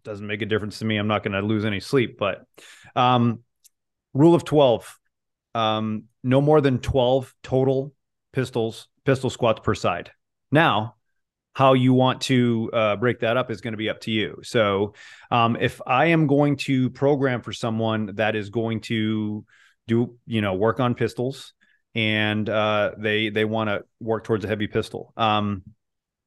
Doesn't 0.04 0.26
make 0.26 0.42
a 0.42 0.46
difference 0.46 0.80
to 0.80 0.84
me. 0.84 0.96
I'm 0.96 1.06
not 1.06 1.22
going 1.22 1.32
to 1.32 1.42
lose 1.42 1.64
any 1.64 1.78
sleep. 1.78 2.18
But 2.18 2.44
um, 2.96 3.40
rule 4.14 4.34
of 4.34 4.44
12 4.44 4.98
um, 5.54 6.04
no 6.22 6.40
more 6.40 6.60
than 6.60 6.78
12 6.78 7.34
total 7.42 7.92
pistols, 8.32 8.88
pistol 9.04 9.30
squats 9.30 9.60
per 9.62 9.74
side. 9.74 10.10
Now, 10.50 10.96
how 11.54 11.74
you 11.74 11.92
want 11.92 12.22
to 12.22 12.70
uh, 12.72 12.96
break 12.96 13.20
that 13.20 13.36
up 13.36 13.50
is 13.50 13.60
going 13.60 13.72
to 13.72 13.78
be 13.78 13.90
up 13.90 14.00
to 14.02 14.10
you. 14.10 14.38
So, 14.42 14.94
um, 15.30 15.56
if 15.60 15.80
I 15.86 16.06
am 16.06 16.26
going 16.26 16.56
to 16.58 16.90
program 16.90 17.42
for 17.42 17.52
someone 17.52 18.14
that 18.14 18.36
is 18.36 18.48
going 18.50 18.80
to 18.82 19.44
do, 19.86 20.16
you 20.26 20.40
know, 20.40 20.54
work 20.54 20.80
on 20.80 20.94
pistols, 20.94 21.52
and 21.94 22.48
uh, 22.48 22.92
they 22.96 23.28
they 23.28 23.44
want 23.44 23.68
to 23.68 23.84
work 24.00 24.24
towards 24.24 24.44
a 24.44 24.48
heavy 24.48 24.66
pistol, 24.66 25.12
um, 25.16 25.62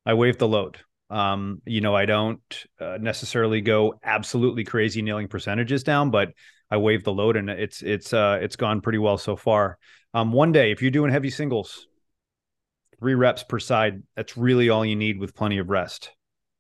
I 0.06 0.14
waive 0.14 0.38
the 0.38 0.48
load. 0.48 0.78
Um, 1.10 1.62
you 1.66 1.82
know, 1.82 1.96
I 1.96 2.06
don't 2.06 2.66
uh, 2.80 2.98
necessarily 3.00 3.62
go 3.62 4.00
absolutely 4.04 4.64
crazy 4.64 5.02
nailing 5.02 5.28
percentages 5.28 5.84
down, 5.84 6.12
but 6.12 6.34
I 6.72 6.78
waive 6.78 7.04
the 7.04 7.14
load, 7.14 7.38
and 7.38 7.50
it's 7.50 7.82
it's 7.82 8.14
uh, 8.14 8.40
it's 8.42 8.56
gone 8.56 8.82
pretty 8.82 8.98
well 8.98 9.18
so 9.18 9.36
far. 9.36 9.78
Um, 10.14 10.32
one 10.32 10.52
day, 10.52 10.72
if 10.72 10.82
you're 10.82 10.92
doing 10.92 11.12
heavy 11.12 11.30
singles, 11.30 11.88
three 13.00 13.16
reps 13.16 13.44
per 13.44 13.60
side. 13.60 14.04
That's 14.16 14.38
really 14.38 14.70
all 14.70 14.86
you 14.86 14.96
need 14.96 15.20
with 15.20 15.36
plenty 15.36 15.58
of 15.58 15.70
rest. 15.70 16.12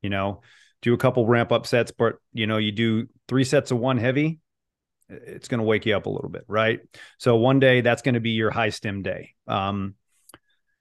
You 0.02 0.10
know, 0.10 0.42
do 0.82 0.94
a 0.94 0.98
couple 0.98 1.26
ramp 1.26 1.52
up 1.52 1.66
sets, 1.66 1.92
but 1.92 2.16
you 2.34 2.48
know, 2.48 2.58
you 2.58 2.72
do 2.72 3.08
three 3.28 3.44
sets 3.44 3.72
of 3.72 3.80
one 3.80 3.98
heavy, 3.98 4.40
it's 5.10 5.48
going 5.48 5.60
to 5.60 5.66
wake 5.66 5.86
you 5.86 5.96
up 5.96 6.06
a 6.06 6.10
little 6.10 6.30
bit, 6.30 6.46
right? 6.48 6.80
So 7.18 7.36
one 7.36 7.60
day 7.60 7.82
that's 7.82 8.02
going 8.02 8.16
to 8.16 8.20
be 8.20 8.32
your 8.32 8.52
high 8.52 8.70
stem 8.70 9.02
day. 9.02 9.34
Um, 9.48 9.96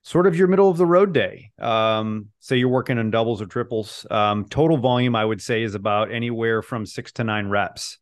sort 0.03 0.27
of 0.27 0.37
your 0.37 0.49
middle 0.49 0.69
of 0.69 0.77
the 0.77 0.87
road 0.87 1.13
day. 1.13 1.51
Um, 1.59 2.29
say 2.41 2.57
you're 2.57 2.69
working 2.69 2.99
on 2.99 3.11
doubles 3.11 3.41
or 3.41 3.47
triples. 3.47 4.07
Um, 4.11 4.47
total 4.47 4.77
volume, 4.77 5.17
I 5.17 5.25
would 5.25 5.43
say, 5.43 5.63
is 5.63 5.75
about 5.75 6.11
anywhere 6.11 6.63
from 6.63 6.87
six 6.87 7.13
to 7.13 7.25
nine 7.25 7.49
reps. 7.49 7.99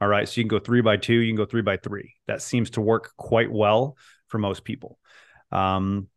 All 0.00 0.08
right. 0.08 0.28
So 0.28 0.40
you 0.40 0.44
can 0.44 0.48
go 0.48 0.58
three 0.58 0.82
by 0.82 0.96
two, 0.96 1.14
you 1.14 1.32
can 1.32 1.36
go 1.36 1.46
three 1.46 1.62
by 1.62 1.76
three. 1.78 2.14
That 2.26 2.42
seems 2.42 2.70
to 2.70 2.80
work 2.80 3.12
quite 3.16 3.50
well 3.50 3.96
for 4.28 4.38
most 4.38 4.64
people. 4.64 4.98
Um, 5.50 6.08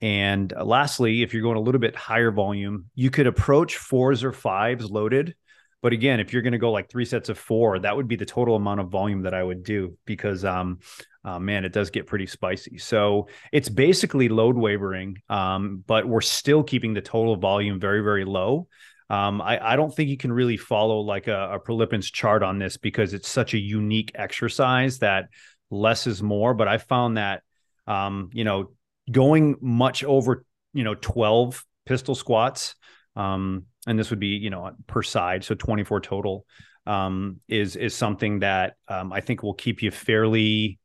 and 0.00 0.52
lastly, 0.60 1.22
if 1.22 1.32
you're 1.32 1.42
going 1.42 1.56
a 1.56 1.60
little 1.60 1.80
bit 1.80 1.96
higher 1.96 2.30
volume, 2.30 2.86
you 2.94 3.10
could 3.10 3.26
approach 3.26 3.76
fours 3.76 4.22
or 4.22 4.32
fives 4.32 4.90
loaded. 4.90 5.34
But 5.82 5.92
again, 5.92 6.18
if 6.18 6.32
you're 6.32 6.42
going 6.42 6.52
to 6.52 6.58
go 6.58 6.72
like 6.72 6.90
three 6.90 7.04
sets 7.04 7.28
of 7.28 7.38
four, 7.38 7.78
that 7.78 7.94
would 7.96 8.08
be 8.08 8.16
the 8.16 8.26
total 8.26 8.56
amount 8.56 8.80
of 8.80 8.88
volume 8.88 9.22
that 9.22 9.34
I 9.34 9.42
would 9.42 9.62
do 9.62 9.96
because, 10.06 10.44
um, 10.44 10.80
uh, 11.24 11.38
man, 11.38 11.64
it 11.64 11.72
does 11.72 11.90
get 11.90 12.06
pretty 12.06 12.26
spicy. 12.26 12.78
So 12.78 13.28
it's 13.52 13.68
basically 13.68 14.28
load 14.28 14.56
wavering, 14.56 15.18
um, 15.28 15.84
but 15.86 16.06
we're 16.06 16.20
still 16.20 16.64
keeping 16.64 16.94
the 16.94 17.00
total 17.00 17.36
volume 17.36 17.78
very, 17.78 18.00
very 18.02 18.24
low. 18.24 18.66
Um, 19.10 19.40
I, 19.40 19.72
I, 19.72 19.76
don't 19.76 19.94
think 19.94 20.10
you 20.10 20.18
can 20.18 20.30
really 20.30 20.58
follow 20.58 21.00
like 21.00 21.28
a, 21.28 21.54
a 21.54 21.58
Prilepin's 21.58 22.10
chart 22.10 22.42
on 22.42 22.58
this 22.58 22.76
because 22.76 23.14
it's 23.14 23.28
such 23.28 23.54
a 23.54 23.58
unique 23.58 24.12
exercise 24.14 24.98
that 24.98 25.28
less 25.70 26.06
is 26.06 26.22
more. 26.22 26.52
But 26.52 26.68
I 26.68 26.76
found 26.76 27.16
that, 27.16 27.42
um, 27.86 28.28
you 28.34 28.44
know, 28.44 28.72
going 29.10 29.56
much 29.60 30.04
over 30.04 30.44
you 30.72 30.84
know 30.84 30.94
12 30.94 31.64
pistol 31.86 32.14
squats 32.14 32.74
um, 33.16 33.64
and 33.86 33.98
this 33.98 34.10
would 34.10 34.20
be 34.20 34.28
you 34.28 34.50
know 34.50 34.70
per 34.86 35.02
side 35.02 35.44
so 35.44 35.54
24 35.54 36.00
total 36.00 36.44
um, 36.86 37.40
is 37.48 37.76
is 37.76 37.94
something 37.94 38.40
that 38.40 38.74
um, 38.88 39.12
i 39.12 39.20
think 39.20 39.42
will 39.42 39.54
keep 39.54 39.82
you 39.82 39.90
fairly 39.90 40.78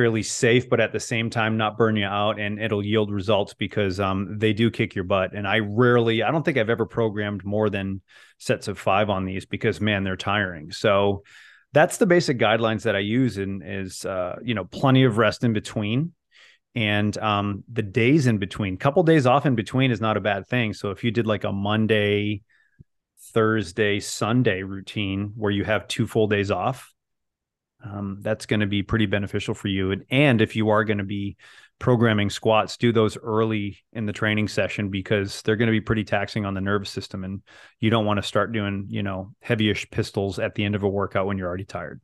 fairly 0.00 0.22
safe 0.22 0.70
but 0.70 0.80
at 0.80 0.92
the 0.92 0.98
same 0.98 1.28
time 1.28 1.58
not 1.58 1.76
burn 1.76 1.94
you 1.94 2.06
out 2.06 2.40
and 2.40 2.58
it'll 2.58 2.82
yield 2.82 3.12
results 3.12 3.52
because 3.52 4.00
um, 4.00 4.38
they 4.38 4.54
do 4.54 4.70
kick 4.70 4.94
your 4.94 5.04
butt. 5.04 5.34
And 5.34 5.46
i 5.46 5.58
rarely 5.58 6.22
i 6.22 6.30
don't 6.30 6.42
think 6.42 6.56
i've 6.56 6.70
ever 6.70 6.86
programmed 6.86 7.44
more 7.44 7.68
than 7.68 8.00
sets 8.38 8.66
of 8.66 8.78
five 8.78 9.10
on 9.10 9.26
these 9.26 9.44
because 9.44 9.78
man 9.78 10.02
they're 10.02 10.16
tiring. 10.16 10.72
So 10.72 11.22
that's 11.74 11.98
the 11.98 12.06
basic 12.06 12.38
guidelines 12.38 12.84
that 12.84 12.96
i 12.96 13.00
use 13.00 13.36
and 13.36 13.62
is 13.62 14.06
uh, 14.06 14.36
you 14.42 14.54
know 14.54 14.64
plenty 14.64 15.04
of 15.04 15.18
rest 15.18 15.44
in 15.44 15.52
between 15.52 16.12
and 16.74 17.18
um, 17.18 17.62
the 17.70 17.82
days 17.82 18.26
in 18.26 18.38
between. 18.38 18.78
Couple 18.78 19.02
days 19.02 19.26
off 19.26 19.44
in 19.44 19.54
between 19.54 19.90
is 19.90 20.00
not 20.00 20.16
a 20.16 20.20
bad 20.20 20.46
thing. 20.46 20.72
So 20.72 20.92
if 20.92 21.04
you 21.04 21.10
did 21.10 21.26
like 21.26 21.44
a 21.44 21.52
monday 21.52 22.40
thursday 23.34 24.00
sunday 24.00 24.62
routine 24.62 25.32
where 25.36 25.52
you 25.52 25.62
have 25.62 25.86
two 25.86 26.06
full 26.06 26.26
days 26.26 26.50
off 26.50 26.90
um, 27.84 28.18
that's 28.20 28.46
going 28.46 28.60
to 28.60 28.66
be 28.66 28.82
pretty 28.82 29.06
beneficial 29.06 29.54
for 29.54 29.68
you. 29.68 29.92
And, 29.92 30.04
and 30.10 30.40
if 30.40 30.56
you 30.56 30.70
are 30.70 30.84
going 30.84 30.98
to 30.98 31.04
be 31.04 31.36
programming 31.78 32.28
squats 32.28 32.76
do 32.76 32.92
those 32.92 33.16
early 33.16 33.78
in 33.94 34.04
the 34.04 34.12
training 34.12 34.46
session 34.46 34.90
because 34.90 35.40
they're 35.42 35.56
going 35.56 35.66
to 35.66 35.72
be 35.72 35.80
pretty 35.80 36.04
taxing 36.04 36.44
on 36.44 36.52
the 36.52 36.60
nervous 36.60 36.90
system 36.90 37.24
and 37.24 37.40
you 37.80 37.88
don't 37.88 38.04
want 38.04 38.18
to 38.18 38.22
start 38.22 38.52
doing 38.52 38.86
you 38.90 39.02
know 39.02 39.32
heavyish 39.42 39.90
pistols 39.90 40.38
at 40.38 40.54
the 40.54 40.62
end 40.62 40.74
of 40.74 40.82
a 40.82 40.88
workout 40.88 41.26
when 41.26 41.38
you're 41.38 41.48
already 41.48 41.64
tired. 41.64 42.00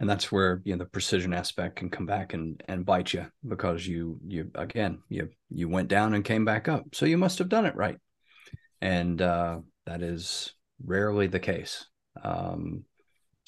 And 0.00 0.08
that's 0.08 0.32
where 0.32 0.60
you 0.64 0.72
know 0.74 0.78
the 0.78 0.90
precision 0.90 1.32
aspect 1.32 1.76
can 1.76 1.88
come 1.88 2.06
back 2.06 2.32
and 2.32 2.60
and 2.66 2.84
bite 2.84 3.12
you 3.12 3.26
because 3.46 3.86
you 3.86 4.18
you 4.26 4.50
again 4.54 5.00
you 5.08 5.28
you 5.50 5.68
went 5.68 5.88
down 5.88 6.14
and 6.14 6.24
came 6.24 6.44
back 6.44 6.68
up. 6.68 6.94
So 6.94 7.06
you 7.06 7.18
must 7.18 7.38
have 7.38 7.48
done 7.48 7.66
it 7.66 7.76
right. 7.76 7.98
And 8.80 9.20
uh, 9.20 9.60
that 9.86 10.02
is 10.02 10.54
rarely 10.84 11.26
the 11.26 11.38
case. 11.38 11.86
Um, 12.22 12.84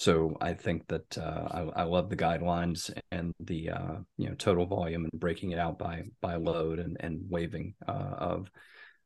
so 0.03 0.36
I 0.40 0.55
think 0.55 0.88
that 0.88 1.16
uh, 1.16 1.46
I, 1.76 1.82
I, 1.82 1.82
love 1.84 2.11
the 2.11 2.16
guidelines 2.16 2.90
and 3.12 3.32
the 3.38 3.70
uh, 3.70 3.94
you 4.18 4.28
know 4.28 4.34
total 4.34 4.66
volume 4.66 5.05
and 5.05 5.20
breaking 5.20 5.53
it 5.53 5.61
out 5.61 5.78
by 5.78 6.03
by 6.20 6.34
load 6.34 6.80
and 6.80 6.96
and 6.98 7.20
waiving 7.28 7.74
uh, 7.86 8.14
of 8.18 8.50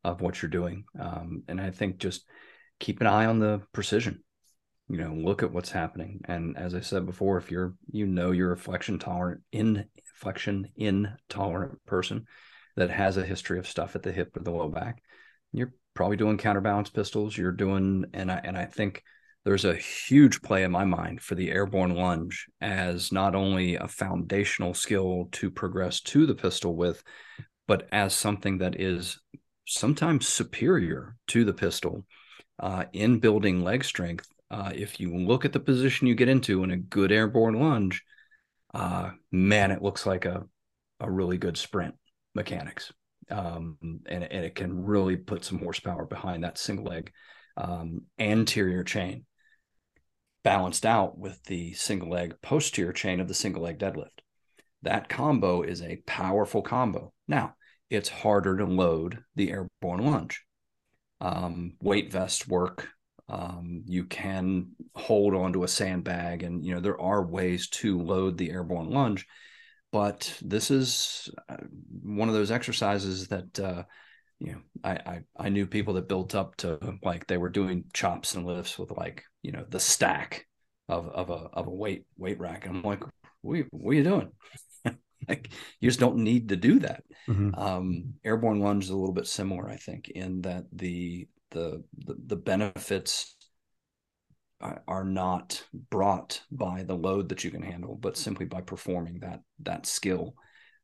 of 0.05 0.22
what 0.22 0.40
you're 0.40 0.49
doing. 0.49 0.84
Um, 0.99 1.42
and 1.49 1.61
I 1.61 1.70
think 1.70 1.99
just 1.99 2.24
keep 2.80 3.03
an 3.03 3.07
eye 3.07 3.26
on 3.26 3.40
the 3.40 3.61
precision 3.74 4.22
you 4.88 4.97
know 4.97 5.12
look 5.12 5.42
at 5.42 5.53
what's 5.53 5.70
happening. 5.70 6.22
And 6.24 6.57
as 6.57 6.74
i 6.74 6.80
said 6.80 7.05
before 7.05 7.36
if 7.36 7.51
you're 7.51 7.74
you 7.90 8.07
know 8.07 8.30
you're 8.30 8.53
a 8.53 8.57
flexion 8.57 8.99
tolerant 8.99 9.42
in 9.53 9.84
flexion 10.14 10.68
intolerant 10.76 11.84
person 11.84 12.24
that 12.76 12.90
has 12.90 13.18
a 13.18 13.26
history 13.26 13.59
of 13.59 13.68
stuff 13.68 13.97
at 13.97 14.03
the 14.03 14.12
hip 14.12 14.34
or 14.34 14.42
the 14.42 14.51
low 14.51 14.70
back 14.70 15.03
you're 15.53 15.74
probably 15.92 16.16
doing 16.16 16.38
counterbalance 16.38 16.88
pistols 16.88 17.36
you're 17.36 17.53
doing 17.53 18.07
and 18.14 18.32
i 18.32 18.40
and 18.42 18.57
i 18.57 18.64
think 18.64 19.03
there's 19.47 19.64
a 19.64 19.74
huge 19.76 20.42
play 20.42 20.64
in 20.64 20.70
my 20.70 20.84
mind 20.84 21.22
for 21.22 21.34
the 21.34 21.51
airborne 21.51 21.94
lunge 21.94 22.47
as 22.61 23.11
not 23.12 23.34
only 23.34 23.76
a 23.76 23.88
foundational 23.88 24.74
skill 24.74 25.28
to 25.32 25.51
progress 25.51 26.01
to 26.01 26.26
the 26.26 26.34
pistol 26.34 26.76
with 26.76 27.03
but 27.66 27.88
as 27.92 28.12
something 28.12 28.59
that 28.59 28.78
is 28.78 29.18
sometimes 29.66 30.28
superior 30.28 31.16
to 31.28 31.44
the 31.44 31.55
pistol 31.55 32.05
uh, 32.61 32.84
in 32.92 33.18
building 33.18 33.62
leg 33.62 33.84
strength 33.84 34.28
uh, 34.51 34.70
if 34.74 35.01
you 35.01 35.16
look 35.16 35.44
at 35.44 35.53
the 35.53 35.61
position 35.61 36.07
you 36.07 36.14
get 36.14 36.28
into 36.28 36.62
in 36.62 36.70
a 36.70 36.76
good 36.76 37.11
airborne 37.11 37.59
lunge, 37.59 38.03
uh, 38.74 39.11
man, 39.32 39.70
it 39.70 39.82
looks 39.82 40.07
like 40.07 40.24
a, 40.24 40.44
a 41.01 41.11
really 41.11 41.38
good 41.38 41.57
sprint 41.57 41.94
mechanics. 42.34 42.92
Um, 43.28 43.76
and, 43.80 44.22
and 44.22 44.44
it 44.44 44.55
can 44.55 44.84
really 44.84 45.16
put 45.16 45.44
some 45.44 45.59
horsepower 45.59 46.07
behind 46.07 46.44
that 46.44 46.59
single 46.59 46.84
leg 46.84 47.11
um, 47.57 48.03
anterior 48.20 48.84
chain, 48.84 49.24
balanced 50.47 50.86
out 50.86 51.18
with 51.18 51.42
the 51.47 51.72
single 51.72 52.09
leg 52.09 52.36
posterior 52.40 52.92
chain 52.92 53.18
of 53.18 53.26
the 53.26 53.34
single 53.34 53.64
leg 53.64 53.80
deadlift. 53.80 54.20
That 54.82 55.09
combo 55.09 55.62
is 55.62 55.82
a 55.82 56.01
powerful 56.07 56.62
combo. 56.62 57.12
Now, 57.26 57.57
it's 57.90 58.09
harder 58.09 58.57
to 58.59 58.64
load 58.64 59.24
the 59.34 59.51
airborne 59.51 60.07
lunge. 60.07 60.44
Um, 61.20 61.72
weight 61.80 62.12
vest 62.12 62.47
work 62.47 62.88
um, 63.28 63.82
you 63.86 64.05
can 64.05 64.68
hold 64.94 65.34
onto 65.34 65.64
a 65.64 65.68
sandbag, 65.68 66.44
and 66.44 66.64
you 66.64 66.74
know 66.74 66.80
there 66.80 67.01
are 67.01 67.26
ways 67.26 67.68
to 67.70 68.01
load 68.01 68.38
the 68.38 68.51
airborne 68.51 68.90
lunge. 68.90 69.26
But 69.90 70.32
this 70.44 70.70
is 70.70 71.28
uh, 71.49 71.57
one 72.05 72.28
of 72.28 72.34
those 72.34 72.53
exercises 72.53 73.26
that 73.28 73.59
uh, 73.59 73.82
you 74.38 74.53
know 74.53 74.61
I, 74.84 74.92
I 74.92 75.20
I 75.36 75.49
knew 75.49 75.66
people 75.66 75.94
that 75.94 76.09
built 76.09 76.36
up 76.36 76.57
to 76.59 76.99
like 77.03 77.26
they 77.26 77.36
were 77.36 77.49
doing 77.49 77.86
chops 77.92 78.36
and 78.36 78.47
lifts 78.47 78.78
with 78.78 78.92
like 78.92 79.24
you 79.47 79.53
know 79.53 79.64
the 79.68 79.78
stack 79.78 80.44
of 80.88 81.07
of 81.09 81.30
a 81.30 81.49
of 81.53 81.68
a 81.68 81.70
weight 81.70 82.05
weight 82.18 82.40
rack, 82.40 82.66
and 82.66 82.78
I'm 82.78 82.82
like, 82.82 83.05
what, 83.42 83.64
what 83.70 83.92
are 83.92 83.94
you 83.94 84.03
doing? 84.03 84.32
like 85.28 85.51
you 85.78 85.88
just 85.88 86.01
don't 86.01 86.18
need 86.18 86.49
to 86.49 86.57
do 86.57 86.80
that. 86.80 87.05
Mm-hmm. 87.28 87.55
Um, 87.55 88.14
airborne 88.24 88.59
lunge 88.59 88.84
is 88.84 88.90
a 88.90 88.97
little 88.97 89.14
bit 89.14 89.28
similar, 89.28 89.68
I 89.68 89.76
think, 89.76 90.09
in 90.09 90.42
that 90.42 90.64
the 90.72 91.28
the 91.53 91.84
the, 91.97 92.16
the 92.26 92.36
benefits 92.36 93.36
are 94.61 95.05
not 95.05 95.62
brought 95.90 96.40
by 96.51 96.82
the 96.82 96.97
load 96.97 97.28
that 97.28 97.44
you 97.44 97.51
can 97.53 97.62
handle, 97.62 97.94
but 97.94 98.16
simply 98.16 98.47
by 98.47 98.62
performing 98.62 99.20
that 99.20 99.42
that 99.61 99.86
skill. 99.86 100.34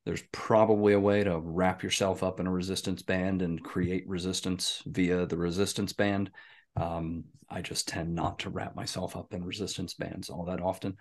There's 0.05 0.23
probably 0.31 0.93
a 0.93 1.01
way 1.01 1.25
to 1.25 1.41
wrap 1.41 1.83
yourself 1.83 2.23
up 2.23 2.39
in 2.39 2.47
a 2.47 2.53
resistance 2.53 3.03
band 3.03 3.43
and 3.43 3.63
create 3.63 4.07
resistance 4.07 4.83
via 4.87 5.27
the 5.27 5.37
resistance 5.37 5.93
band. 5.93 6.31
Um, 6.77 7.25
I 7.49 7.61
just 7.61 7.89
tend 7.89 8.15
not 8.15 8.41
to 8.41 8.51
wrap 8.51 8.75
myself 8.75 9.17
up 9.17 9.35
in 9.35 9.45
resistance 9.45 9.95
bands 9.95 10.31
all 10.31 10.47
that 10.47 10.61
often. 10.61 10.97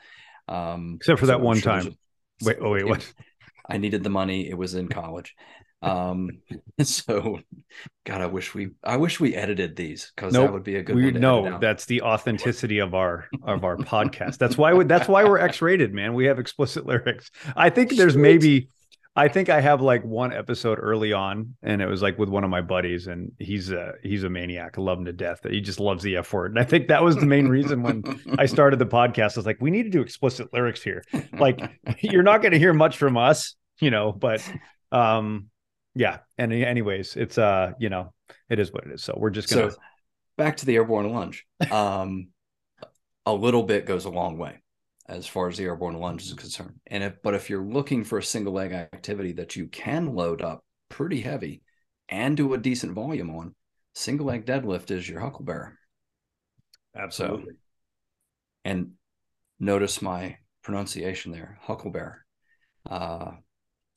Um, 0.47 0.95
Except 0.97 1.19
for 1.19 1.25
so 1.25 1.31
that 1.31 1.41
one 1.41 1.57
sure 1.57 1.71
time. 1.71 1.97
Wait, 2.43 2.57
oh 2.61 2.71
wait, 2.71 2.85
what? 2.85 3.13
I 3.69 3.77
needed 3.77 4.03
the 4.03 4.09
money. 4.09 4.49
It 4.49 4.57
was 4.57 4.75
in 4.75 4.87
college. 4.87 5.35
Um, 5.81 6.41
so 6.81 7.39
God, 8.05 8.21
I 8.21 8.25
wish 8.25 8.53
we, 8.53 8.71
I 8.83 8.97
wish 8.97 9.19
we 9.19 9.35
edited 9.35 9.75
these 9.75 10.11
because 10.15 10.33
nope, 10.33 10.47
that 10.47 10.53
would 10.53 10.63
be 10.63 10.75
a 10.75 10.83
good. 10.83 10.95
We, 10.95 11.11
no, 11.11 11.57
that's 11.59 11.85
the 11.85 12.01
authenticity 12.01 12.79
of 12.79 12.93
our 12.93 13.27
of 13.43 13.63
our 13.63 13.77
podcast. 13.77 14.37
That's 14.37 14.57
why 14.57 14.73
we, 14.73 14.83
that's 14.85 15.07
why 15.07 15.23
we're 15.23 15.39
X 15.39 15.61
rated, 15.61 15.93
man. 15.93 16.13
We 16.13 16.25
have 16.25 16.39
explicit 16.39 16.85
lyrics. 16.85 17.31
I 17.55 17.69
think 17.69 17.95
there's 17.95 18.17
maybe 18.17 18.69
I 19.13 19.27
think 19.27 19.49
I 19.49 19.59
have 19.59 19.81
like 19.81 20.05
one 20.05 20.31
episode 20.31 20.77
early 20.81 21.11
on, 21.11 21.55
and 21.61 21.81
it 21.81 21.87
was 21.87 22.01
like 22.01 22.17
with 22.17 22.29
one 22.29 22.45
of 22.45 22.49
my 22.49 22.61
buddies, 22.61 23.07
and 23.07 23.33
he's 23.39 23.69
a 23.69 23.93
he's 24.01 24.23
a 24.23 24.29
maniac. 24.29 24.77
I 24.77 24.81
love 24.81 24.99
him 24.99 25.05
to 25.05 25.13
death. 25.13 25.39
He 25.49 25.59
just 25.59 25.81
loves 25.81 26.01
the 26.01 26.15
F 26.15 26.31
word, 26.31 26.51
and 26.51 26.59
I 26.59 26.63
think 26.63 26.87
that 26.87 27.03
was 27.03 27.17
the 27.17 27.25
main 27.25 27.49
reason 27.49 27.83
when 27.83 28.03
I 28.37 28.45
started 28.45 28.79
the 28.79 28.85
podcast. 28.85 29.35
I 29.35 29.39
was 29.39 29.45
like, 29.45 29.57
we 29.59 29.69
need 29.69 29.83
to 29.83 29.89
do 29.89 30.01
explicit 30.01 30.53
lyrics 30.53 30.81
here. 30.81 31.03
Like, 31.33 31.59
you're 31.99 32.23
not 32.23 32.41
going 32.41 32.53
to 32.53 32.59
hear 32.59 32.73
much 32.73 32.97
from 32.97 33.17
us, 33.17 33.55
you 33.81 33.91
know. 33.91 34.13
But, 34.13 34.49
um, 34.93 35.47
yeah. 35.93 36.19
And 36.37 36.53
anyways, 36.53 37.17
it's 37.17 37.37
uh, 37.37 37.73
you 37.79 37.89
know, 37.89 38.13
it 38.49 38.59
is 38.59 38.71
what 38.71 38.85
it 38.85 38.93
is. 38.93 39.03
So 39.03 39.13
we're 39.17 39.29
just 39.29 39.49
gonna 39.49 39.71
so 39.71 39.77
back 40.37 40.55
to 40.57 40.65
the 40.65 40.75
airborne 40.75 41.11
lunge. 41.11 41.45
Um, 41.69 42.29
a 43.25 43.33
little 43.33 43.63
bit 43.63 43.85
goes 43.85 44.05
a 44.05 44.09
long 44.09 44.37
way 44.37 44.60
as 45.11 45.27
far 45.27 45.49
as 45.49 45.57
the 45.57 45.65
airborne 45.65 45.95
lunge 45.95 46.23
is 46.23 46.33
concerned. 46.33 46.79
And 46.87 47.03
if, 47.03 47.21
but 47.21 47.33
if 47.33 47.49
you're 47.49 47.63
looking 47.63 48.03
for 48.03 48.17
a 48.17 48.23
single 48.23 48.53
leg 48.53 48.71
activity 48.71 49.33
that 49.33 49.55
you 49.55 49.67
can 49.67 50.15
load 50.15 50.41
up 50.41 50.63
pretty 50.89 51.21
heavy 51.21 51.61
and 52.09 52.37
do 52.37 52.53
a 52.53 52.57
decent 52.57 52.93
volume 52.93 53.29
on, 53.29 53.53
single 53.93 54.27
leg 54.27 54.45
deadlift 54.45 54.89
is 54.89 55.07
your 55.07 55.19
huckleberry. 55.19 55.73
Absolutely. 56.95 57.53
So, 57.53 57.59
and 58.65 58.91
notice 59.59 60.01
my 60.01 60.37
pronunciation 60.63 61.31
there, 61.31 61.57
huckleberry. 61.61 62.19
Uh, 62.89 63.31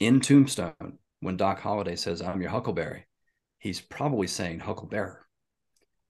in 0.01 0.21
Tombstone, 0.21 0.99
when 1.21 1.37
Doc 1.37 1.61
Holliday 1.61 1.97
says, 1.97 2.23
I'm 2.23 2.41
your 2.41 2.51
huckleberry, 2.51 3.07
he's 3.59 3.81
probably 3.81 4.27
saying 4.27 4.59
huckleberry 4.59 5.19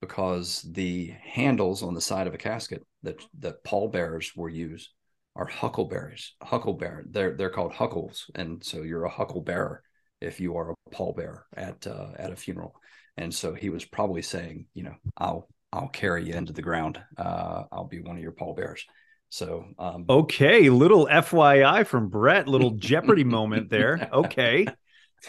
because 0.01 0.61
the 0.71 1.13
handles 1.23 1.83
on 1.83 1.93
the 1.93 2.01
side 2.01 2.27
of 2.27 2.33
a 2.33 2.37
casket 2.37 2.83
that 3.03 3.23
that 3.39 3.63
pallbearers 3.63 4.35
were 4.35 4.49
use 4.49 4.91
are 5.35 5.45
huckleberries. 5.45 6.33
Huckleberry. 6.41 7.05
They're 7.09 7.35
they're 7.35 7.49
called 7.49 7.73
huckles, 7.73 8.29
and 8.35 8.63
so 8.63 8.81
you're 8.81 9.05
a 9.05 9.11
hucklebearer 9.11 9.79
if 10.21 10.39
you 10.39 10.57
are 10.57 10.71
a 10.71 10.75
pallbearer 10.91 11.41
at 11.55 11.85
uh, 11.87 12.09
at 12.17 12.31
a 12.31 12.35
funeral. 12.35 12.75
And 13.17 13.33
so 13.33 13.53
he 13.53 13.69
was 13.69 13.85
probably 13.85 14.21
saying, 14.21 14.65
you 14.73 14.83
know, 14.83 14.95
I'll 15.17 15.47
I'll 15.71 15.89
carry 15.89 16.25
you 16.25 16.33
into 16.33 16.53
the 16.53 16.61
ground. 16.61 17.01
Uh, 17.17 17.63
I'll 17.71 17.87
be 17.87 18.01
one 18.01 18.15
of 18.15 18.21
your 18.21 18.31
pallbearers. 18.31 18.85
So 19.29 19.65
um, 19.77 20.05
okay, 20.09 20.69
little 20.69 21.07
FYI 21.07 21.85
from 21.85 22.09
Brett, 22.09 22.47
little 22.47 22.71
Jeopardy 22.77 23.23
moment 23.23 23.69
there. 23.69 24.09
Okay. 24.11 24.67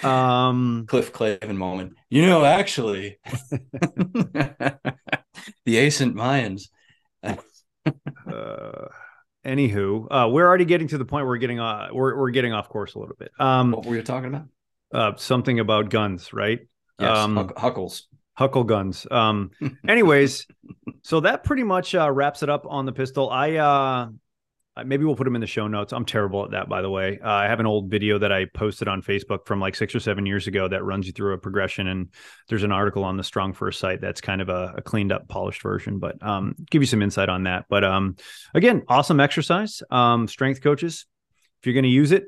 Um, 0.02 0.84
Cliff 0.86 1.12
Clavin 1.12 1.57
moment. 1.57 1.94
You 2.11 2.26
know, 2.26 2.44
actually, 2.44 3.18
the 5.64 5.78
ancient 5.78 6.14
Mayans. 6.14 6.68
uh, 7.22 7.32
anywho, 9.47 10.07
uh, 10.11 10.28
we're 10.28 10.47
already 10.47 10.64
getting 10.64 10.88
to 10.88 10.99
the 10.99 11.05
point 11.05 11.24
where 11.24 11.34
we're 11.34 11.38
getting 11.38 11.61
uh, 11.61 11.88
we're 11.92 12.16
we're 12.16 12.30
getting 12.30 12.53
off 12.53 12.68
course 12.68 12.94
a 12.94 12.99
little 12.99 13.16
bit. 13.18 13.30
Um, 13.38 13.70
what 13.72 13.86
were 13.86 13.94
you 13.94 14.03
talking 14.03 14.28
about? 14.28 14.47
Uh, 14.92 15.16
something 15.16 15.61
about 15.61 15.90
guns, 15.90 16.32
right? 16.32 16.61
Yes, 16.99 17.16
um, 17.16 17.53
Huckles. 17.57 18.09
Huckle 18.34 18.64
guns. 18.64 19.07
Um, 19.11 19.51
anyways, 19.88 20.47
so 21.03 21.20
that 21.20 21.44
pretty 21.44 21.62
much 21.62 21.94
uh, 21.94 22.11
wraps 22.11 22.42
it 22.42 22.51
up 22.51 22.66
on 22.68 22.84
the 22.84 22.92
pistol. 22.92 23.30
I 23.30 23.57
uh, 23.57 24.09
maybe 24.85 25.05
we'll 25.05 25.16
put 25.16 25.24
them 25.24 25.35
in 25.35 25.41
the 25.41 25.47
show 25.47 25.66
notes. 25.68 25.93
I'm 25.93 26.05
terrible 26.05 26.45
at 26.45 26.51
that, 26.51 26.68
by 26.68 26.83
the 26.83 26.91
way. 26.91 27.18
Uh, 27.22 27.31
I 27.31 27.45
have 27.45 27.61
an 27.61 27.66
old 27.66 27.91
video 27.91 28.18
that 28.18 28.33
I 28.33 28.45
posted 28.45 28.89
on 28.89 29.03
Facebook 29.03 29.47
from 29.47 29.61
like 29.61 29.74
six 29.74 29.95
or 29.95 30.01
seven 30.01 30.27
years 30.27 30.47
ago 30.47 30.68
that 30.68 30.85
runs 30.85 31.07
you 31.07 31.12
through 31.12 31.35
a 31.35 31.39
progression, 31.39 31.87
and 31.87 32.09
there's 32.49 32.62
an 32.62 32.72
article 32.72 33.05
on 33.05 33.16
the 33.16 33.22
StrongFirst 33.22 33.77
site 33.77 34.01
that's 34.01 34.20
kind 34.20 34.41
of 34.41 34.49
a, 34.49 34.74
a 34.77 34.83
cleaned 34.83 35.12
up, 35.12 35.29
polished 35.29 35.62
version, 35.62 35.99
but 35.99 36.22
um, 36.22 36.55
give 36.70 36.83
you 36.83 36.87
some 36.87 37.03
insight 37.03 37.29
on 37.29 37.45
that. 37.45 37.66
But 37.68 37.85
um, 37.85 38.16
again, 38.55 38.83
awesome 38.89 39.20
exercise. 39.20 39.83
Um, 39.91 40.29
strength 40.29 40.62
coaches, 40.62 41.07
if 41.61 41.66
you're 41.66 41.74
going 41.74 41.85
to 41.85 41.89
use 41.89 42.12
it, 42.12 42.24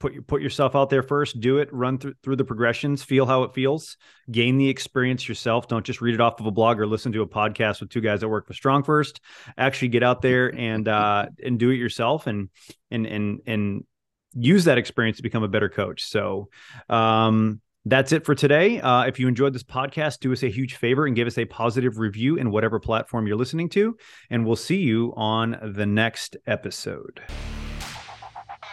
put 0.00 0.26
put 0.26 0.42
yourself 0.42 0.74
out 0.74 0.90
there 0.90 1.02
first 1.02 1.38
do 1.38 1.58
it 1.58 1.72
run 1.72 1.98
through, 1.98 2.14
through 2.22 2.34
the 2.34 2.44
progressions 2.44 3.02
feel 3.02 3.26
how 3.26 3.44
it 3.44 3.54
feels 3.54 3.96
gain 4.30 4.56
the 4.56 4.68
experience 4.68 5.28
yourself 5.28 5.68
don't 5.68 5.86
just 5.86 6.00
read 6.00 6.14
it 6.14 6.20
off 6.20 6.40
of 6.40 6.46
a 6.46 6.50
blog 6.50 6.80
or 6.80 6.86
listen 6.86 7.12
to 7.12 7.22
a 7.22 7.26
podcast 7.26 7.80
with 7.80 7.90
two 7.90 8.00
guys 8.00 8.20
that 8.20 8.28
work 8.28 8.46
for 8.46 8.54
StrongFirst 8.54 9.20
actually 9.56 9.88
get 9.88 10.02
out 10.02 10.22
there 10.22 10.52
and 10.56 10.88
uh 10.88 11.26
and 11.44 11.58
do 11.58 11.70
it 11.70 11.76
yourself 11.76 12.26
and 12.26 12.48
and 12.90 13.06
and 13.06 13.40
and 13.46 13.84
use 14.34 14.64
that 14.64 14.78
experience 14.78 15.18
to 15.18 15.22
become 15.22 15.42
a 15.42 15.48
better 15.48 15.68
coach 15.68 16.04
so 16.04 16.48
um 16.88 17.60
that's 17.86 18.12
it 18.12 18.26
for 18.26 18.34
today. 18.34 18.78
Uh, 18.78 19.04
if 19.04 19.18
you 19.18 19.26
enjoyed 19.26 19.54
this 19.54 19.62
podcast, 19.62 20.20
do 20.20 20.32
us 20.32 20.42
a 20.42 20.50
huge 20.50 20.74
favor 20.74 21.06
and 21.06 21.16
give 21.16 21.26
us 21.26 21.38
a 21.38 21.46
positive 21.46 21.98
review 21.98 22.36
in 22.36 22.50
whatever 22.50 22.78
platform 22.78 23.26
you're 23.26 23.38
listening 23.38 23.70
to. 23.70 23.96
And 24.28 24.44
we'll 24.44 24.56
see 24.56 24.76
you 24.76 25.14
on 25.16 25.58
the 25.74 25.86
next 25.86 26.36
episode. 26.46 27.22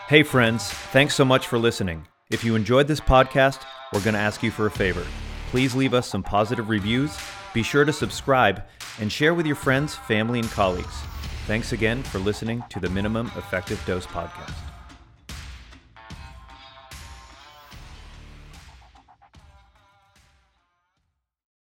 Hey, 0.08 0.24
friends, 0.24 0.70
thanks 0.70 1.16
so 1.16 1.26
much 1.26 1.47
for 1.47 1.60
listening. 1.60 2.08
If 2.32 2.45
you 2.45 2.55
enjoyed 2.55 2.88
this 2.88 3.01
podcast, 3.01 3.66
we're 3.91 3.99
going 3.99 4.14
to 4.14 4.22
ask 4.22 4.41
you 4.41 4.51
for 4.51 4.66
a 4.66 4.72
favor. 4.72 5.05
Please 5.49 5.76
leave 5.76 5.93
us 5.93 6.08
some 6.08 6.24
positive 6.24 6.70
reviews, 6.70 7.18
be 7.53 7.62
sure 7.62 7.84
to 7.84 7.91
subscribe, 7.91 8.64
and 9.01 9.12
share 9.12 9.34
with 9.34 9.45
your 9.45 9.58
friends, 9.58 9.95
family, 9.95 10.39
and 10.39 10.49
colleagues. 10.49 10.95
Thanks 11.45 11.74
again 11.74 12.03
for 12.03 12.20
listening 12.20 12.64
to 12.70 12.80
the 12.80 12.89
Minimum 12.89 13.30
Effective 13.36 13.84
Dose 13.86 14.08
Podcast. 14.08 14.66